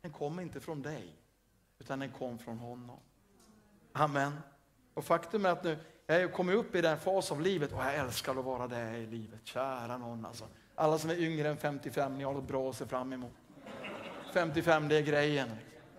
den 0.00 0.12
kom 0.12 0.40
inte 0.40 0.60
från 0.60 0.82
dig, 0.82 1.16
utan 1.78 1.98
den 1.98 2.10
kom 2.10 2.38
från 2.38 2.58
honom. 2.58 2.98
Amen. 3.92 4.32
Och 4.94 5.04
faktum 5.04 5.46
är 5.46 5.50
att 5.50 5.64
nu, 5.64 5.78
jag 6.06 6.20
har 6.20 6.28
kommit 6.28 6.56
upp 6.56 6.74
i 6.74 6.80
den 6.80 6.98
fas 6.98 7.32
av 7.32 7.40
livet 7.40 7.72
och 7.72 7.78
jag 7.78 7.94
älskar 7.94 8.38
att 8.38 8.44
vara 8.44 8.66
där 8.66 8.94
i 8.94 9.06
livet. 9.06 9.40
Kära 9.44 9.98
någon 9.98 10.26
alltså. 10.26 10.44
Alla 10.74 10.98
som 10.98 11.10
är 11.10 11.20
yngre 11.20 11.48
än 11.48 11.56
55, 11.56 12.18
ni 12.18 12.24
har 12.24 12.32
något 12.32 12.48
bra 12.48 12.70
att 12.70 12.76
se 12.76 12.86
fram 12.86 13.12
emot. 13.12 13.32
55, 14.32 14.88
det 14.88 14.96
är 14.96 15.02
grejen. 15.02 15.50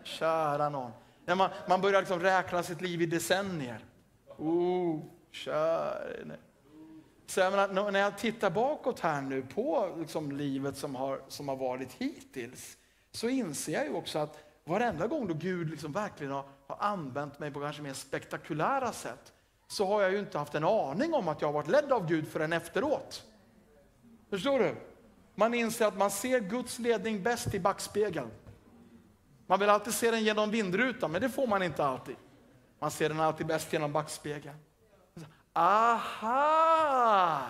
Kära 0.03 0.70
någon. 0.70 0.91
När 1.26 1.36
man, 1.36 1.49
man 1.68 1.82
börjar 1.82 2.01
liksom 2.01 2.20
räkna 2.20 2.64
sitt 2.64 2.82
liv 2.82 3.01
i 3.01 3.05
decennier. 3.05 3.86
Oh, 4.38 5.01
kära. 5.32 6.36
Så 7.26 7.39
jag 7.39 7.51
menar, 7.51 7.91
när 7.91 7.99
jag 7.99 8.17
tittar 8.17 8.49
bakåt 8.49 8.99
här 8.99 9.21
nu 9.21 9.41
på 9.41 9.95
liksom 9.99 10.32
livet 10.32 10.78
som 10.78 10.95
har, 10.95 11.21
som 11.28 11.47
har 11.47 11.55
varit 11.55 11.93
hittills, 11.93 12.78
så 13.11 13.30
inser 13.30 13.74
jag 13.74 13.86
ju 13.86 13.93
också 13.93 14.19
att 14.19 14.38
varenda 14.65 15.07
gång 15.07 15.28
då 15.28 15.34
Gud 15.34 15.69
liksom 15.69 15.91
verkligen 15.91 16.34
har, 16.34 16.45
har 16.67 16.78
använt 16.80 17.39
mig 17.39 17.51
på 17.51 17.59
kanske 17.59 17.82
mer 17.82 17.93
spektakulära 17.93 18.91
sätt, 18.91 19.34
så 19.67 19.86
har 19.86 20.01
jag 20.01 20.11
ju 20.11 20.19
inte 20.19 20.38
haft 20.38 20.55
en 20.55 20.63
aning 20.63 21.13
om 21.13 21.28
att 21.28 21.41
jag 21.41 21.47
har 21.47 21.53
varit 21.53 21.69
ledd 21.69 21.91
av 21.91 22.07
Gud 22.07 22.28
förrän 22.28 22.53
efteråt. 22.53 23.24
Förstår 24.30 24.59
du? 24.59 24.76
Man 25.36 25.53
inser 25.53 25.86
att 25.86 25.97
man 25.97 26.11
ser 26.11 26.39
Guds 26.39 26.80
ledning 26.80 27.24
bäst 27.24 27.53
i 27.53 27.59
backspegeln. 27.59 28.32
Man 29.47 29.59
vill 29.59 29.69
alltid 29.69 29.93
se 29.93 30.11
den 30.11 30.24
genom 30.24 30.51
vindrutan, 30.51 31.11
men 31.11 31.21
det 31.21 31.30
får 31.30 31.47
man 31.47 31.63
inte 31.63 31.86
alltid. 31.86 32.15
Man 32.80 32.91
ser 32.91 33.09
den 33.09 33.19
alltid 33.19 33.47
bäst 33.47 33.74
genom 33.74 33.93
backspegeln. 33.93 34.57
Aha! 35.53 37.41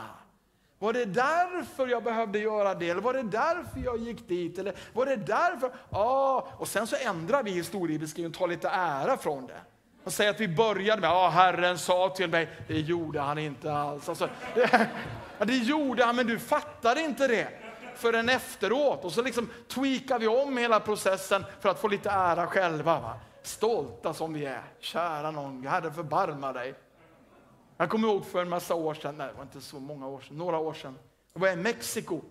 Var 0.79 0.93
det 0.93 1.05
därför 1.05 1.87
jag 1.87 2.03
behövde 2.03 2.39
göra 2.39 2.73
det? 2.73 2.89
Eller 2.89 3.01
var 3.01 3.13
det 3.13 3.23
därför 3.23 3.79
jag 3.85 3.97
gick 3.97 4.27
dit? 4.27 4.57
Eller 4.59 4.73
var 4.93 5.05
det 5.05 5.15
därför? 5.15 5.71
Ja, 5.89 6.47
och 6.57 6.67
sen 6.67 6.87
så 6.87 6.95
ändrar 6.95 7.43
vi 7.43 7.51
historiebeskrivningen 7.51 8.31
och 8.31 8.37
tar 8.37 8.47
lite 8.47 8.69
ära 8.69 9.17
från 9.17 9.47
det. 9.47 9.61
Och 10.03 10.13
säger 10.13 10.31
att 10.31 10.39
vi 10.39 10.47
började 10.47 11.01
med, 11.01 11.09
ja, 11.09 11.29
Herren 11.29 11.77
sa 11.79 12.09
till 12.09 12.29
mig, 12.29 12.49
det 12.67 12.79
gjorde 12.79 13.19
han 13.19 13.37
inte 13.37 13.73
alls. 13.73 14.09
Alltså, 14.09 14.29
det, 14.55 14.89
det 15.45 15.57
gjorde 15.57 16.05
han, 16.05 16.15
men 16.15 16.27
du 16.27 16.39
fattade 16.39 17.01
inte 17.01 17.27
det 17.27 17.47
förrän 17.95 18.29
efteråt. 18.29 19.05
Och 19.05 19.11
så 19.11 19.21
liksom 19.21 19.49
tweakar 19.67 20.19
vi 20.19 20.27
om 20.27 20.57
hela 20.57 20.79
processen 20.79 21.45
för 21.59 21.69
att 21.69 21.79
få 21.79 21.87
lite 21.87 22.09
ära 22.09 22.47
själva. 22.47 22.99
Va? 22.99 23.19
Stolta 23.43 24.13
som 24.13 24.33
vi 24.33 24.45
är. 24.45 24.63
Kära 24.79 25.31
någon, 25.31 25.67
Herre 25.67 25.91
förbarma 25.91 26.53
dig. 26.53 26.73
Jag 27.77 27.89
kommer 27.89 28.07
ihåg 28.07 28.25
för 28.25 28.41
en 28.41 28.49
massa 28.49 28.75
år 28.75 28.93
sedan, 28.93 29.17
nej 29.17 29.27
det 29.27 29.33
var 29.33 29.43
inte 29.43 29.61
så 29.61 29.79
många 29.79 30.07
år 30.07 30.21
sedan, 30.21 30.37
några 30.37 30.57
år 30.57 30.73
sedan. 30.73 30.99
Jag 31.33 31.41
var 31.41 31.49
i 31.49 31.55
Mexiko, 31.55 32.21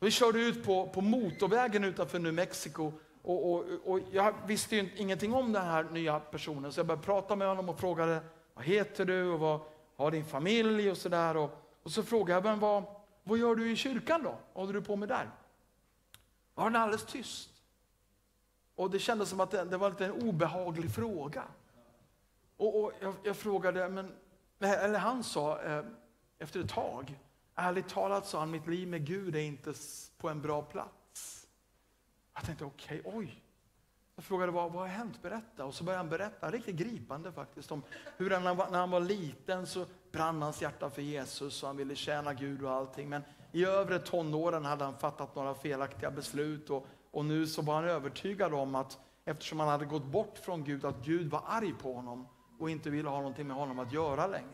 Vi 0.00 0.10
körde 0.10 0.40
ut 0.40 0.64
på, 0.64 0.88
på 0.88 1.00
motorvägen 1.00 1.84
utanför 1.84 2.18
New 2.18 2.34
Mexico. 2.34 2.92
Och, 3.22 3.52
och, 3.52 3.64
och 3.84 4.00
jag 4.12 4.34
visste 4.46 4.76
ju 4.76 4.90
ingenting 4.96 5.34
om 5.34 5.52
den 5.52 5.64
här 5.64 5.84
nya 5.84 6.20
personen, 6.20 6.72
så 6.72 6.78
jag 6.78 6.86
började 6.86 7.04
prata 7.04 7.36
med 7.36 7.48
honom 7.48 7.68
och 7.68 7.80
frågade 7.80 8.20
vad 8.54 8.64
heter 8.64 9.04
du 9.04 9.24
och 9.24 9.40
vad 9.40 9.60
har 9.96 10.10
din 10.10 10.24
familj 10.24 10.90
och 10.90 10.96
sådär. 10.96 11.48
Och, 11.84 11.92
så 11.92 12.02
frågade 12.02 12.32
jag, 12.32 12.44
men 12.44 12.58
vad, 12.58 12.84
vad 13.22 13.38
gör 13.38 13.54
du 13.54 13.70
i 13.70 13.76
kyrkan 13.76 14.22
då? 14.22 14.38
Vad 14.52 14.66
håller 14.66 14.80
du 14.80 14.86
på 14.86 14.96
med 14.96 15.08
där? 15.08 15.30
Var 16.54 16.64
han 16.64 16.76
alldeles 16.76 17.06
tyst. 17.06 17.50
Och 18.74 18.90
det 18.90 18.98
kändes 18.98 19.28
som 19.28 19.40
att 19.40 19.50
det, 19.50 19.64
det 19.64 19.76
var 19.76 19.90
lite 19.90 20.06
en 20.06 20.28
obehaglig 20.28 20.94
fråga. 20.94 21.44
Och, 22.56 22.84
och 22.84 22.92
jag, 23.00 23.14
jag, 23.22 23.36
frågade, 23.36 23.88
men, 23.88 24.12
eller 24.58 24.98
han 24.98 25.24
sa 25.24 25.62
eh, 25.62 25.84
efter 26.38 26.60
ett 26.60 26.70
tag, 26.70 27.20
ärligt 27.54 27.88
talat 27.88 28.26
sa 28.26 28.38
han, 28.38 28.50
mitt 28.50 28.66
liv 28.66 28.88
med 28.88 29.06
Gud 29.06 29.36
är 29.36 29.40
inte 29.40 29.74
på 30.18 30.28
en 30.28 30.42
bra 30.42 30.62
plats. 30.62 31.46
Jag 32.34 32.44
tänkte, 32.44 32.64
okej, 32.64 33.00
okay, 33.00 33.18
oj. 33.18 33.40
Jag 34.16 34.24
frågade 34.24 34.52
vad, 34.52 34.72
vad 34.72 34.82
har 34.82 34.88
hänt, 34.88 35.22
berätta. 35.22 35.64
Och 35.64 35.74
så 35.74 35.84
började 35.84 35.98
han 35.98 36.10
berätta, 36.10 36.50
riktigt 36.50 36.76
gripande 36.76 37.32
faktiskt, 37.32 37.72
om 37.72 37.82
hur 38.16 38.30
han, 38.30 38.42
när 38.42 38.78
han 38.78 38.90
var 38.90 39.00
liten 39.00 39.66
så 39.66 39.86
brann 40.14 40.42
hans 40.42 40.62
hjärta 40.62 40.90
för 40.90 41.02
Jesus 41.02 41.62
och 41.62 41.66
han 41.66 41.76
ville 41.76 41.94
tjäna 41.94 42.34
Gud 42.34 42.62
och 42.62 42.72
allting. 42.72 43.08
Men 43.08 43.22
i 43.52 43.64
övre 43.64 43.98
tonåren 43.98 44.64
hade 44.64 44.84
han 44.84 44.98
fattat 44.98 45.36
några 45.36 45.54
felaktiga 45.54 46.10
beslut 46.10 46.70
och, 46.70 46.86
och 47.10 47.24
nu 47.24 47.46
så 47.46 47.62
var 47.62 47.74
han 47.74 47.84
övertygad 47.84 48.54
om 48.54 48.74
att 48.74 48.98
eftersom 49.24 49.60
han 49.60 49.68
hade 49.68 49.84
gått 49.84 50.04
bort 50.04 50.38
från 50.38 50.64
Gud, 50.64 50.84
att 50.84 51.04
Gud 51.04 51.30
var 51.30 51.42
arg 51.46 51.74
på 51.82 51.94
honom 51.94 52.28
och 52.58 52.70
inte 52.70 52.90
ville 52.90 53.08
ha 53.08 53.16
någonting 53.16 53.46
med 53.46 53.56
honom 53.56 53.78
att 53.78 53.92
göra 53.92 54.26
längre. 54.26 54.48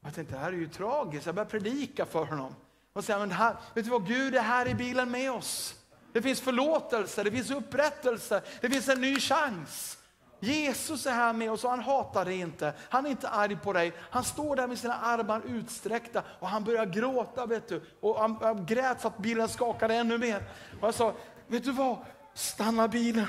Jag 0.00 0.14
tänkte, 0.14 0.34
det 0.34 0.40
här 0.40 0.52
är 0.52 0.56
ju 0.56 0.68
tragiskt. 0.68 1.26
Jag 1.26 1.34
började 1.34 1.50
predika 1.50 2.06
för 2.06 2.24
honom. 2.24 2.54
Och 2.92 3.04
säga, 3.04 3.18
men 3.18 3.30
här, 3.30 3.56
vet 3.74 3.84
du 3.84 3.90
vad, 3.90 4.06
Gud 4.06 4.34
är 4.34 4.42
här 4.42 4.68
i 4.68 4.74
bilen 4.74 5.10
med 5.10 5.32
oss. 5.32 5.80
Det 6.12 6.22
finns 6.22 6.40
förlåtelse, 6.40 7.24
det 7.24 7.30
finns 7.30 7.50
upprättelse, 7.50 8.42
det 8.60 8.70
finns 8.70 8.88
en 8.88 9.00
ny 9.00 9.20
chans. 9.20 9.98
Jesus 10.40 11.06
är 11.06 11.10
här 11.12 11.32
med 11.32 11.50
oss 11.50 11.64
och 11.64 11.70
han 11.70 11.80
hatar 11.80 12.24
dig 12.24 12.40
inte. 12.40 12.72
Han 12.88 13.06
är 13.06 13.10
inte 13.10 13.28
arg 13.28 13.56
på 13.56 13.72
dig. 13.72 13.92
Han 14.10 14.24
står 14.24 14.56
där 14.56 14.66
med 14.66 14.78
sina 14.78 14.94
armar 14.94 15.42
utsträckta 15.46 16.22
och 16.38 16.48
han 16.48 16.64
börjar 16.64 16.86
gråta. 16.86 17.46
vet 17.46 17.68
du. 17.68 17.82
Och 18.00 18.20
han, 18.20 18.38
han 18.40 18.66
grät 18.66 19.00
så 19.00 19.08
att 19.08 19.18
bilen 19.18 19.48
skakade 19.48 19.94
ännu 19.94 20.18
mer. 20.18 20.44
Och 20.80 20.88
jag 20.88 20.94
sa, 20.94 21.12
vet 21.46 21.64
du 21.64 21.72
vad? 21.72 21.96
Stanna 22.34 22.88
bilen. 22.88 23.26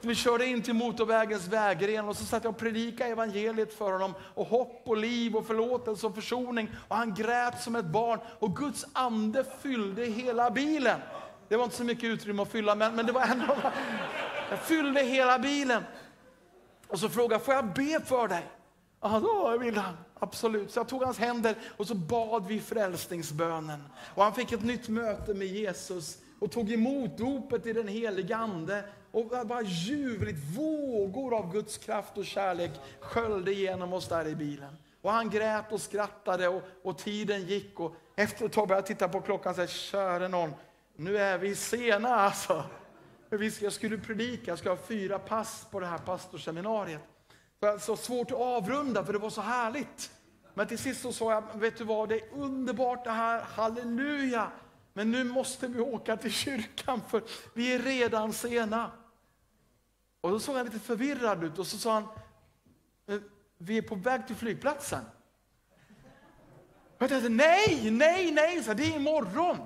Vi 0.00 0.14
körde 0.14 0.46
in 0.46 0.62
till 0.62 0.74
motorvägens 0.74 1.46
vägren 1.46 2.08
och 2.08 2.16
så 2.16 2.24
satt 2.24 2.44
jag 2.44 2.50
och 2.50 2.58
predikade 2.58 3.10
evangeliet 3.10 3.78
för 3.78 3.92
honom. 3.92 4.14
Och 4.34 4.46
hopp 4.46 4.82
och 4.86 4.96
liv 4.96 5.36
och 5.36 5.46
förlåtelse 5.46 6.06
och 6.06 6.14
försoning. 6.14 6.70
Och 6.88 6.96
han 6.96 7.14
grät 7.14 7.62
som 7.62 7.76
ett 7.76 7.84
barn 7.84 8.18
och 8.38 8.56
Guds 8.56 8.86
ande 8.92 9.44
fyllde 9.62 10.04
hela 10.04 10.50
bilen. 10.50 11.00
Det 11.48 11.56
var 11.56 11.64
inte 11.64 11.76
så 11.76 11.84
mycket 11.84 12.04
utrymme 12.04 12.42
att 12.42 12.50
fylla, 12.50 12.74
men, 12.74 12.96
men 12.96 13.06
det 13.06 13.12
var 13.12 13.22
ändå... 13.22 13.56
Jag 14.50 14.58
fyllde 14.58 15.00
hela 15.00 15.38
bilen. 15.38 15.82
Och 16.88 16.98
så 16.98 17.08
frågade 17.08 17.34
jag, 17.34 17.42
får 17.42 17.54
jag 17.54 17.66
be 17.66 18.00
för 18.04 18.28
dig? 18.28 18.46
Ja, 19.00 19.20
då 19.20 19.58
vill 19.58 19.76
han. 19.76 19.96
Absolut. 20.14 20.70
Så 20.70 20.78
jag 20.78 20.88
tog 20.88 21.02
hans 21.02 21.18
händer 21.18 21.54
och 21.76 21.86
så 21.86 21.94
bad 21.94 22.46
vi 22.46 22.60
frälsningsbönen. 22.60 23.82
Och 24.14 24.24
han 24.24 24.34
fick 24.34 24.52
ett 24.52 24.64
nytt 24.64 24.88
möte 24.88 25.34
med 25.34 25.46
Jesus 25.46 26.18
och 26.40 26.52
tog 26.52 26.72
emot 26.72 27.18
dopet 27.18 27.66
i 27.66 27.72
den 27.72 27.88
heliga 27.88 28.36
Ande. 28.36 28.84
Och 29.10 29.46
bara 29.46 29.62
ljuvligt, 29.62 30.38
vågor 30.56 31.38
av 31.38 31.52
Guds 31.52 31.78
kraft 31.78 32.18
och 32.18 32.26
kärlek 32.26 32.70
sköljde 33.00 33.52
igenom 33.52 33.92
oss 33.92 34.08
där 34.08 34.28
i 34.28 34.34
bilen. 34.34 34.76
Och 35.02 35.12
han 35.12 35.30
grät 35.30 35.72
och 35.72 35.80
skrattade 35.80 36.48
och, 36.48 36.62
och 36.82 36.98
tiden 36.98 37.42
gick. 37.42 37.80
Och 37.80 37.94
efter 38.16 38.46
ett 38.46 38.52
tag 38.52 38.68
började 38.68 38.80
jag 38.80 38.86
titta 38.86 39.08
på 39.08 39.20
klockan 39.20 39.50
och 39.50 39.56
säga, 39.56 39.68
käre 39.68 40.28
någon, 40.28 40.54
nu 40.96 41.18
är 41.18 41.38
vi 41.38 41.54
sena 41.54 42.14
alltså. 42.14 42.64
Jag 43.60 43.72
skulle 43.72 43.98
predika, 43.98 44.50
jag 44.50 44.58
ska 44.58 44.70
ha 44.70 44.76
fyra 44.76 45.18
pass 45.18 45.66
på 45.70 45.80
det 45.80 45.86
här 45.86 45.98
pastorsseminariet. 45.98 47.00
Det 47.60 47.66
var 47.66 47.78
så 47.78 47.96
svårt 47.96 48.30
att 48.30 48.36
avrunda 48.36 49.04
för 49.04 49.12
det 49.12 49.18
var 49.18 49.30
så 49.30 49.40
härligt. 49.40 50.10
Men 50.54 50.66
till 50.66 50.78
sist 50.78 51.02
så 51.02 51.12
sa 51.12 51.32
jag, 51.32 51.60
vet 51.60 51.76
du 51.76 51.84
vad, 51.84 52.08
det 52.08 52.20
är 52.20 52.34
underbart 52.34 53.04
det 53.04 53.10
här, 53.10 53.42
halleluja. 53.42 54.50
Men 54.92 55.10
nu 55.10 55.24
måste 55.24 55.66
vi 55.66 55.80
åka 55.80 56.16
till 56.16 56.32
kyrkan 56.32 57.00
för 57.08 57.22
vi 57.54 57.74
är 57.74 57.78
redan 57.78 58.32
sena. 58.32 58.90
Och 60.20 60.30
då 60.30 60.40
såg 60.40 60.56
han 60.56 60.64
lite 60.64 60.78
förvirrad 60.78 61.44
ut 61.44 61.58
och 61.58 61.66
så 61.66 61.78
sa 61.78 61.94
han, 61.94 62.08
eh, 63.06 63.20
vi 63.58 63.78
är 63.78 63.82
på 63.82 63.94
väg 63.94 64.26
till 64.26 64.36
flygplatsen. 64.36 65.04
Jag 66.98 67.08
tänkte, 67.08 67.28
nej, 67.28 67.90
nej, 67.90 68.30
nej, 68.30 68.62
så 68.62 68.74
det 68.74 68.82
är 68.82 68.96
imorgon. 68.96 69.56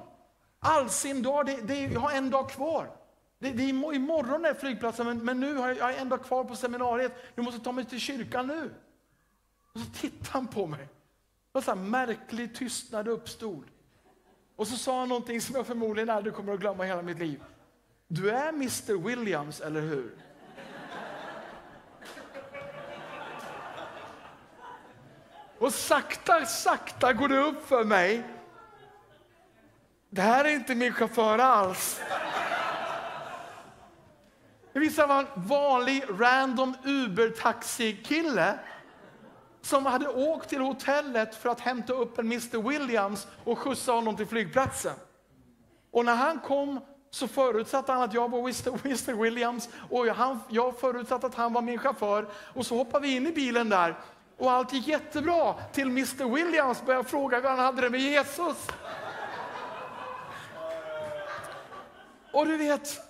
All 0.58 0.90
sin 0.90 1.22
dag, 1.22 1.46
det, 1.46 1.56
det, 1.56 1.80
jag 1.80 2.00
har 2.00 2.12
en 2.12 2.30
dag 2.30 2.50
kvar. 2.50 2.97
Det, 3.38 3.50
det 3.50 3.62
är 3.62 3.94
imorgon 3.94 4.44
är 4.44 4.54
flygplatsen, 4.54 5.06
men, 5.06 5.24
men 5.24 5.40
nu 5.40 5.54
har 5.54 5.68
jag, 5.68 5.76
jag 5.76 5.98
en 5.98 6.08
dag 6.08 6.24
kvar 6.24 6.44
på 6.44 6.56
seminariet. 6.56 7.12
Du 7.34 7.42
måste 7.42 7.60
ta 7.60 7.72
mig 7.72 7.84
till 7.84 8.00
kyrkan 8.00 8.46
nu. 8.46 8.74
Och 9.74 9.80
så 9.80 9.86
tittade 9.86 10.30
han 10.30 10.46
på 10.46 10.66
mig. 10.66 10.88
Det 11.52 11.66
var 11.66 11.72
en 11.72 11.90
märklig 11.90 12.54
tystnad 12.54 13.08
uppstod. 13.08 13.64
Och 14.56 14.68
så 14.68 14.76
sa 14.76 14.98
han 14.98 15.08
någonting 15.08 15.40
som 15.40 15.54
jag 15.54 15.66
förmodligen 15.66 16.10
aldrig 16.10 16.34
kommer 16.34 16.52
att 16.52 16.60
glömma 16.60 16.84
hela 16.84 17.02
mitt 17.02 17.18
liv. 17.18 17.42
Du 18.08 18.30
är 18.30 18.48
Mr 18.48 19.04
Williams, 19.04 19.60
eller 19.60 19.80
hur? 19.80 20.16
Och 25.58 25.72
sakta, 25.74 26.46
sakta 26.46 27.12
går 27.12 27.28
det 27.28 27.38
upp 27.38 27.68
för 27.68 27.84
mig. 27.84 28.22
Det 30.10 30.22
här 30.22 30.44
är 30.44 30.54
inte 30.54 30.74
min 30.74 30.92
chaufför 30.92 31.38
alls. 31.38 32.00
Det 34.78 34.82
visade 34.82 35.08
vara 35.08 35.20
en 35.20 35.26
vanlig 35.34 36.04
random 36.08 36.74
Uber-taxi-kille 36.84 38.58
som 39.62 39.86
hade 39.86 40.08
åkt 40.08 40.48
till 40.48 40.60
hotellet 40.60 41.34
för 41.34 41.48
att 41.48 41.60
hämta 41.60 41.92
upp 41.92 42.18
en 42.18 42.26
Mr 42.26 42.68
Williams 42.68 43.26
och 43.44 43.58
skjutsa 43.58 43.92
honom 43.92 44.16
till 44.16 44.26
flygplatsen. 44.26 44.92
Och 45.90 46.04
när 46.04 46.14
han 46.14 46.38
kom 46.38 46.80
så 47.10 47.28
förutsatte 47.28 47.92
han 47.92 48.02
att 48.02 48.14
jag 48.14 48.30
var 48.30 48.38
Mr 48.38 49.12
Williams 49.22 49.68
och 49.90 50.06
han, 50.06 50.40
jag 50.48 50.80
förutsatte 50.80 51.26
att 51.26 51.34
han 51.34 51.52
var 51.52 51.62
min 51.62 51.78
chaufför. 51.78 52.26
Och 52.54 52.66
så 52.66 52.76
hoppade 52.76 53.06
vi 53.06 53.16
in 53.16 53.26
i 53.26 53.32
bilen 53.32 53.68
där 53.68 53.98
och 54.36 54.50
allt 54.52 54.72
gick 54.72 54.88
jättebra 54.88 55.54
till 55.72 55.88
Mr 55.88 56.34
Williams 56.34 56.84
började 56.84 57.08
fråga 57.08 57.40
hur 57.40 57.48
han 57.48 57.58
hade 57.58 57.82
det 57.82 57.90
med 57.90 58.00
Jesus. 58.00 58.66
Och 62.32 62.46
du 62.46 62.56
vet, 62.56 63.07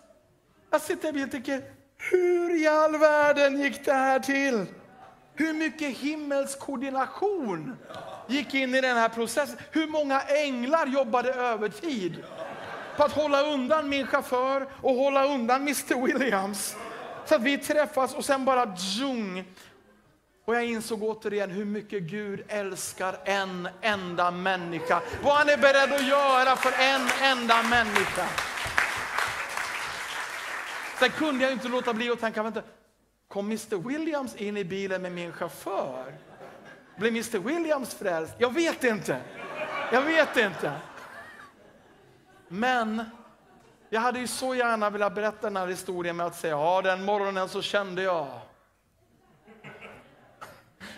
jag 0.71 0.81
sitter 0.81 1.09
i 1.09 1.12
bilen 1.12 1.29
och 1.29 1.33
tänker, 1.33 1.62
hur 2.11 2.62
i 2.62 2.69
all 2.69 2.97
världen 2.97 3.61
gick 3.61 3.85
det 3.85 3.93
här 3.93 4.21
till? 4.21 4.66
Hur 5.35 5.53
mycket 5.53 5.97
himmelskoordination 5.97 7.77
gick 8.27 8.55
in 8.55 8.75
i 8.75 8.81
den 8.81 8.97
här 8.97 9.09
processen? 9.09 9.57
Hur 9.71 9.87
många 9.87 10.21
änglar 10.21 10.87
jobbade 10.87 11.33
övertid 11.33 12.25
på 12.97 13.05
att 13.05 13.12
hålla 13.12 13.43
undan 13.43 13.89
min 13.89 14.07
chaufför 14.07 14.69
och 14.83 14.95
hålla 14.95 15.25
undan 15.27 15.61
Mr 15.61 16.07
Williams? 16.07 16.77
Så 17.25 17.35
att 17.35 17.43
vi 17.43 17.59
träffas 17.59 18.14
och 18.14 18.25
sen 18.25 18.45
bara 18.45 18.75
djung. 18.77 19.45
Och 20.45 20.55
jag 20.55 20.64
insåg 20.64 21.03
återigen 21.03 21.51
hur 21.51 21.64
mycket 21.64 22.03
Gud 22.03 22.45
älskar 22.49 23.16
en 23.25 23.69
enda 23.81 24.31
människa. 24.31 25.01
Vad 25.23 25.37
han 25.37 25.49
är 25.49 25.57
beredd 25.57 25.93
att 25.93 26.07
göra 26.07 26.57
för 26.57 26.73
en 26.83 27.09
enda 27.23 27.62
människa. 27.62 28.27
Sen 30.99 31.11
kunde 31.11 31.44
jag 31.44 31.53
inte 31.53 31.68
låta 31.68 31.94
bli 31.94 32.11
att 32.11 32.20
tänka, 32.20 32.42
vänta, 32.42 32.62
kom 33.28 33.46
Mr 33.46 33.76
Williams 33.88 34.36
in 34.36 34.57
i 34.57 34.64
bilen 34.64 35.03
med 35.03 35.12
min 35.12 35.32
chaufför? 35.32 36.14
Blev 36.96 37.12
Mr 37.12 37.38
Williams 37.38 37.94
frälst? 37.94 38.34
Jag 38.38 38.55
vet 38.55 38.84
inte. 38.84 39.20
Jag 39.92 40.03
vet 40.03 40.36
inte. 40.36 40.72
Men 42.49 43.05
jag 43.88 44.01
hade 44.01 44.18
ju 44.18 44.26
så 44.26 44.55
gärna 44.55 44.90
velat 44.90 45.14
berätta 45.14 45.46
den 45.46 45.57
här 45.57 45.66
historien 45.66 46.16
med 46.16 46.26
att 46.26 46.36
säga, 46.36 46.55
ja 46.55 46.82
den 46.82 47.05
morgonen 47.05 47.49
så 47.49 47.62
kände 47.62 48.03
jag 48.03 48.40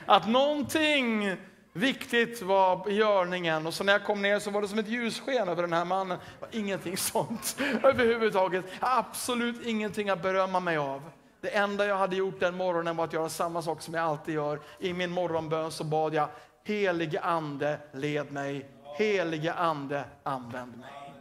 att 0.07 0.29
någonting 0.29 1.37
viktigt 1.73 2.43
var 2.43 2.91
i 2.91 2.95
görningen. 2.95 3.67
Och 3.67 3.75
så 3.75 3.85
när 3.85 3.93
jag 3.93 4.05
kom 4.05 4.23
ner 4.23 4.39
så 4.39 4.51
var 4.51 4.63
det 4.63 4.69
som 4.69 4.79
ett 4.79 4.89
ljussken 4.89 5.49
över 5.49 5.63
den 5.63 5.73
här 5.73 5.85
mannen. 5.85 6.19
Ingenting 6.51 6.97
sånt 6.97 7.57
överhuvudtaget. 7.83 8.65
Absolut 8.81 9.67
ingenting 9.67 10.11
att 10.11 10.23
berömma 10.23 10.61
mig 10.61 10.77
av. 10.77 11.03
Det 11.41 11.57
enda 11.57 11.87
jag 11.87 11.97
hade 11.97 12.17
gjort 12.17 12.41
den 12.41 12.57
morgonen 12.57 12.97
var 12.97 13.05
att 13.05 13.13
göra 13.13 13.29
samma 13.29 13.63
sak 13.63 13.83
som 13.83 13.95
jag 13.95 14.05
alltid 14.05 14.35
gör. 14.35 14.61
I 14.79 14.93
min 14.93 15.11
morgonbön 15.11 15.71
så 15.71 15.85
bad 15.85 16.15
jag, 16.15 16.29
helige 16.65 17.21
ande 17.21 17.79
led 17.93 18.33
mig, 18.33 18.71
helige 18.99 19.53
ande 19.53 20.05
använd 20.23 20.79
mig. 20.79 21.15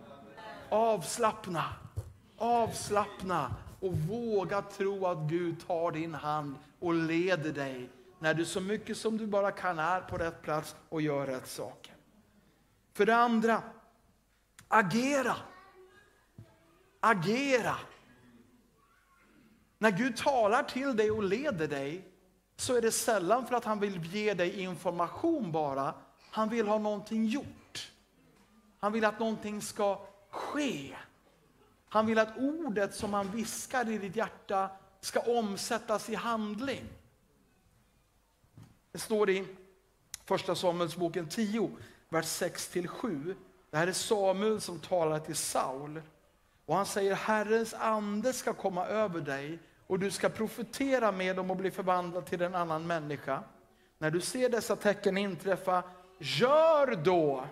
Avslappna, 0.70 1.66
avslappna 2.38 3.56
och 3.80 3.94
våga 3.94 4.62
tro 4.62 5.08
att 5.08 5.18
Gud 5.18 5.68
tar 5.68 5.92
din 5.92 6.14
hand 6.14 6.56
och 6.80 6.94
leder 6.94 7.52
dig 7.52 7.90
när 8.20 8.34
du 8.34 8.46
så 8.46 8.62
mycket 8.62 8.98
som 8.98 9.18
du 9.18 9.28
bara 9.28 9.52
kan 9.52 9.80
är 9.80 10.02
på 10.02 10.18
rätt 10.18 10.42
plats 10.42 10.76
och 10.90 11.02
gör 11.02 11.28
rätt 11.28 11.48
saker. 11.48 11.94
För 12.94 13.06
det 13.06 13.16
andra, 13.16 13.64
agera. 14.68 15.36
Agera. 17.00 17.76
När 19.78 19.92
Gud 19.92 20.18
talar 20.18 20.64
till 20.64 20.96
dig 20.96 21.12
och 21.12 21.24
leder 21.24 21.68
dig 21.68 22.08
så 22.56 22.76
är 22.76 22.82
det 22.82 22.92
sällan 22.92 23.48
för 23.48 23.56
att 23.56 23.66
han 23.66 23.80
vill 23.80 24.06
ge 24.06 24.34
dig 24.34 24.62
information 24.62 25.52
bara. 25.52 25.94
Han 26.32 26.50
vill 26.50 26.68
ha 26.68 26.78
någonting 26.78 27.26
gjort. 27.26 27.92
Han 28.80 28.92
vill 28.92 29.06
att 29.06 29.20
någonting 29.20 29.62
ska 29.62 30.06
ske. 30.30 30.96
Han 31.90 32.06
vill 32.06 32.20
att 32.20 32.38
ordet 32.38 32.96
som 32.96 33.14
han 33.14 33.32
viskar 33.32 33.90
i 33.90 33.98
ditt 33.98 34.16
hjärta 34.16 34.70
ska 35.02 35.20
omsättas 35.20 36.10
i 36.10 36.16
handling. 36.16 36.86
Det 38.92 39.00
står 39.00 39.30
i 39.30 39.46
Första 40.26 40.56
Samuelsboken 40.56 41.30
10, 41.30 41.70
vers 42.10 42.26
6-7. 42.26 43.36
Det 43.72 43.78
här 43.78 43.88
är 43.88 43.92
Samuel 43.92 44.62
som 44.62 44.80
talar 44.80 45.20
till 45.20 45.36
Saul. 45.36 46.02
Och 46.66 46.76
han 46.76 46.86
säger 46.86 47.16
Herrens 47.16 47.74
ande 47.74 48.34
ska 48.34 48.54
komma 48.54 48.86
över 48.86 49.22
dig 49.22 49.60
och 49.88 50.00
du 50.00 50.12
ska 50.12 50.30
profetera 50.30 51.12
med 51.12 51.36
dem 51.36 51.52
och 51.52 51.58
bli 51.58 51.72
förvandlad 51.72 52.26
till 52.26 52.42
en 52.42 52.56
annan 52.56 52.88
människa. 52.88 53.44
När 53.98 54.12
du 54.12 54.22
ser 54.22 54.50
dessa 54.50 54.76
tecken 54.76 55.18
inträffa, 55.18 55.84
gör 56.20 56.96
då, 56.96 57.46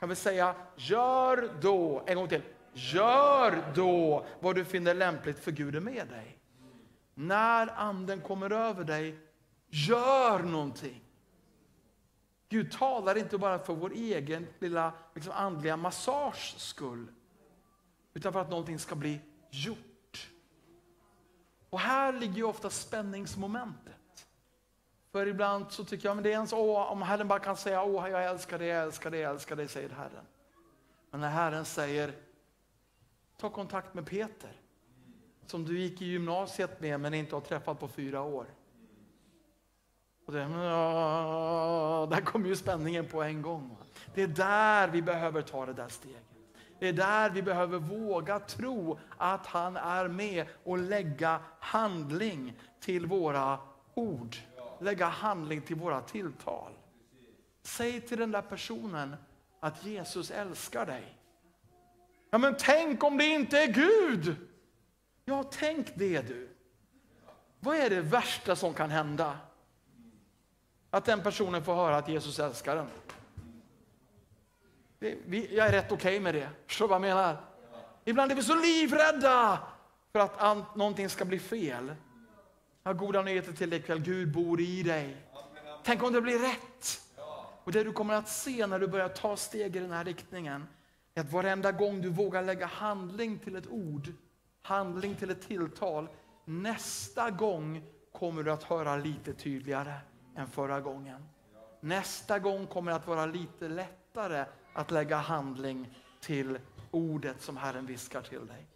jag 0.00 0.08
vill 0.08 0.16
säga, 0.16 0.54
gör 0.76 1.50
då, 1.60 2.02
en 2.06 2.16
gång 2.16 2.28
till, 2.28 2.42
gör 2.72 3.72
då 3.74 4.26
vad 4.40 4.54
du 4.54 4.64
finner 4.64 4.94
lämpligt 4.94 5.38
för 5.38 5.50
Gud 5.52 5.76
är 5.76 5.80
med 5.80 6.08
dig. 6.08 6.38
När 7.14 7.78
anden 7.78 8.20
kommer 8.20 8.52
över 8.52 8.84
dig, 8.84 9.18
Gör 9.68 10.42
någonting. 10.42 11.02
Gud 12.48 12.72
talar 12.72 13.18
inte 13.18 13.38
bara 13.38 13.58
för 13.58 13.74
vår 13.74 13.92
egen 13.92 14.46
lilla 14.58 14.92
liksom, 15.14 15.32
andliga 15.32 15.76
massage 15.76 16.54
skull. 16.58 17.06
Utan 18.14 18.32
för 18.32 18.40
att 18.40 18.50
någonting 18.50 18.78
ska 18.78 18.94
bli 18.94 19.20
gjort. 19.50 20.30
Och 21.70 21.80
här 21.80 22.12
ligger 22.12 22.34
ju 22.34 22.44
ofta 22.44 22.70
spänningsmomentet. 22.70 24.28
För 25.12 25.26
ibland 25.26 25.72
så 25.72 25.84
tycker 25.84 26.08
jag, 26.08 26.16
men 26.16 26.22
det 26.22 26.28
är 26.28 26.32
ens, 26.32 26.52
åh, 26.52 26.92
om 26.92 27.02
Herren 27.02 27.28
bara 27.28 27.38
kan 27.38 27.56
säga, 27.56 27.82
åh 27.82 28.08
jag 28.08 28.24
älskar 28.24 28.58
dig, 28.58 28.68
jag 28.68 28.82
älskar 28.82 29.10
dig, 29.10 29.20
jag 29.20 29.30
älskar 29.30 29.56
dig, 29.56 29.68
säger 29.68 29.90
Herren. 29.90 30.24
Men 31.10 31.20
när 31.20 31.30
Herren 31.30 31.64
säger, 31.64 32.12
ta 33.36 33.50
kontakt 33.50 33.94
med 33.94 34.06
Peter, 34.06 34.60
som 35.46 35.64
du 35.64 35.78
gick 35.80 36.02
i 36.02 36.04
gymnasiet 36.04 36.80
med 36.80 37.00
men 37.00 37.14
inte 37.14 37.36
har 37.36 37.40
träffat 37.40 37.80
på 37.80 37.88
fyra 37.88 38.22
år. 38.22 38.46
Och 40.26 40.32
det, 40.32 40.38
där 42.16 42.20
kommer 42.20 42.48
ju 42.48 42.56
spänningen 42.56 43.06
på 43.06 43.22
en 43.22 43.42
gång. 43.42 43.76
Det 44.14 44.22
är 44.22 44.26
där 44.26 44.88
vi 44.88 45.02
behöver 45.02 45.42
ta 45.42 45.66
det 45.66 45.72
där 45.72 45.88
steget. 45.88 46.22
Det 46.78 46.88
är 46.88 46.92
där 46.92 47.30
vi 47.30 47.42
behöver 47.42 47.78
våga 47.78 48.40
tro 48.40 48.98
att 49.16 49.46
han 49.46 49.76
är 49.76 50.08
med 50.08 50.46
och 50.64 50.78
lägga 50.78 51.40
handling 51.58 52.52
till 52.80 53.06
våra 53.06 53.58
ord. 53.94 54.36
Lägga 54.80 55.06
handling 55.06 55.60
till 55.60 55.76
våra 55.76 56.00
tilltal. 56.00 56.72
Säg 57.62 58.00
till 58.00 58.18
den 58.18 58.32
där 58.32 58.42
personen 58.42 59.16
att 59.60 59.84
Jesus 59.84 60.30
älskar 60.30 60.86
dig. 60.86 61.18
Ja, 62.30 62.38
men 62.38 62.56
tänk 62.58 63.04
om 63.04 63.18
det 63.18 63.24
inte 63.24 63.58
är 63.58 63.72
Gud? 63.72 64.36
Ja, 65.24 65.44
tänk 65.52 65.94
det 65.94 66.28
du. 66.28 66.48
Vad 67.60 67.76
är 67.76 67.90
det 67.90 68.00
värsta 68.00 68.56
som 68.56 68.74
kan 68.74 68.90
hända? 68.90 69.38
Att 70.90 71.04
den 71.04 71.22
personen 71.22 71.64
får 71.64 71.74
höra 71.74 71.96
att 71.96 72.08
Jesus 72.08 72.38
älskar 72.38 72.76
den. 72.76 72.86
Det, 74.98 75.18
vi, 75.26 75.56
jag 75.56 75.66
är 75.66 75.72
rätt 75.72 75.92
okej 75.92 75.96
okay 75.96 76.20
med 76.20 76.34
det. 76.34 76.48
Förstår 76.66 76.84
du 76.84 76.88
vad 76.88 76.94
jag 76.94 77.16
menar? 77.16 77.36
Ibland 78.04 78.32
är 78.32 78.36
vi 78.36 78.42
så 78.42 78.54
livrädda 78.54 79.58
för 80.12 80.18
att 80.18 80.42
an, 80.42 80.64
någonting 80.74 81.08
ska 81.08 81.24
bli 81.24 81.38
fel. 81.38 81.94
Jag 82.82 82.90
har 82.90 82.94
goda 82.94 83.22
nyheter 83.22 83.52
till 83.52 83.70
dig 83.70 83.78
ikväll. 83.78 84.00
Gud 84.00 84.32
bor 84.32 84.60
i 84.60 84.82
dig. 84.82 85.16
Tänk 85.84 86.02
om 86.02 86.12
det 86.12 86.20
blir 86.20 86.38
rätt. 86.38 87.00
Och 87.64 87.72
det 87.72 87.84
du 87.84 87.92
kommer 87.92 88.14
att 88.14 88.28
se 88.28 88.66
när 88.66 88.78
du 88.78 88.86
börjar 88.88 89.08
ta 89.08 89.36
steg 89.36 89.76
i 89.76 89.78
den 89.78 89.90
här 89.90 90.04
riktningen 90.04 90.66
är 91.14 91.20
att 91.20 91.32
varenda 91.32 91.72
gång 91.72 92.00
du 92.00 92.10
vågar 92.10 92.42
lägga 92.42 92.66
handling 92.66 93.38
till 93.38 93.56
ett 93.56 93.66
ord, 93.66 94.12
handling 94.62 95.14
till 95.14 95.30
ett 95.30 95.48
tilltal, 95.48 96.08
nästa 96.44 97.30
gång 97.30 97.82
kommer 98.12 98.42
du 98.42 98.52
att 98.52 98.62
höra 98.62 98.96
lite 98.96 99.32
tydligare 99.32 99.94
än 100.36 100.46
förra 100.46 100.80
gången. 100.80 101.28
Nästa 101.80 102.38
gång 102.38 102.66
kommer 102.66 102.90
det 102.90 102.96
att 102.96 103.06
vara 103.06 103.26
lite 103.26 103.68
lättare 103.68 104.44
att 104.72 104.90
lägga 104.90 105.16
handling 105.16 105.98
till 106.20 106.58
ordet 106.90 107.42
som 107.42 107.56
Herren 107.56 107.86
viskar 107.86 108.22
till 108.22 108.46
dig. 108.46 108.66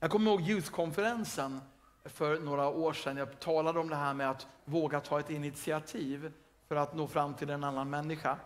Jag 0.00 0.10
kommer 0.10 0.30
ihåg 0.30 0.40
ljuskonferensen 0.40 1.60
för 2.04 2.38
några 2.38 2.68
år 2.68 2.92
sedan. 2.92 3.16
Jag 3.16 3.40
talade 3.40 3.80
om 3.80 3.88
det 3.88 3.96
här 3.96 4.14
med 4.14 4.30
att 4.30 4.46
våga 4.64 5.00
ta 5.00 5.20
ett 5.20 5.30
initiativ 5.30 6.32
för 6.68 6.76
att 6.76 6.94
nå 6.94 7.06
fram 7.06 7.34
till 7.34 7.50
en 7.50 7.64
annan 7.64 7.90
människa. 7.90 8.38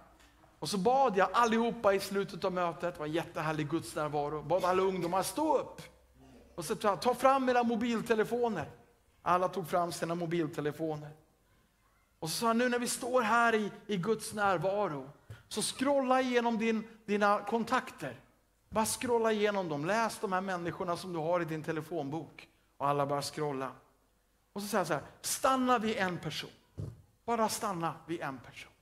Och 0.59 0.69
så 0.69 0.79
bad 0.79 1.17
jag 1.17 1.29
allihopa 1.33 1.95
i 1.95 2.01
slutet 2.01 2.45
av 2.45 2.53
mötet, 2.53 2.95
det 2.95 2.99
var 2.99 3.07
en 3.07 3.13
jättehärlig 3.13 3.71
gudsnärvaro, 3.71 4.43
bad 4.43 4.65
alla 4.65 4.83
ungdomar 4.83 5.23
stå 5.23 5.59
upp. 5.59 5.83
Och 6.55 6.65
så 6.65 6.75
ta 6.75 7.15
fram 7.15 7.49
era 7.49 7.63
mobiltelefoner. 7.63 8.71
Alla 9.23 9.49
tog 9.49 9.69
fram 9.69 9.93
sina 9.93 10.15
mobiltelefoner. 10.15 11.11
Och 12.19 12.31
så 12.31 12.37
sa 12.37 12.47
han, 12.47 12.59
nu 12.59 12.69
när 12.69 12.79
vi 12.79 12.89
står 12.89 13.23
här 13.23 13.55
i, 13.55 13.71
i 13.87 13.97
Guds 13.97 14.35
närvaro, 14.35 15.11
så 15.49 15.63
scrolla 15.63 16.21
igenom 16.21 16.59
din, 16.59 16.89
dina 17.05 17.41
kontakter. 17.41 18.21
Bara 18.69 18.87
scrolla 18.87 19.33
igenom 19.33 19.69
dem, 19.69 19.85
läs 19.85 20.19
de 20.21 20.33
här 20.33 20.41
människorna 20.41 20.97
som 20.97 21.13
du 21.13 21.19
har 21.19 21.41
i 21.41 21.45
din 21.45 21.63
telefonbok. 21.63 22.49
Och 22.77 22.89
alla 22.89 23.07
bara 23.07 23.23
scrolla. 23.23 23.73
Och 24.53 24.63
så 24.63 24.69
säger 24.69 24.79
han 24.79 24.87
så 24.87 24.95
här, 24.95 25.03
stanna 25.21 25.79
vid 25.79 25.97
en 25.97 26.19
person. 26.19 26.51
Bara 27.25 27.49
stanna 27.49 27.95
vid 28.07 28.21
en 28.21 28.39
person. 28.39 28.73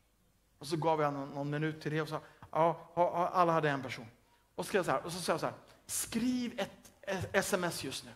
Och 0.59 0.66
så 0.66 0.76
gav 0.76 1.01
jag 1.01 1.12
någon, 1.12 1.28
någon 1.28 1.51
minut 1.51 1.82
till 1.82 1.93
det 1.93 2.03
och 2.03 2.09
sa, 2.09 2.20
ja, 2.51 3.30
alla 3.32 3.53
hade 3.53 3.70
en 3.70 3.82
person. 3.82 4.07
Och, 4.55 4.66
så, 4.66 4.85
så 4.85 4.91
här, 4.91 5.05
och 5.05 5.12
så 5.12 5.20
sa 5.20 5.32
jag 5.32 5.41
så 5.41 5.47
här, 5.47 5.55
skriv 5.87 6.61
ett 6.61 6.93
sms 7.32 7.85
just 7.85 8.05
nu. 8.05 8.11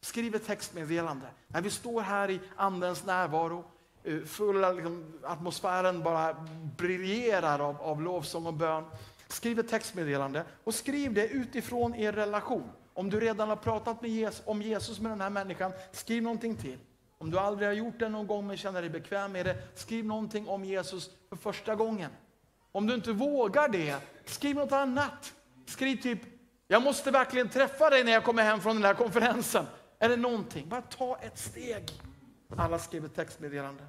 Skriv 0.00 0.34
ett 0.34 0.46
textmeddelande. 0.46 1.26
När 1.48 1.60
vi 1.60 1.70
står 1.70 2.00
här 2.00 2.30
i 2.30 2.40
Andens 2.56 3.04
närvaro, 3.04 3.64
Eh, 4.04 4.20
fulla 4.20 4.72
liksom, 4.72 5.04
atmosfären 5.22 6.02
bara 6.02 6.36
briljerar 6.76 7.58
av, 7.58 7.82
av 7.82 8.02
lovsång 8.02 8.46
och 8.46 8.54
bön. 8.54 8.84
Skriv 9.28 9.58
ett 9.58 9.68
textmeddelande 9.68 10.44
och 10.64 10.74
skriv 10.74 11.14
det 11.14 11.28
utifrån 11.28 11.94
er 11.94 12.12
relation. 12.12 12.70
Om 12.94 13.10
du 13.10 13.20
redan 13.20 13.48
har 13.48 13.56
pratat 13.56 14.02
med 14.02 14.10
Jesus, 14.10 14.42
om 14.46 14.62
Jesus 14.62 15.00
med 15.00 15.12
den 15.12 15.20
här 15.20 15.30
människan, 15.30 15.72
skriv 15.92 16.22
någonting 16.22 16.56
till. 16.56 16.78
Om 17.18 17.30
du 17.30 17.38
aldrig 17.38 17.68
har 17.68 17.74
gjort 17.74 17.98
det 17.98 18.08
någon 18.08 18.26
gång 18.26 18.46
men 18.46 18.56
känner 18.56 18.80
dig 18.80 18.90
bekväm 18.90 19.32
med 19.32 19.46
det, 19.46 19.56
skriv 19.74 20.04
någonting 20.04 20.48
om 20.48 20.64
Jesus 20.64 21.10
för 21.28 21.36
första 21.36 21.74
gången. 21.74 22.10
Om 22.72 22.86
du 22.86 22.94
inte 22.94 23.12
vågar 23.12 23.68
det, 23.68 23.96
skriv 24.24 24.56
något 24.56 24.72
annat. 24.72 25.32
Skriv 25.66 25.96
typ, 25.96 26.18
jag 26.68 26.82
måste 26.82 27.10
verkligen 27.10 27.48
träffa 27.48 27.90
dig 27.90 28.04
när 28.04 28.12
jag 28.12 28.24
kommer 28.24 28.42
hem 28.42 28.60
från 28.60 28.76
den 28.76 28.84
här 28.84 28.94
konferensen. 28.94 29.66
Eller 29.98 30.16
någonting, 30.16 30.68
bara 30.68 30.82
ta 30.82 31.18
ett 31.22 31.38
steg. 31.38 31.92
Alla 32.58 32.78
skrev 32.78 33.04
ett 33.04 33.14
textmeddelande. 33.14 33.84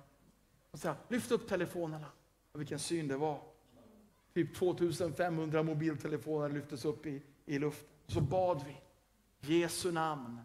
Och 0.71 0.79
så 0.79 0.87
här, 0.87 0.97
lyft 1.07 1.31
upp 1.31 1.47
telefonerna. 1.47 2.07
Och 2.51 2.59
vilken 2.59 2.79
syn 2.79 3.07
det 3.07 3.17
var. 3.17 3.41
Typ 4.33 4.55
2500 4.55 5.63
mobiltelefoner 5.63 6.49
lyftes 6.49 6.85
upp 6.85 7.05
i, 7.05 7.21
i 7.45 7.59
luften. 7.59 7.89
Så 8.07 8.21
bad 8.21 8.65
vi. 8.67 8.77
Jesu 9.53 9.91
namn 9.91 10.39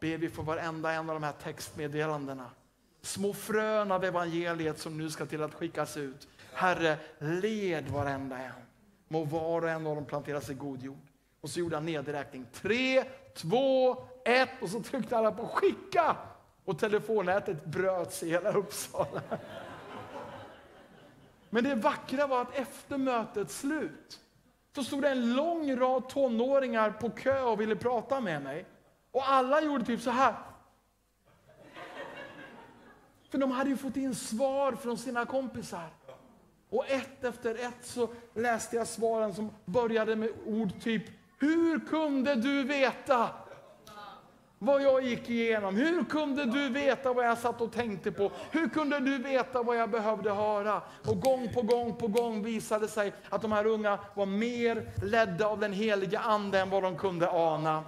ber 0.00 0.16
vi 0.16 0.28
för 0.28 0.42
varenda 0.42 0.92
en 0.92 1.10
av 1.10 1.20
de 1.20 1.22
här 1.22 1.32
textmeddelandena. 1.32 2.50
Små 3.00 3.32
frön 3.32 3.92
av 3.92 4.04
evangeliet 4.04 4.78
som 4.78 4.98
nu 4.98 5.10
ska 5.10 5.26
till 5.26 5.42
att 5.42 5.54
skickas 5.54 5.96
ut. 5.96 6.28
Herre, 6.52 6.98
led 7.18 7.88
varenda 7.88 8.38
en. 8.38 8.52
Må 9.08 9.24
var 9.24 9.62
och 9.62 9.70
en 9.70 9.86
av 9.86 9.94
dem 9.94 10.04
planteras 10.04 10.50
i 10.50 10.54
god 10.54 10.82
jord. 10.82 11.06
Och 11.40 11.50
så 11.50 11.60
gjorde 11.60 11.76
han 11.76 11.86
nedräkning. 11.86 12.46
Tre, 12.52 13.04
två, 13.34 13.96
ett 14.24 14.62
och 14.62 14.68
så 14.68 14.82
tryckte 14.82 15.16
alla 15.16 15.32
på 15.32 15.46
skicka. 15.46 16.16
Och 16.64 16.78
telefonnätet 16.78 17.64
bröts 17.64 18.22
i 18.22 18.30
hela 18.30 18.52
Uppsala. 18.52 19.22
Men 21.50 21.64
det 21.64 21.74
vackra 21.74 22.26
var 22.26 22.40
att 22.40 22.54
efter 22.54 22.98
mötets 22.98 23.60
slut 23.60 24.20
så 24.74 24.84
stod 24.84 25.02
det 25.02 25.08
en 25.08 25.34
lång 25.34 25.76
rad 25.76 26.08
tonåringar 26.08 26.90
på 26.90 27.10
kö 27.10 27.42
och 27.42 27.60
ville 27.60 27.76
prata 27.76 28.20
med 28.20 28.42
mig. 28.42 28.66
Och 29.10 29.30
alla 29.30 29.60
gjorde 29.60 29.84
typ 29.84 30.00
så 30.00 30.10
här. 30.10 30.34
För 33.30 33.38
de 33.38 33.50
hade 33.50 33.70
ju 33.70 33.76
fått 33.76 33.96
in 33.96 34.14
svar 34.14 34.72
från 34.72 34.98
sina 34.98 35.26
kompisar. 35.26 35.88
Och 36.70 36.90
ett 36.90 37.24
efter 37.24 37.54
ett 37.54 37.84
så 37.86 38.08
läste 38.34 38.76
jag 38.76 38.86
svaren 38.86 39.34
som 39.34 39.50
började 39.64 40.16
med 40.16 40.30
ord 40.46 40.80
typ 40.80 41.02
Hur 41.38 41.80
kunde 41.80 42.34
du 42.34 42.62
veta 42.62 43.30
vad 44.62 44.82
jag 44.82 45.04
gick 45.04 45.30
igenom? 45.30 45.76
Hur 45.76 46.04
kunde 46.04 46.44
du 46.44 46.68
veta 46.68 47.12
vad 47.12 47.26
jag 47.26 47.38
satt 47.38 47.60
och 47.60 47.72
tänkte 47.72 48.12
på? 48.12 48.32
Hur 48.50 48.68
kunde 48.68 49.00
du 49.00 49.18
veta 49.18 49.62
vad 49.62 49.76
jag 49.76 49.90
behövde 49.90 50.30
höra? 50.30 50.82
Och 51.06 51.20
gång 51.20 51.54
på 51.54 51.62
gång 51.62 51.96
på 51.96 52.06
gång 52.06 52.42
visade 52.42 52.84
det 52.84 52.88
sig 52.88 53.12
att 53.28 53.42
de 53.42 53.52
här 53.52 53.66
unga 53.66 53.98
var 54.14 54.26
mer 54.26 54.92
ledda 55.04 55.46
av 55.46 55.60
den 55.60 55.72
heliga 55.72 56.20
Ande 56.20 56.60
än 56.60 56.70
vad 56.70 56.82
de 56.82 56.96
kunde 56.96 57.30
ana. 57.30 57.84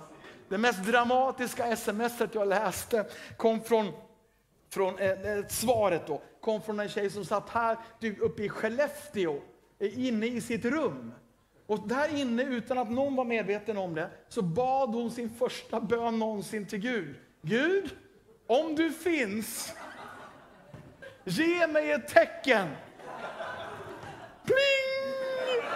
Det 0.49 0.59
mest 0.59 0.85
dramatiska 0.85 1.77
smset 1.77 2.35
jag 2.35 2.49
läste 2.49 3.07
kom 3.37 3.61
från, 3.61 3.93
från 4.71 4.99
eh, 4.99 5.11
eh 5.11 5.47
svaret 5.49 6.07
då, 6.07 6.23
kom 6.41 6.63
från 6.63 6.81
en 6.81 6.89
tjej 6.89 7.11
som 7.11 7.25
satt 7.25 7.49
här 7.49 7.77
uppe 8.21 8.43
i 8.43 8.49
Skellefteå, 8.49 9.41
eh, 9.79 10.07
inne 10.07 10.27
i 10.27 10.41
sitt 10.41 10.65
rum. 10.65 11.13
Och 11.67 11.89
där 11.89 12.17
inne, 12.17 12.43
utan 12.43 12.79
att 12.79 12.91
någon 12.91 13.17
var 13.17 13.25
medveten 13.25 13.77
om 13.77 13.95
det, 13.95 14.11
så 14.29 14.43
bad 14.43 14.89
hon 14.89 15.11
sin 15.11 15.31
första 15.31 15.81
bön 15.81 16.19
någonsin 16.19 16.67
till 16.67 16.79
Gud. 16.79 17.15
Gud, 17.43 17.91
om 18.47 18.75
du 18.75 18.93
finns, 18.93 19.73
ge 21.25 21.67
mig 21.67 21.91
ett 21.91 22.09
tecken. 22.09 22.69
Pling! 24.45 25.71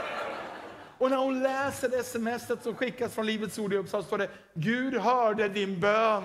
Och 0.99 1.11
när 1.11 1.17
hon 1.17 1.43
läser 1.43 1.89
det 1.89 1.99
sms 1.99 2.63
som 2.63 2.75
skickas 2.75 3.15
från 3.15 3.27
Livets 3.27 3.59
Ord 3.59 3.73
i 3.73 3.77
Uppsala 3.77 4.05
står 4.05 4.19
det 4.19 4.31
Gud 4.55 4.95
hörde 4.95 5.49
din 5.49 5.81
bön. 5.81 6.25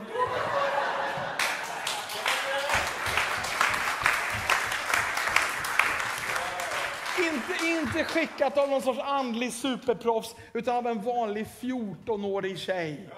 Inte, 7.94 8.06
skickat 8.06 8.58
av 8.58 8.70
någon 8.70 8.82
sorts 8.82 9.00
andlig 9.00 9.54
superproffs, 9.54 10.36
utan 10.54 10.76
av 10.76 10.88
en 10.88 11.02
vanlig 11.02 11.48
14-årig 11.60 12.58
tjej. 12.58 13.10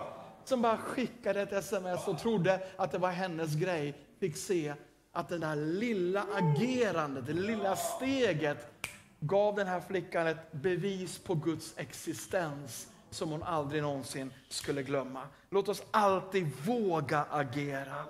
Som 0.46 0.62
bara 0.62 0.78
skickade 0.78 1.42
ett 1.42 1.54
sms 1.54 2.08
och 2.08 2.20
trodde 2.20 2.60
att 2.76 2.92
det 2.92 2.98
var 2.98 3.10
hennes 3.10 3.56
grej. 3.56 3.94
Fick 4.20 4.38
se 4.38 4.74
att 5.14 5.30
det 5.30 5.38
där 5.38 5.56
lilla 5.56 6.26
agerandet, 6.34 7.28
det 7.28 7.34
lilla 7.34 7.76
steget 7.76 8.68
gav 9.20 9.56
den 9.56 9.68
här 9.68 9.80
flickan 9.80 10.28
ett 10.28 10.52
bevis 10.52 11.20
på 11.20 11.36
Guds 11.36 11.74
existens 11.78 12.88
som 13.10 13.32
hon 13.32 13.44
aldrig 13.44 13.82
någonsin 13.82 14.34
skulle 14.50 14.84
glömma. 14.84 15.22
Låt 15.50 15.70
oss 15.70 15.84
alltid 15.92 16.52
våga 16.66 17.26
agera. 17.30 18.06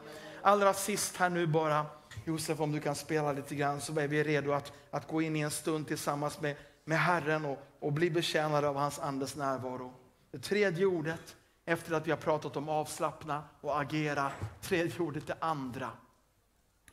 Allra 0.45 0.73
sist 0.73 1.17
här 1.17 1.29
nu 1.29 1.47
bara, 1.47 1.85
Josef 2.25 2.59
om 2.59 2.71
du 2.71 2.79
kan 2.79 2.95
spela 2.95 3.31
lite 3.31 3.55
grann 3.55 3.81
så 3.81 3.99
är 3.99 4.07
vi 4.07 4.23
redo 4.23 4.51
att, 4.51 4.73
att 4.91 5.07
gå 5.07 5.21
in 5.21 5.35
i 5.35 5.39
en 5.39 5.51
stund 5.51 5.87
tillsammans 5.87 6.41
med, 6.41 6.55
med 6.83 6.99
Herren 6.99 7.45
och, 7.45 7.59
och 7.79 7.93
bli 7.93 8.09
betjänade 8.09 8.67
av 8.67 8.75
hans 8.75 8.99
andes 8.99 9.35
närvaro. 9.35 9.93
Det 10.31 10.39
tredje 10.39 10.85
ordet, 10.85 11.35
efter 11.65 11.93
att 11.93 12.07
vi 12.07 12.11
har 12.11 12.17
pratat 12.17 12.57
om 12.57 12.69
avslappna 12.69 13.43
och 13.61 13.81
agera, 13.81 14.31
tredje 14.61 14.99
ordet 14.99 15.29
är 15.29 15.37
andra. 15.39 15.89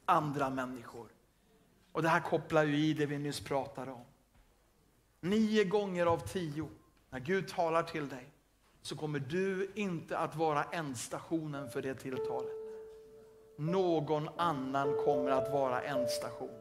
Andra 0.05 0.50
människor. 0.50 1.09
Och 1.92 2.03
det 2.03 2.09
här 2.09 2.20
kopplar 2.20 2.64
ju 2.64 2.76
i 2.76 2.94
det 2.94 3.07
vi 3.07 3.18
nyss 3.18 3.40
pratade 3.40 3.90
om. 3.90 4.05
Nio 5.20 5.64
gånger 5.64 6.07
av 6.07 6.18
tio, 6.18 6.68
när 7.11 7.20
Gud 7.20 7.48
talar 7.48 7.82
till 7.82 8.09
dig, 8.09 8.26
så 8.82 8.96
kommer 8.96 9.18
du 9.18 9.72
inte 9.74 10.18
att 10.18 10.36
vara 10.36 10.64
ändstationen 10.64 11.70
för 11.70 11.82
det 11.82 11.94
tilltalet. 11.94 12.61
Någon 13.70 14.28
annan 14.36 14.94
kommer 15.04 15.30
att 15.30 15.52
vara 15.52 15.82
ändstation. 15.82 16.58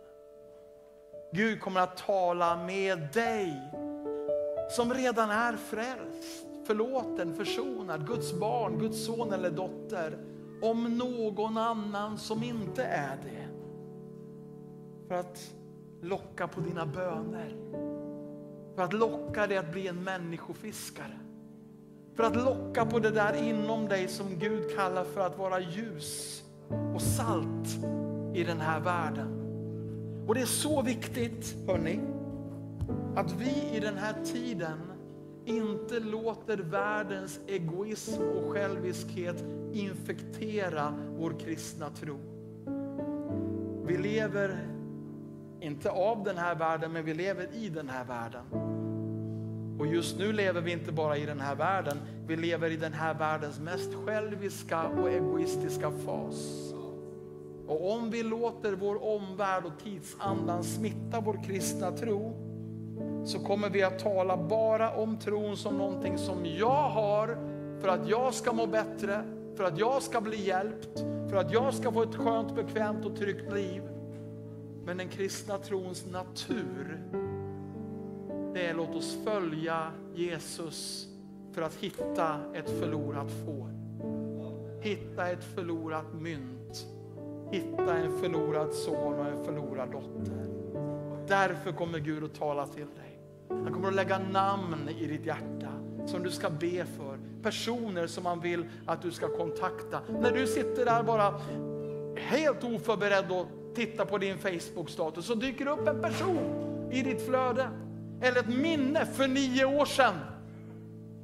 Gud 1.33 1.61
kommer 1.61 1.81
att 1.81 1.97
tala 1.97 2.65
med 2.65 3.07
dig 3.13 3.71
som 4.69 4.93
redan 4.93 5.29
är 5.29 5.53
frälst, 5.53 6.45
förlåten, 6.65 7.35
försonad, 7.35 8.07
Guds 8.07 8.33
barn, 8.33 8.79
Guds 8.79 9.05
son 9.05 9.33
eller 9.33 9.51
dotter, 9.51 10.17
om 10.61 10.97
någon 10.97 11.57
annan 11.57 12.17
som 12.17 12.43
inte 12.43 12.83
är 12.83 13.17
det. 13.23 13.47
För 15.07 15.15
att 15.15 15.53
locka 16.01 16.47
på 16.47 16.61
dina 16.61 16.85
böner 16.85 17.55
För 18.75 18.83
att 18.83 18.93
locka 18.93 19.47
dig 19.47 19.57
att 19.57 19.71
bli 19.71 19.87
en 19.87 20.03
människofiskare. 20.03 21.19
För 22.15 22.23
att 22.23 22.35
locka 22.35 22.85
på 22.85 22.99
det 22.99 23.11
där 23.11 23.43
inom 23.49 23.87
dig 23.87 24.07
som 24.07 24.39
Gud 24.39 24.75
kallar 24.75 25.03
för 25.03 25.21
att 25.21 25.37
vara 25.37 25.59
ljus 25.59 26.43
och 26.93 27.01
salt 27.01 27.79
i 28.33 28.43
den 28.43 28.61
här 28.61 28.79
världen. 28.79 29.37
Och 30.27 30.35
det 30.35 30.41
är 30.41 30.45
så 30.45 30.81
viktigt, 30.81 31.55
hörni, 31.67 31.99
att 33.15 33.31
vi 33.31 33.77
i 33.77 33.79
den 33.79 33.97
här 33.97 34.15
tiden 34.25 34.77
inte 35.45 35.99
låter 35.99 36.57
världens 36.57 37.39
egoism 37.47 38.21
och 38.21 38.53
själviskhet 38.53 39.43
infektera 39.73 40.93
vår 41.17 41.39
kristna 41.39 41.89
tro. 41.89 42.17
Vi 43.85 43.97
lever 43.97 44.67
inte 45.59 45.91
av 45.91 46.23
den 46.23 46.37
här 46.37 46.55
världen, 46.55 46.91
men 46.91 47.05
vi 47.05 47.13
lever 47.13 47.47
i 47.53 47.69
den 47.69 47.89
här 47.89 48.05
världen. 48.05 48.70
Och 49.81 49.87
just 49.87 50.17
nu 50.17 50.33
lever 50.33 50.61
vi 50.61 50.71
inte 50.71 50.91
bara 50.91 51.17
i 51.17 51.25
den 51.25 51.39
här 51.39 51.55
världen, 51.55 51.97
vi 52.27 52.35
lever 52.35 52.69
i 52.69 52.77
den 52.77 52.93
här 52.93 53.13
världens 53.13 53.59
mest 53.59 53.93
själviska 53.93 54.87
och 54.87 55.09
egoistiska 55.09 55.91
fas. 55.91 56.73
Och 57.67 57.91
om 57.93 58.09
vi 58.09 58.23
låter 58.23 58.73
vår 58.73 59.03
omvärld 59.03 59.65
och 59.65 59.83
tidsandan 59.83 60.63
smitta 60.63 61.19
vår 61.19 61.43
kristna 61.43 61.91
tro, 61.91 62.33
så 63.25 63.39
kommer 63.39 63.69
vi 63.69 63.83
att 63.83 63.99
tala 63.99 64.37
bara 64.37 64.95
om 64.95 65.19
tron 65.19 65.57
som 65.57 65.77
någonting 65.77 66.17
som 66.17 66.45
jag 66.45 66.89
har 66.89 67.37
för 67.79 67.87
att 67.87 68.09
jag 68.09 68.33
ska 68.33 68.53
må 68.53 68.67
bättre, 68.67 69.23
för 69.55 69.63
att 69.63 69.79
jag 69.79 70.01
ska 70.01 70.21
bli 70.21 70.47
hjälpt, 70.47 70.99
för 71.29 71.35
att 71.35 71.53
jag 71.53 71.73
ska 71.73 71.91
få 71.91 72.03
ett 72.03 72.15
skönt, 72.15 72.55
bekvämt 72.55 73.05
och 73.05 73.15
tryggt 73.15 73.53
liv. 73.53 73.81
Men 74.85 74.97
den 74.97 75.09
kristna 75.09 75.57
trons 75.57 76.05
natur, 76.05 77.01
det 78.53 78.65
är 78.65 78.73
låt 78.73 78.95
oss 78.95 79.17
följa 79.25 79.91
Jesus 80.15 81.07
för 81.53 81.61
att 81.61 81.75
hitta 81.75 82.39
ett 82.53 82.69
förlorat 82.79 83.31
får. 83.45 83.69
Hitta 84.81 85.29
ett 85.29 85.43
förlorat 85.43 86.13
mynt. 86.13 86.85
Hitta 87.51 87.97
en 87.97 88.19
förlorad 88.19 88.73
son 88.73 89.19
och 89.19 89.25
en 89.25 89.45
förlorad 89.45 89.91
dotter. 89.91 90.47
Därför 91.27 91.71
kommer 91.71 91.99
Gud 91.99 92.23
att 92.23 92.33
tala 92.33 92.67
till 92.67 92.85
dig. 92.85 93.19
Han 93.49 93.73
kommer 93.73 93.87
att 93.87 93.95
lägga 93.95 94.19
namn 94.19 94.89
i 94.99 95.05
ditt 95.05 95.25
hjärta 95.25 95.71
som 96.05 96.23
du 96.23 96.31
ska 96.31 96.49
be 96.49 96.85
för. 96.85 97.19
Personer 97.43 98.07
som 98.07 98.25
han 98.25 98.39
vill 98.39 98.65
att 98.85 99.01
du 99.01 99.11
ska 99.11 99.27
kontakta. 99.27 100.01
När 100.09 100.31
du 100.31 100.47
sitter 100.47 100.85
där 100.85 101.03
bara 101.03 101.41
helt 102.15 102.63
oförberedd 102.63 103.31
och 103.31 103.47
tittar 103.75 104.05
på 104.05 104.17
din 104.17 104.37
Facebook-status 104.37 105.25
så 105.25 105.35
dyker 105.35 105.65
det 105.65 105.71
upp 105.71 105.87
en 105.87 106.01
person 106.01 106.89
i 106.91 107.01
ditt 107.01 107.21
flöde. 107.21 107.69
Eller 108.21 108.39
ett 108.39 108.61
minne 108.61 109.05
för 109.05 109.27
nio 109.27 109.65
år 109.65 109.85
sedan. 109.85 110.15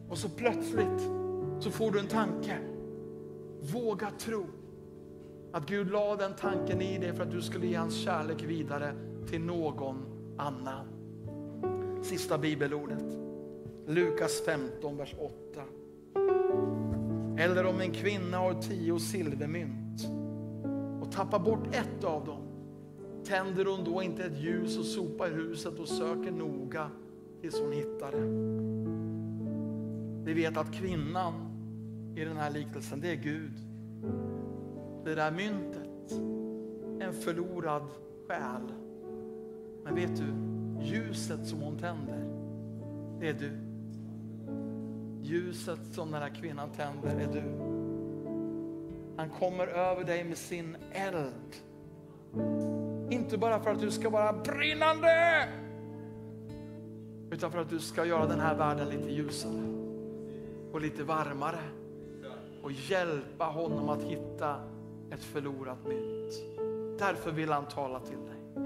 Och 0.09 0.17
så 0.17 0.29
plötsligt 0.29 1.01
så 1.59 1.71
får 1.71 1.91
du 1.91 1.99
en 1.99 2.07
tanke. 2.07 2.57
Våga 3.73 4.11
tro 4.19 4.45
att 5.51 5.69
Gud 5.69 5.91
la 5.91 6.15
den 6.15 6.33
tanken 6.33 6.81
i 6.81 6.97
dig 6.97 7.13
för 7.13 7.23
att 7.23 7.31
du 7.31 7.41
skulle 7.41 7.67
ge 7.67 7.75
hans 7.75 7.95
kärlek 7.95 8.43
vidare 8.43 8.93
till 9.29 9.41
någon 9.41 10.05
annan. 10.37 10.87
Sista 12.03 12.37
bibelordet. 12.37 13.03
Lukas 13.87 14.41
15, 14.45 14.97
vers 14.97 15.15
8. 15.19 15.61
Eller 17.37 17.65
om 17.65 17.81
en 17.81 17.91
kvinna 17.91 18.37
har 18.37 18.61
tio 18.61 18.99
silvermynt 18.99 20.07
och 21.01 21.11
tappar 21.11 21.39
bort 21.39 21.75
ett 21.75 22.03
av 22.03 22.25
dem, 22.25 22.46
tänder 23.27 23.65
hon 23.65 23.83
då 23.83 24.03
inte 24.03 24.23
ett 24.23 24.37
ljus 24.37 24.77
och 24.77 24.85
sopar 24.85 25.29
huset 25.29 25.79
och 25.79 25.87
söker 25.87 26.31
noga 26.31 26.89
tills 27.41 27.59
hon 27.59 27.71
hittar 27.71 28.11
det. 28.11 28.57
Vi 30.25 30.33
vet 30.33 30.57
att 30.57 30.73
kvinnan 30.73 31.33
i 32.15 32.23
den 32.23 32.37
här 32.37 32.51
liknelsen, 32.51 33.01
det 33.01 33.11
är 33.11 33.15
Gud. 33.15 33.53
Det 35.05 35.15
där 35.15 35.31
myntet, 35.31 36.11
en 36.99 37.13
förlorad 37.13 37.83
själ. 38.27 38.71
Men 39.83 39.95
vet 39.95 40.17
du, 40.17 40.33
ljuset 40.85 41.47
som 41.47 41.59
hon 41.59 41.77
tänder, 41.77 42.23
det 43.19 43.29
är 43.29 43.33
du. 43.33 43.51
Ljuset 45.21 45.79
som 45.91 46.11
den 46.11 46.21
här 46.21 46.35
kvinnan 46.41 46.69
tänder 46.69 47.09
är 47.09 47.33
du. 47.33 47.43
Han 49.17 49.29
kommer 49.29 49.67
över 49.67 50.03
dig 50.03 50.23
med 50.23 50.37
sin 50.37 50.77
eld. 50.91 51.55
Inte 53.09 53.37
bara 53.37 53.59
för 53.59 53.71
att 53.71 53.79
du 53.79 53.91
ska 53.91 54.09
vara 54.09 54.33
brinnande, 54.33 55.47
utan 57.31 57.51
för 57.51 57.59
att 57.59 57.69
du 57.69 57.79
ska 57.79 58.05
göra 58.05 58.25
den 58.25 58.39
här 58.39 58.55
världen 58.55 58.89
lite 58.89 59.09
ljusare 59.09 59.63
och 60.71 60.81
lite 60.81 61.03
varmare 61.03 61.59
och 62.63 62.71
hjälpa 62.71 63.45
honom 63.45 63.89
att 63.89 64.03
hitta 64.03 64.55
ett 65.11 65.23
förlorat 65.23 65.77
mynt. 65.87 66.33
Därför 66.99 67.31
vill 67.31 67.51
han 67.51 67.65
tala 67.65 67.99
till 67.99 68.17
dig. 68.17 68.63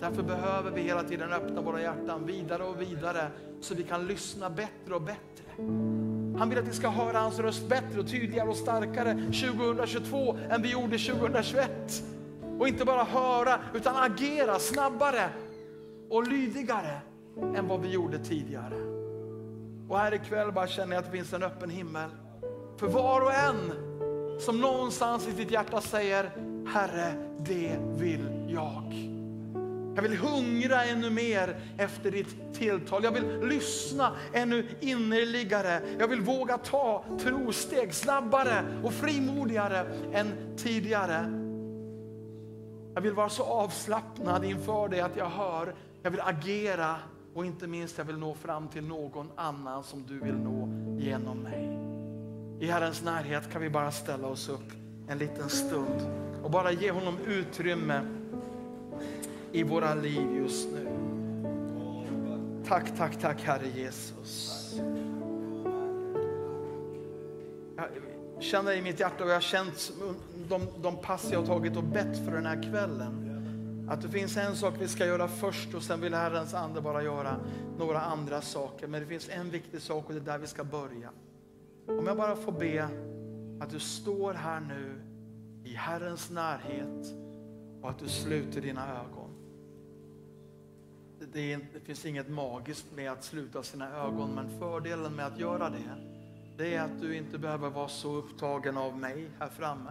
Därför 0.00 0.22
behöver 0.22 0.70
vi 0.70 0.80
hela 0.80 1.02
tiden 1.02 1.32
öppna 1.32 1.60
våra 1.60 1.80
hjärtan 1.80 2.26
vidare 2.26 2.64
och 2.64 2.80
vidare 2.80 3.30
så 3.60 3.74
vi 3.74 3.82
kan 3.82 4.06
lyssna 4.06 4.50
bättre 4.50 4.94
och 4.94 5.02
bättre. 5.02 5.44
Han 6.38 6.48
vill 6.48 6.58
att 6.58 6.68
vi 6.68 6.72
ska 6.72 6.88
höra 6.88 7.18
hans 7.18 7.38
röst 7.38 7.68
bättre 7.68 8.00
och 8.00 8.08
tydligare 8.08 8.48
och 8.48 8.56
starkare 8.56 9.14
2022 9.14 10.36
än 10.50 10.62
vi 10.62 10.72
gjorde 10.72 10.98
2021. 10.98 12.04
Och 12.58 12.68
inte 12.68 12.84
bara 12.84 13.04
höra 13.04 13.60
utan 13.74 13.96
agera 13.96 14.58
snabbare 14.58 15.28
och 16.10 16.28
lydigare 16.28 17.00
än 17.56 17.68
vad 17.68 17.80
vi 17.80 17.90
gjorde 17.90 18.18
tidigare. 18.18 18.76
Och 19.88 19.98
här 19.98 20.14
ikväll 20.14 20.52
bara 20.52 20.66
känner 20.66 20.94
jag 20.94 21.00
att 21.04 21.10
det 21.10 21.16
finns 21.16 21.32
en 21.32 21.42
öppen 21.42 21.70
himmel 21.70 22.10
för 22.76 22.86
var 22.86 23.20
och 23.20 23.34
en 23.34 23.72
som 24.40 24.60
någonstans 24.60 25.28
i 25.28 25.32
sitt 25.32 25.50
hjärta 25.50 25.80
säger 25.80 26.30
Herre, 26.66 27.14
det 27.38 27.76
vill 27.98 28.28
jag. 28.48 28.94
Jag 29.94 30.02
vill 30.02 30.16
hungra 30.16 30.84
ännu 30.84 31.10
mer 31.10 31.56
efter 31.78 32.10
ditt 32.10 32.54
tilltal. 32.54 33.04
Jag 33.04 33.12
vill 33.12 33.48
lyssna 33.48 34.12
ännu 34.32 34.68
innerligare. 34.80 35.80
Jag 35.98 36.08
vill 36.08 36.20
våga 36.20 36.58
ta 36.58 37.04
trosteg 37.20 37.94
snabbare 37.94 38.64
och 38.84 38.92
frimodigare 38.92 39.86
än 40.12 40.56
tidigare. 40.56 41.43
Jag 42.94 43.00
vill 43.00 43.12
vara 43.12 43.28
så 43.28 43.42
avslappnad 43.42 44.44
inför 44.44 44.88
dig 44.88 45.00
att 45.00 45.16
jag 45.16 45.28
hör. 45.28 45.74
Jag 46.02 46.10
vill 46.10 46.20
agera 46.20 46.96
och 47.34 47.46
inte 47.46 47.66
minst 47.66 47.98
jag 47.98 48.04
vill 48.04 48.18
nå 48.18 48.34
fram 48.34 48.68
till 48.68 48.84
någon 48.84 49.30
annan 49.36 49.84
som 49.84 50.06
du 50.06 50.18
vill 50.18 50.34
nå 50.34 50.68
genom 50.98 51.38
mig. 51.38 51.78
I 52.60 52.66
Herrens 52.66 53.02
närhet 53.02 53.52
kan 53.52 53.62
vi 53.62 53.70
bara 53.70 53.90
ställa 53.90 54.28
oss 54.28 54.48
upp 54.48 54.72
en 55.08 55.18
liten 55.18 55.48
stund 55.48 56.00
och 56.42 56.50
bara 56.50 56.72
ge 56.72 56.90
honom 56.90 57.18
utrymme 57.26 58.00
i 59.52 59.62
våra 59.62 59.94
liv 59.94 60.36
just 60.36 60.68
nu. 60.72 60.88
Tack, 62.68 62.96
tack, 62.96 63.20
tack 63.20 63.42
Herre 63.42 63.68
Jesus. 63.68 64.74
Jag 68.34 68.42
känner 68.42 68.72
i 68.72 68.82
mitt 68.82 69.00
hjärta 69.00 69.24
och 69.24 69.30
jag 69.30 69.34
har 69.34 69.40
känt 69.40 69.92
de, 70.48 70.66
de 70.82 70.96
pass 70.96 71.28
jag 71.32 71.40
har 71.40 71.46
tagit 71.46 71.76
och 71.76 71.84
bett 71.84 72.24
för 72.24 72.32
den 72.32 72.46
här 72.46 72.62
kvällen. 72.62 73.30
Att 73.88 74.02
det 74.02 74.08
finns 74.08 74.36
en 74.36 74.56
sak 74.56 74.74
vi 74.78 74.88
ska 74.88 75.06
göra 75.06 75.28
först 75.28 75.74
och 75.74 75.82
sen 75.82 76.00
vill 76.00 76.14
Herrens 76.14 76.54
ande 76.54 76.80
bara 76.80 77.02
göra 77.02 77.36
några 77.78 78.00
andra 78.00 78.40
saker. 78.40 78.86
Men 78.86 79.00
det 79.00 79.06
finns 79.06 79.28
en 79.28 79.50
viktig 79.50 79.82
sak 79.82 80.06
och 80.06 80.14
det 80.14 80.20
är 80.20 80.24
där 80.24 80.38
vi 80.38 80.46
ska 80.46 80.64
börja. 80.64 81.10
Om 81.88 82.06
jag 82.06 82.16
bara 82.16 82.36
får 82.36 82.52
be 82.52 82.88
att 83.60 83.70
du 83.70 83.80
står 83.80 84.34
här 84.34 84.60
nu 84.60 85.00
i 85.64 85.74
Herrens 85.74 86.30
närhet 86.30 87.06
och 87.82 87.90
att 87.90 87.98
du 87.98 88.08
sluter 88.08 88.60
dina 88.60 89.00
ögon. 89.00 89.30
Det, 91.32 91.52
är, 91.52 91.60
det, 91.72 91.80
finns 91.80 92.06
inget 92.06 92.28
magiskt 92.28 92.86
med 92.94 93.12
att 93.12 93.24
sluta 93.24 93.62
sina 93.62 93.96
ögon, 93.96 94.34
men 94.34 94.58
fördelen 94.58 95.12
med 95.14 95.26
att 95.26 95.38
göra 95.38 95.70
det, 95.70 96.13
det 96.56 96.74
är 96.74 96.82
att 96.82 97.00
du 97.00 97.16
inte 97.16 97.38
behöver 97.38 97.70
vara 97.70 97.88
så 97.88 98.14
upptagen 98.14 98.76
av 98.76 98.98
mig 98.98 99.30
här 99.38 99.48
framme, 99.48 99.90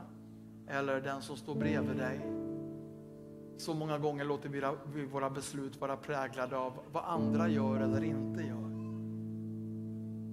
eller 0.68 1.02
den 1.02 1.22
som 1.22 1.36
står 1.38 1.56
bredvid 1.56 1.98
dig. 1.98 2.20
Så 3.58 3.74
många 3.74 3.98
gånger 3.98 4.26
låter 4.26 4.50
vi 4.94 5.06
våra 5.06 5.30
beslut 5.30 5.82
vara 5.82 5.98
präglade 5.98 6.58
av 6.58 6.74
vad 6.92 7.04
andra 7.04 7.48
gör 7.48 7.80
eller 7.80 8.04
inte 8.04 8.44
gör. 8.44 8.70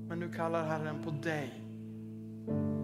Men 0.09 0.18
nu 0.18 0.33
kallar 0.33 0.64
Herren 0.64 1.03
på 1.05 1.11
dig. 1.11 1.64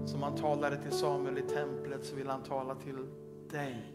Som 0.07 0.23
han 0.23 0.37
talade 0.37 0.77
till 0.77 0.93
Samuel 0.93 1.39
i 1.39 1.43
templet 1.43 2.05
så 2.05 2.17
vill 2.17 2.29
han 2.29 2.43
tala 2.43 2.75
till 2.75 3.07
dig. 3.51 3.93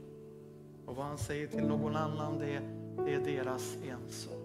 Och 0.86 0.95
vad 0.95 1.06
han 1.06 1.18
säger 1.18 1.47
till 1.47 1.68
någon 1.68 1.95
annan 1.95 2.39
det, 2.39 2.62
det 3.06 3.14
är 3.14 3.20
deras 3.20 3.78
ensak. 3.84 4.41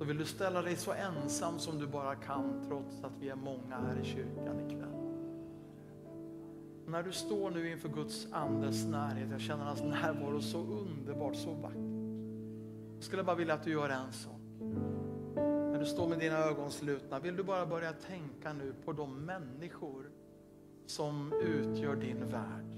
Så 0.00 0.06
vill 0.06 0.18
du 0.18 0.24
ställa 0.24 0.62
dig 0.62 0.76
så 0.76 0.92
ensam 0.92 1.58
som 1.58 1.78
du 1.78 1.86
bara 1.86 2.14
kan 2.14 2.64
trots 2.68 3.04
att 3.04 3.12
vi 3.20 3.28
är 3.28 3.34
många 3.34 3.76
här 3.76 4.00
i 4.02 4.04
kyrkan 4.04 4.60
ikväll. 4.66 4.88
När 6.86 7.02
du 7.02 7.12
står 7.12 7.50
nu 7.50 7.70
inför 7.70 7.88
Guds 7.88 8.28
andes 8.32 8.86
närhet, 8.86 9.28
jag 9.30 9.40
känner 9.40 9.64
hans 9.64 9.82
närvaro 9.82 10.40
så 10.40 10.58
underbart, 10.58 11.36
så 11.36 11.54
vackert. 11.54 11.76
Jag 12.94 13.04
skulle 13.04 13.22
bara 13.22 13.36
vilja 13.36 13.54
att 13.54 13.64
du 13.64 13.70
gör 13.70 13.88
en 13.88 14.12
sak 14.12 14.40
När 15.72 15.78
du 15.78 15.86
står 15.86 16.08
med 16.08 16.18
dina 16.18 16.38
ögon 16.38 16.70
slutna, 16.70 17.18
vill 17.18 17.36
du 17.36 17.42
bara 17.42 17.66
börja 17.66 17.92
tänka 17.92 18.52
nu 18.52 18.74
på 18.84 18.92
de 18.92 19.24
människor 19.24 20.10
som 20.86 21.32
utgör 21.32 21.96
din 21.96 22.28
värld. 22.28 22.72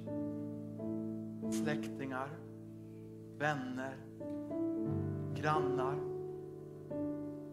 Släktingar, 1.52 2.28
vänner, 3.38 3.96
grannar, 5.34 6.11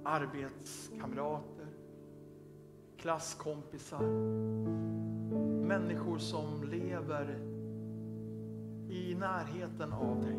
arbetskamrater, 0.03 1.67
klasskompisar. 2.97 4.03
Människor 5.67 6.17
som 6.17 6.63
lever 6.63 7.39
i 8.89 9.15
närheten 9.15 9.93
av 9.93 10.21
dig. 10.21 10.37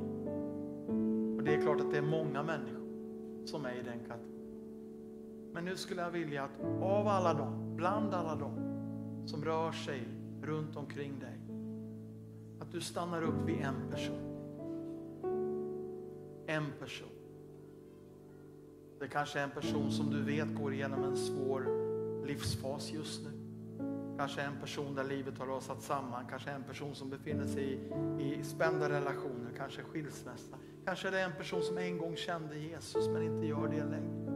Och 1.37 1.45
Det 1.45 1.55
är 1.55 1.63
klart 1.63 1.81
att 1.81 1.91
det 1.91 1.99
är 1.99 2.03
många 2.03 2.43
människor 2.43 2.81
som 3.47 3.65
är 3.65 3.75
i 3.75 3.83
den 3.83 4.01
kategorin. 4.01 4.31
Men 5.53 5.65
nu 5.65 5.77
skulle 5.77 6.03
jag 6.03 6.11
vilja 6.11 6.45
att 6.45 6.61
av 6.83 7.09
alla 7.09 7.35
dem, 7.35 7.77
bland 7.77 8.15
alla 8.15 8.35
dem 8.35 8.71
som 9.27 9.45
rör 9.45 9.73
sig 9.73 10.09
runt 10.43 10.77
omkring 10.77 11.19
dig, 11.19 11.41
att 12.61 12.73
du 12.73 12.81
stannar 12.81 13.23
upp 13.23 13.47
vid 13.47 13.61
en 13.61 13.91
person. 13.91 14.37
En 16.47 16.73
person. 16.79 17.20
Det 19.01 19.09
kanske 19.09 19.39
är 19.39 19.45
en 19.45 19.51
person 19.51 19.93
som 19.93 20.11
du 20.11 20.23
vet 20.23 20.55
går 20.55 20.75
igenom 20.75 21.05
en 21.05 21.17
svår 21.17 21.67
livsfas 22.27 22.93
just 22.93 23.23
nu. 23.25 23.31
Kanske 24.17 24.43
en 24.43 24.61
person 24.61 24.95
där 24.95 25.05
livet 25.05 25.39
har 25.39 25.47
rasat 25.47 25.83
samman, 25.83 26.25
kanske 26.31 26.51
en 26.51 26.63
person 26.63 26.95
som 26.95 27.11
befinner 27.11 27.47
sig 27.47 27.81
i, 28.19 28.35
i 28.35 28.45
spända 28.45 28.89
relationer, 28.89 29.51
kanske 29.57 29.83
skilsmässa. 29.83 30.57
Kanske 30.85 31.11
det 31.11 31.21
är 31.21 31.25
en 31.25 31.37
person 31.37 31.63
som 31.63 31.79
en 31.79 31.99
gång 31.99 32.17
kände 32.17 32.59
Jesus 32.59 33.09
men 33.09 33.23
inte 33.23 33.47
gör 33.47 33.69
det 33.69 33.85
längre. 33.85 34.31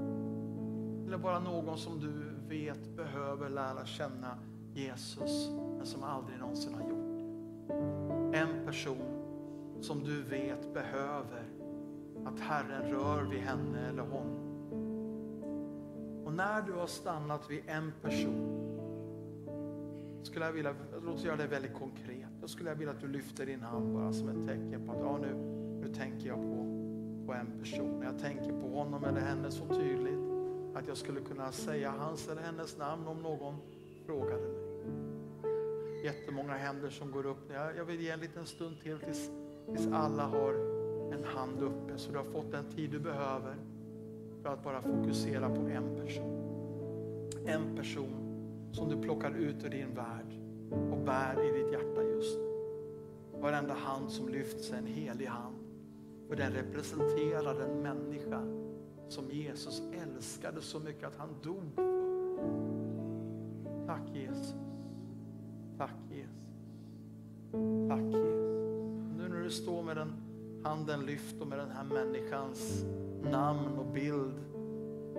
Eller 1.07 1.19
bara 1.19 1.41
någon 1.41 1.79
som 1.79 2.01
du 2.01 2.49
vet 2.49 2.97
behöver 2.97 3.49
lära 3.49 3.87
känna 3.87 4.39
Jesus 4.75 5.49
men 5.77 5.87
som 5.87 6.03
aldrig 6.03 6.39
någonsin 6.39 6.75
har 6.75 6.91
gjort 6.91 7.19
det. 7.19 8.39
En 8.39 8.67
person 8.67 9.21
som 9.81 10.05
du 10.05 10.23
vet 10.23 10.75
behöver 10.75 11.45
att 12.25 12.41
Herren 12.41 12.91
rör 12.93 13.23
vid 13.23 13.41
henne 13.41 13.89
eller 13.89 14.03
honom. 14.03 14.44
När 16.37 16.63
du 16.63 16.73
har 16.73 16.87
stannat 16.87 17.51
vid 17.51 17.63
en 17.67 17.93
person 18.03 18.61
skulle 20.23 20.45
jag 20.45 20.53
vilja, 20.53 20.75
låt 21.03 21.15
oss 21.15 21.25
göra 21.25 21.37
det 21.37 21.47
väldigt 21.47 21.75
konkret. 21.75 22.29
Då 22.41 22.49
skulle 22.49 22.71
jag 22.71 22.77
vilja 22.77 22.93
att 22.93 23.01
du 23.01 23.09
lyfter 23.09 23.47
din 23.47 23.61
hand 23.61 23.95
bara 23.95 24.13
som 24.13 24.29
ett 24.29 24.49
tecken 24.49 24.87
på 24.87 24.93
att 24.93 24.99
ja, 25.01 25.19
nu, 25.19 25.35
nu 25.81 25.95
tänker 25.95 26.29
jag 26.29 26.37
på, 26.37 26.65
på 27.27 27.33
en 27.33 27.59
person. 27.61 28.03
Jag 28.03 28.19
tänker 28.19 28.61
på 28.61 28.69
honom 28.69 29.05
eller 29.05 29.21
henne 29.21 29.51
så 29.51 29.69
tydligt 29.69 30.19
att 30.75 30.89
jag 30.89 30.97
skulle 30.97 31.21
kunna 31.21 31.53
säga 31.53 31.91
hans 31.99 32.29
eller 32.29 32.43
hennes 32.43 32.79
namn 32.79 33.07
om 33.07 33.23
någon 33.23 33.55
frågade 34.07 34.43
mig. 34.43 34.65
Jättemånga 36.05 36.53
händer 36.53 36.91
som 36.91 37.11
går 37.11 37.27
upp. 37.27 37.51
Jag, 37.53 37.77
jag 37.77 37.85
vill 37.85 38.01
ge 38.01 38.11
en 38.11 38.21
liten 38.21 38.47
stund 38.47 38.81
till 38.81 38.99
tills, 38.99 39.31
tills 39.67 39.93
alla 39.93 40.23
har 40.23 40.55
en 41.13 41.25
hand 41.25 41.63
uppe 41.63 41.99
så 41.99 42.13
du 42.13 42.19
har 42.19 42.25
fått 42.25 42.53
den 42.53 42.65
tid 42.65 42.91
du 42.91 43.01
behöver 43.01 43.57
för 44.45 44.53
att 44.53 44.65
bara 44.65 44.83
fokusera 44.83 45.49
på 45.49 45.61
en 45.61 45.97
person. 46.05 46.41
En 47.47 47.77
person 47.77 48.15
som 48.73 48.89
du 48.89 48.97
plockar 48.97 49.31
ut 49.31 49.65
ur 49.65 49.71
din 49.71 49.95
värld 49.95 50.27
och 50.91 50.99
bär 50.99 51.45
i 51.45 51.63
ditt 51.63 51.73
hjärta 51.73 52.03
just 52.03 52.39
nu. 52.39 53.41
Varenda 53.41 53.75
hand 53.75 54.11
som 54.11 54.29
lyfts 54.29 54.71
är 54.71 54.77
en 54.77 54.87
helig 54.87 55.27
hand. 55.27 55.57
För 56.29 56.37
den 56.37 56.53
representerar 56.53 57.61
en 57.61 57.83
människa 57.83 58.41
som 59.09 59.31
Jesus 59.31 59.83
älskade 60.03 60.61
så 60.61 60.81
mycket 60.81 61.05
att 61.05 61.17
han 61.17 61.29
dog 61.43 61.63
för. 61.75 61.85
Tack 63.87 64.15
Jesus. 64.15 64.55
Tack 65.79 65.97
Jesus. 66.11 66.47
Tack 67.89 68.03
Jesus. 68.03 68.45
Nu 69.17 69.29
när 69.29 69.43
du 69.43 69.51
står 69.51 69.83
med 69.83 69.97
den 69.97 70.13
handen 70.65 71.07
lyft 71.07 71.41
och 71.41 71.47
med 71.47 71.59
den 71.59 71.71
här 71.71 71.85
människans 71.85 72.85
namn 73.31 73.79
och 73.79 73.87
bild 73.87 74.35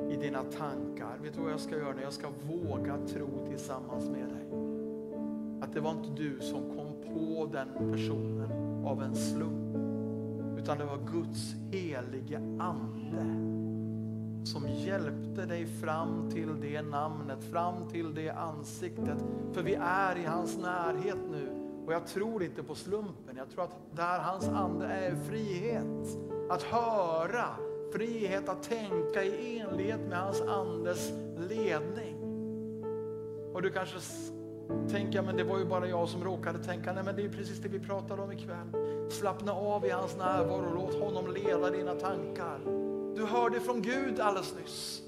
i 0.10 0.16
dina 0.16 0.44
tankar. 0.44 1.18
Vet 1.24 1.34
du 1.34 1.42
vad 1.42 1.52
jag 1.52 1.60
ska 1.60 1.78
göra 1.78 1.94
nu? 1.94 2.02
Jag 2.02 2.14
ska 2.14 2.28
våga 2.48 2.98
tro 2.98 3.48
tillsammans 3.50 4.10
med 4.10 4.30
dig. 4.30 4.46
Att 5.62 5.74
det 5.74 5.80
var 5.80 5.92
inte 5.92 6.10
du 6.24 6.40
som 6.40 6.62
kom 6.78 7.14
på 7.14 7.50
den 7.52 7.92
personen 7.92 8.52
av 8.86 9.04
en 9.04 9.16
slump. 9.16 9.76
Utan 10.60 10.78
det 10.78 10.86
var 10.86 11.00
Guds 11.14 11.54
helige 11.72 12.38
ande 12.60 13.56
som 14.46 14.70
hjälpte 14.70 15.46
dig 15.46 15.66
fram 15.66 16.30
till 16.32 16.62
det 16.62 16.82
namnet, 16.82 17.44
fram 17.44 17.88
till 17.92 18.16
det 18.16 18.30
ansiktet. 18.30 19.26
För 19.54 19.64
vi 19.64 19.76
är 19.82 20.18
i 20.18 20.26
hans 20.26 20.58
närhet 20.58 21.18
nu. 21.32 21.50
Och 21.86 21.94
jag 21.94 22.08
tror 22.08 22.44
inte 22.44 22.64
på 22.64 22.76
slumpen. 22.76 23.38
Jag 23.38 23.50
tror 23.50 23.64
att 23.64 23.78
där 23.92 24.20
hans 24.20 24.48
ande 24.48 24.86
är 24.86 25.16
frihet. 25.16 26.18
Att 26.50 26.64
höra, 26.64 27.46
frihet 27.96 28.50
att 28.50 28.64
tänka 28.64 29.24
i 29.24 29.60
enlighet 29.60 30.00
med 30.10 30.18
hans 30.18 30.42
andes 30.42 31.12
ledning. 31.50 32.16
Och 33.54 33.62
du 33.62 33.72
kanske 33.72 33.98
tänker, 34.92 35.22
men 35.22 35.38
det 35.38 35.44
var 35.44 35.60
ju 35.60 35.66
bara 35.66 35.88
jag 35.88 36.10
som 36.10 36.24
råkade 36.24 36.60
tänka. 36.60 36.94
Nej, 36.94 37.04
men 37.04 37.16
det 37.16 37.26
är 37.26 37.30
precis 37.30 37.60
det 37.60 37.70
vi 37.70 37.80
pratade 37.80 38.22
om 38.22 38.32
ikväll. 38.32 38.68
Slappna 39.10 39.54
av 39.54 39.86
i 39.86 39.90
hans 39.90 40.18
närvaro, 40.18 40.74
låt 40.76 41.00
honom 41.00 41.34
leda 41.34 41.70
dina 41.70 41.96
tankar. 41.96 42.60
Du 43.16 43.26
hörde 43.26 43.60
från 43.60 43.82
Gud 43.82 44.20
alldeles 44.20 44.56
nyss. 44.62 45.02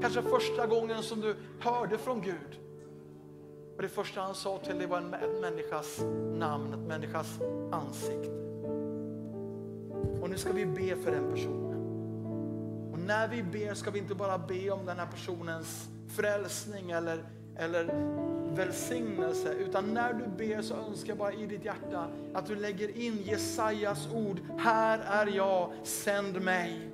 Kanske 0.00 0.22
första 0.22 0.66
gången 0.66 1.02
som 1.02 1.20
du 1.20 1.34
hörde 1.60 1.98
från 1.98 2.20
Gud. 2.20 2.60
Och 3.76 3.82
det 3.82 3.88
första 3.88 4.20
han 4.20 4.34
sa 4.34 4.58
till 4.58 4.78
dig 4.78 4.86
var 4.86 4.98
en, 4.98 5.14
en 5.14 5.40
människas 5.40 6.00
namn, 6.34 6.72
en 6.72 6.86
människas 6.86 7.38
ansikte. 7.72 8.30
Och 10.22 10.30
nu 10.30 10.36
ska 10.36 10.52
vi 10.52 10.66
be 10.66 10.96
för 10.96 11.10
den 11.10 11.30
personen. 11.30 11.69
Och 12.92 12.98
när 12.98 13.28
vi 13.28 13.42
ber 13.42 13.74
ska 13.74 13.90
vi 13.90 13.98
inte 13.98 14.14
bara 14.14 14.38
be 14.38 14.70
om 14.70 14.86
den 14.86 14.98
här 14.98 15.06
personens 15.06 15.88
frälsning 16.16 16.90
eller, 16.90 17.24
eller 17.56 17.84
välsignelse. 18.56 19.52
Utan 19.52 19.94
när 19.94 20.12
du 20.12 20.26
ber 20.46 20.62
så 20.62 20.74
önskar 20.74 21.08
jag 21.08 21.18
bara 21.18 21.32
i 21.32 21.46
ditt 21.46 21.64
hjärta 21.64 22.06
att 22.34 22.46
du 22.46 22.54
lägger 22.54 22.96
in 22.98 23.22
Jesajas 23.24 24.08
ord. 24.14 24.40
Här 24.58 24.98
är 24.98 25.36
jag, 25.36 25.72
sänd 25.82 26.42
mig. 26.42 26.90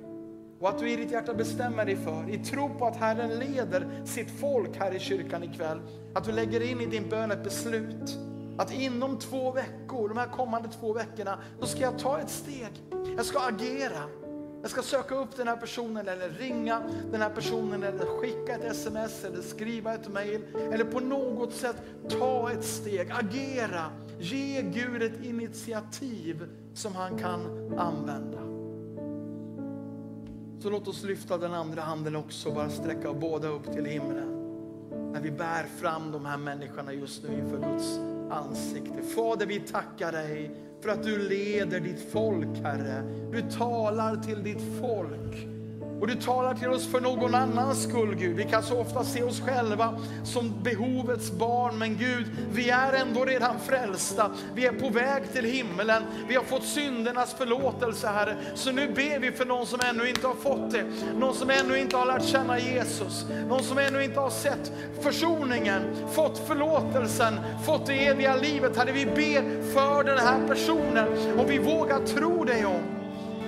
Och 0.59 0.69
att 0.69 0.79
du 0.79 0.89
i 0.89 0.95
ditt 0.95 1.11
hjärta 1.11 1.33
bestämmer 1.33 1.85
dig 1.85 1.95
för, 1.95 2.29
i 2.29 2.37
tro 2.37 2.69
på 2.69 2.85
att 2.85 2.97
Herren 2.97 3.39
leder 3.39 4.01
sitt 4.05 4.39
folk 4.39 4.77
här 4.77 4.95
i 4.95 4.99
kyrkan 4.99 5.43
ikväll, 5.43 5.79
att 6.13 6.23
du 6.23 6.31
lägger 6.31 6.71
in 6.71 6.81
i 6.81 6.85
din 6.85 7.09
bön 7.09 7.31
ett 7.31 7.43
beslut. 7.43 8.17
Att 8.57 8.73
inom 8.73 9.19
två 9.19 9.51
veckor, 9.51 10.09
de 10.09 10.17
här 10.17 10.27
kommande 10.27 10.69
två 10.69 10.93
veckorna, 10.93 11.39
då 11.59 11.65
ska 11.65 11.81
jag 11.81 11.99
ta 11.99 12.19
ett 12.19 12.29
steg. 12.29 12.71
Jag 13.17 13.25
ska 13.25 13.39
agera. 13.39 14.26
Jag 14.67 14.71
ska 14.71 14.81
söka 14.81 15.15
upp 15.15 15.35
den 15.35 15.47
här 15.47 15.55
personen 15.55 16.07
eller 16.07 16.29
ringa 16.29 16.81
den 17.11 17.21
här 17.21 17.29
personen 17.29 17.83
eller 17.83 18.05
skicka 18.05 18.55
ett 18.55 18.71
sms 18.71 19.23
eller 19.23 19.41
skriva 19.41 19.93
ett 19.93 20.07
mail 20.13 20.41
eller 20.71 20.83
på 20.85 20.99
något 20.99 21.53
sätt 21.53 21.75
ta 22.09 22.51
ett 22.51 22.63
steg, 22.63 23.11
agera. 23.11 23.85
Ge 24.19 24.61
Gud 24.61 25.03
ett 25.03 25.25
initiativ 25.25 26.43
som 26.73 26.95
han 26.95 27.17
kan 27.17 27.41
använda. 27.79 28.37
Så 30.61 30.69
låt 30.69 30.87
oss 30.87 31.03
lyfta 31.03 31.37
den 31.37 31.53
andra 31.53 31.81
handen 31.81 32.15
också, 32.15 32.51
bara 32.51 32.69
sträcka 32.69 33.13
båda 33.13 33.47
upp 33.47 33.73
till 33.73 33.85
himlen. 33.85 34.29
När 35.13 35.21
vi 35.21 35.31
bär 35.31 35.63
fram 35.63 36.11
de 36.11 36.25
här 36.25 36.37
människorna 36.37 36.93
just 36.93 37.23
nu 37.23 37.39
inför 37.39 37.57
Guds 37.57 37.99
ansikte. 38.31 39.01
Fader, 39.15 39.45
vi 39.45 39.59
tackar 39.59 40.11
dig 40.11 40.66
för 40.81 40.89
att 40.89 41.03
du 41.03 41.29
leder 41.29 41.79
ditt 41.79 42.11
folk, 42.11 42.57
Herre. 42.63 43.03
Du 43.31 43.41
talar 43.41 44.15
till 44.15 44.43
ditt 44.43 44.61
folk. 44.81 45.56
Och 46.01 46.07
du 46.07 46.15
talar 46.15 46.53
till 46.53 46.69
oss 46.69 46.87
för 46.87 47.01
någon 47.01 47.35
annans 47.35 47.83
skull, 47.83 48.15
Gud. 48.15 48.35
Vi 48.35 48.43
kan 48.43 48.63
så 48.63 48.79
ofta 48.79 49.03
se 49.03 49.23
oss 49.23 49.41
själva 49.41 49.99
som 50.23 50.53
behovets 50.63 51.31
barn, 51.31 51.77
men 51.77 51.97
Gud, 51.97 52.25
vi 52.51 52.69
är 52.69 52.93
ändå 52.93 53.25
redan 53.25 53.59
frälsta. 53.59 54.31
Vi 54.55 54.65
är 54.65 54.71
på 54.71 54.89
väg 54.89 55.33
till 55.33 55.45
himmelen. 55.45 56.03
Vi 56.27 56.35
har 56.35 56.43
fått 56.43 56.63
syndernas 56.63 57.33
förlåtelse, 57.33 58.07
Herre. 58.07 58.37
Så 58.55 58.71
nu 58.71 58.87
ber 58.87 59.19
vi 59.19 59.31
för 59.31 59.45
någon 59.45 59.65
som 59.65 59.79
ännu 59.79 60.09
inte 60.09 60.27
har 60.27 60.35
fått 60.35 60.71
det. 60.71 60.85
Någon 61.15 61.35
som 61.35 61.49
ännu 61.49 61.79
inte 61.79 61.97
har 61.97 62.05
lärt 62.05 62.25
känna 62.25 62.59
Jesus. 62.59 63.25
Någon 63.49 63.63
som 63.63 63.77
ännu 63.77 64.03
inte 64.03 64.19
har 64.19 64.29
sett 64.29 64.71
försoningen, 65.01 65.81
fått 66.11 66.47
förlåtelsen, 66.47 67.33
fått 67.65 67.85
det 67.85 68.07
eviga 68.07 68.35
livet. 68.35 68.77
Herre, 68.77 68.91
vi 68.91 69.05
ber 69.05 69.73
för 69.73 70.03
den 70.03 70.17
här 70.17 70.47
personen 70.47 71.07
och 71.39 71.51
vi 71.51 71.57
vågar 71.57 71.99
tro 71.99 72.43
dig 72.43 72.65
om 72.65 72.96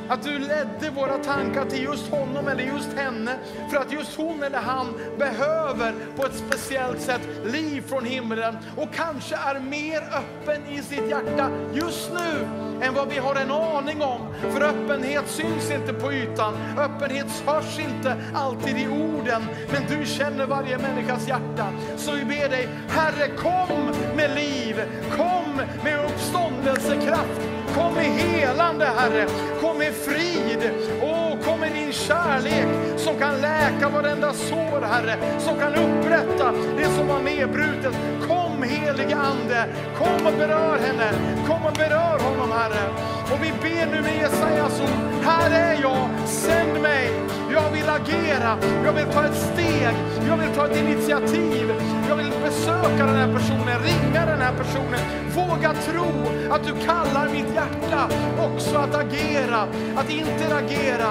att 0.10 0.24
du 0.24 0.40
ledde 0.40 0.90
våra 0.96 1.18
tankar 1.18 1.66
till 1.66 1.84
just 1.84 2.12
honom 2.12 2.48
eller 2.48 2.64
just 2.64 2.94
henne. 2.94 3.38
För 3.70 3.78
att 3.78 3.92
just 3.92 4.18
hon 4.18 4.44
eller 4.44 4.58
han 4.58 4.88
behöver 5.18 5.94
på 6.16 6.26
ett 6.26 6.36
speciellt 6.36 7.02
sätt 7.02 7.22
liv 7.46 7.84
från 7.88 8.06
himlen. 8.06 8.58
Och 8.78 8.94
kanske 8.94 9.36
är 9.36 9.60
mer 9.60 10.02
öppen 10.02 10.68
i 10.68 10.82
sitt 10.82 11.10
hjärta 11.10 11.52
just 11.74 12.12
nu 12.14 12.48
än 12.82 12.94
vad 12.94 13.10
vi 13.10 13.18
har 13.18 13.36
en 13.36 13.52
aning 13.52 14.02
om. 14.02 14.22
För 14.42 14.62
öppenhet 14.62 15.28
syns 15.28 15.72
inte 15.72 15.94
på 15.94 16.14
ytan. 16.14 16.54
Öppenhet 16.78 17.44
hörs 17.46 17.80
inte 17.80 18.16
alltid 18.34 18.78
i 18.78 18.88
orden. 18.88 19.46
Men 19.72 20.00
du 20.00 20.06
känner 20.06 20.46
varje 20.46 20.78
människas 20.78 21.28
hjärta. 21.28 21.68
Så 21.98 22.12
vi 22.12 22.26
ber 22.26 22.50
dig, 22.50 22.70
Herre 22.90 23.28
kom 23.28 23.92
med 24.16 24.36
liv. 24.36 24.82
Kom 25.18 25.62
med 25.84 26.06
uppståndelsekraft. 26.06 27.49
Kom 27.76 27.94
med 27.94 28.06
helande 28.06 28.86
Herre. 28.86 29.26
Kom 29.62 29.78
med 29.78 29.94
frid. 29.94 30.72
Åh, 31.02 31.38
kom 31.46 31.60
med 31.60 31.72
din 31.74 31.92
kärlek 31.92 32.68
som 32.98 33.20
kan 33.20 33.42
läka 33.42 33.90
varenda 33.90 34.34
sår 34.34 34.82
Herre. 34.82 35.16
Som 35.40 35.60
kan 35.60 35.76
upprätta 35.76 36.54
det 36.78 36.90
som 36.90 37.08
var 37.08 37.20
nedbrutet. 37.20 37.94
Kom 38.28 38.64
helige 38.64 39.16
Ande. 39.16 39.66
Kom 39.98 40.28
och 40.28 40.34
berör 40.38 40.78
henne. 40.86 41.10
Kom 41.48 41.66
och 41.66 41.74
berör 41.74 42.20
honom 42.20 42.52
Herre. 42.52 42.84
Och 43.32 43.44
vi 43.44 43.52
ber 43.62 43.86
nu 43.92 44.02
med 44.02 44.16
Jesajas 44.18 44.82
ord. 44.82 45.24
Här 45.24 45.52
är 45.52 45.82
jag, 45.82 46.10
sänd 46.28 46.82
mig. 46.82 47.12
Jag 47.54 47.72
vill 47.72 47.90
agera, 47.90 48.58
jag 48.86 48.94
vill 48.94 49.06
ta 49.06 49.26
ett 49.26 49.36
steg, 49.36 49.94
jag 50.28 50.38
vill 50.38 50.50
ta 50.56 50.66
ett 50.66 50.78
initiativ. 50.78 51.74
Jag 52.10 52.16
vill 52.16 52.32
besöka 52.44 53.06
den 53.06 53.16
här 53.16 53.34
personen, 53.34 53.82
ringa 53.84 54.26
den 54.26 54.42
här 54.42 54.58
personen. 54.58 55.00
Våga 55.36 55.74
tro 55.74 56.06
att 56.52 56.64
du 56.64 56.86
kallar 56.86 57.30
mitt 57.30 57.56
hjärta 57.56 58.10
också 58.40 58.78
att 58.78 58.96
agera, 58.96 59.62
att 59.96 60.10
interagera, 60.10 61.08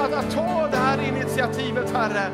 att, 0.00 0.12
att 0.12 0.30
ta 0.30 0.68
det 0.70 0.76
här 0.76 0.98
initiativet 1.08 1.90
Herre. 1.90 2.30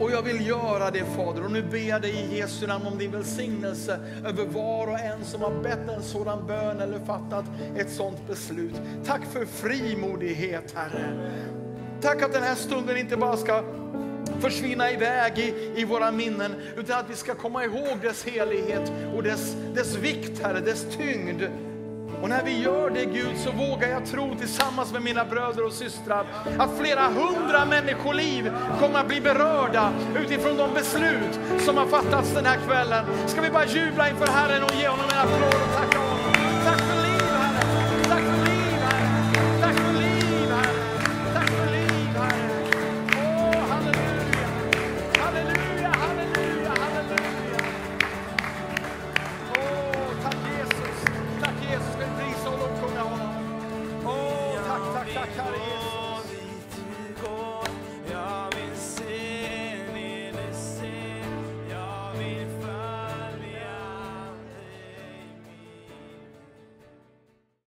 Och 0.00 0.10
jag 0.10 0.22
vill 0.22 0.46
göra 0.46 0.90
det 0.90 1.04
Fader. 1.16 1.44
Och 1.44 1.52
nu 1.52 1.62
ber 1.62 1.88
jag 1.88 2.02
dig 2.02 2.10
i 2.10 2.38
Jesu 2.38 2.66
namn 2.66 2.86
om 2.86 2.98
din 2.98 3.10
välsignelse 3.10 4.00
över 4.26 4.44
var 4.44 4.86
och 4.86 4.98
en 4.98 5.24
som 5.24 5.42
har 5.42 5.62
bett 5.62 5.88
en 5.96 6.02
sådan 6.02 6.46
bön 6.46 6.80
eller 6.80 6.98
fattat 6.98 7.44
ett 7.76 7.90
sådant 7.90 8.26
beslut. 8.26 8.74
Tack 9.06 9.24
för 9.32 9.44
frimodighet 9.44 10.74
Herre. 10.76 11.30
Tack 12.00 12.22
att 12.22 12.32
den 12.32 12.42
här 12.42 12.54
stunden 12.54 12.96
inte 12.96 13.16
bara 13.16 13.36
ska 13.36 13.62
försvinna 14.40 14.90
iväg 14.90 15.38
i, 15.38 15.54
i 15.80 15.84
våra 15.84 16.10
minnen, 16.10 16.54
utan 16.76 16.98
att 16.98 17.10
vi 17.10 17.14
ska 17.14 17.34
komma 17.34 17.64
ihåg 17.64 17.98
dess 18.02 18.24
helighet 18.24 18.92
och 19.16 19.22
dess, 19.22 19.56
dess 19.74 19.96
vikt, 19.96 20.42
Herre, 20.42 20.60
dess 20.60 20.86
tyngd. 20.96 21.42
Och 22.22 22.28
när 22.28 22.44
vi 22.44 22.62
gör 22.62 22.90
det 22.90 23.04
Gud 23.04 23.36
så 23.36 23.50
vågar 23.50 23.88
jag 23.88 24.06
tro 24.06 24.34
tillsammans 24.38 24.92
med 24.92 25.02
mina 25.02 25.24
bröder 25.24 25.66
och 25.66 25.72
systrar 25.72 26.26
att 26.58 26.78
flera 26.78 27.02
hundra 27.02 27.64
människoliv 27.64 28.52
kommer 28.80 28.98
att 28.98 29.08
bli 29.08 29.20
berörda 29.20 29.92
utifrån 30.24 30.56
de 30.56 30.74
beslut 30.74 31.40
som 31.58 31.76
har 31.76 31.86
fattats 31.86 32.34
den 32.34 32.46
här 32.46 32.58
kvällen. 32.66 33.04
Ska 33.26 33.40
vi 33.40 33.50
bara 33.50 33.66
jubla 33.66 34.08
inför 34.08 34.26
Herren 34.26 34.62
och 34.62 34.74
ge 34.80 34.88
honom 34.88 35.06
en 35.12 35.18
applåd 35.18 35.62
och 35.68 35.76
tacka 35.76 35.98
honom? 35.98 36.07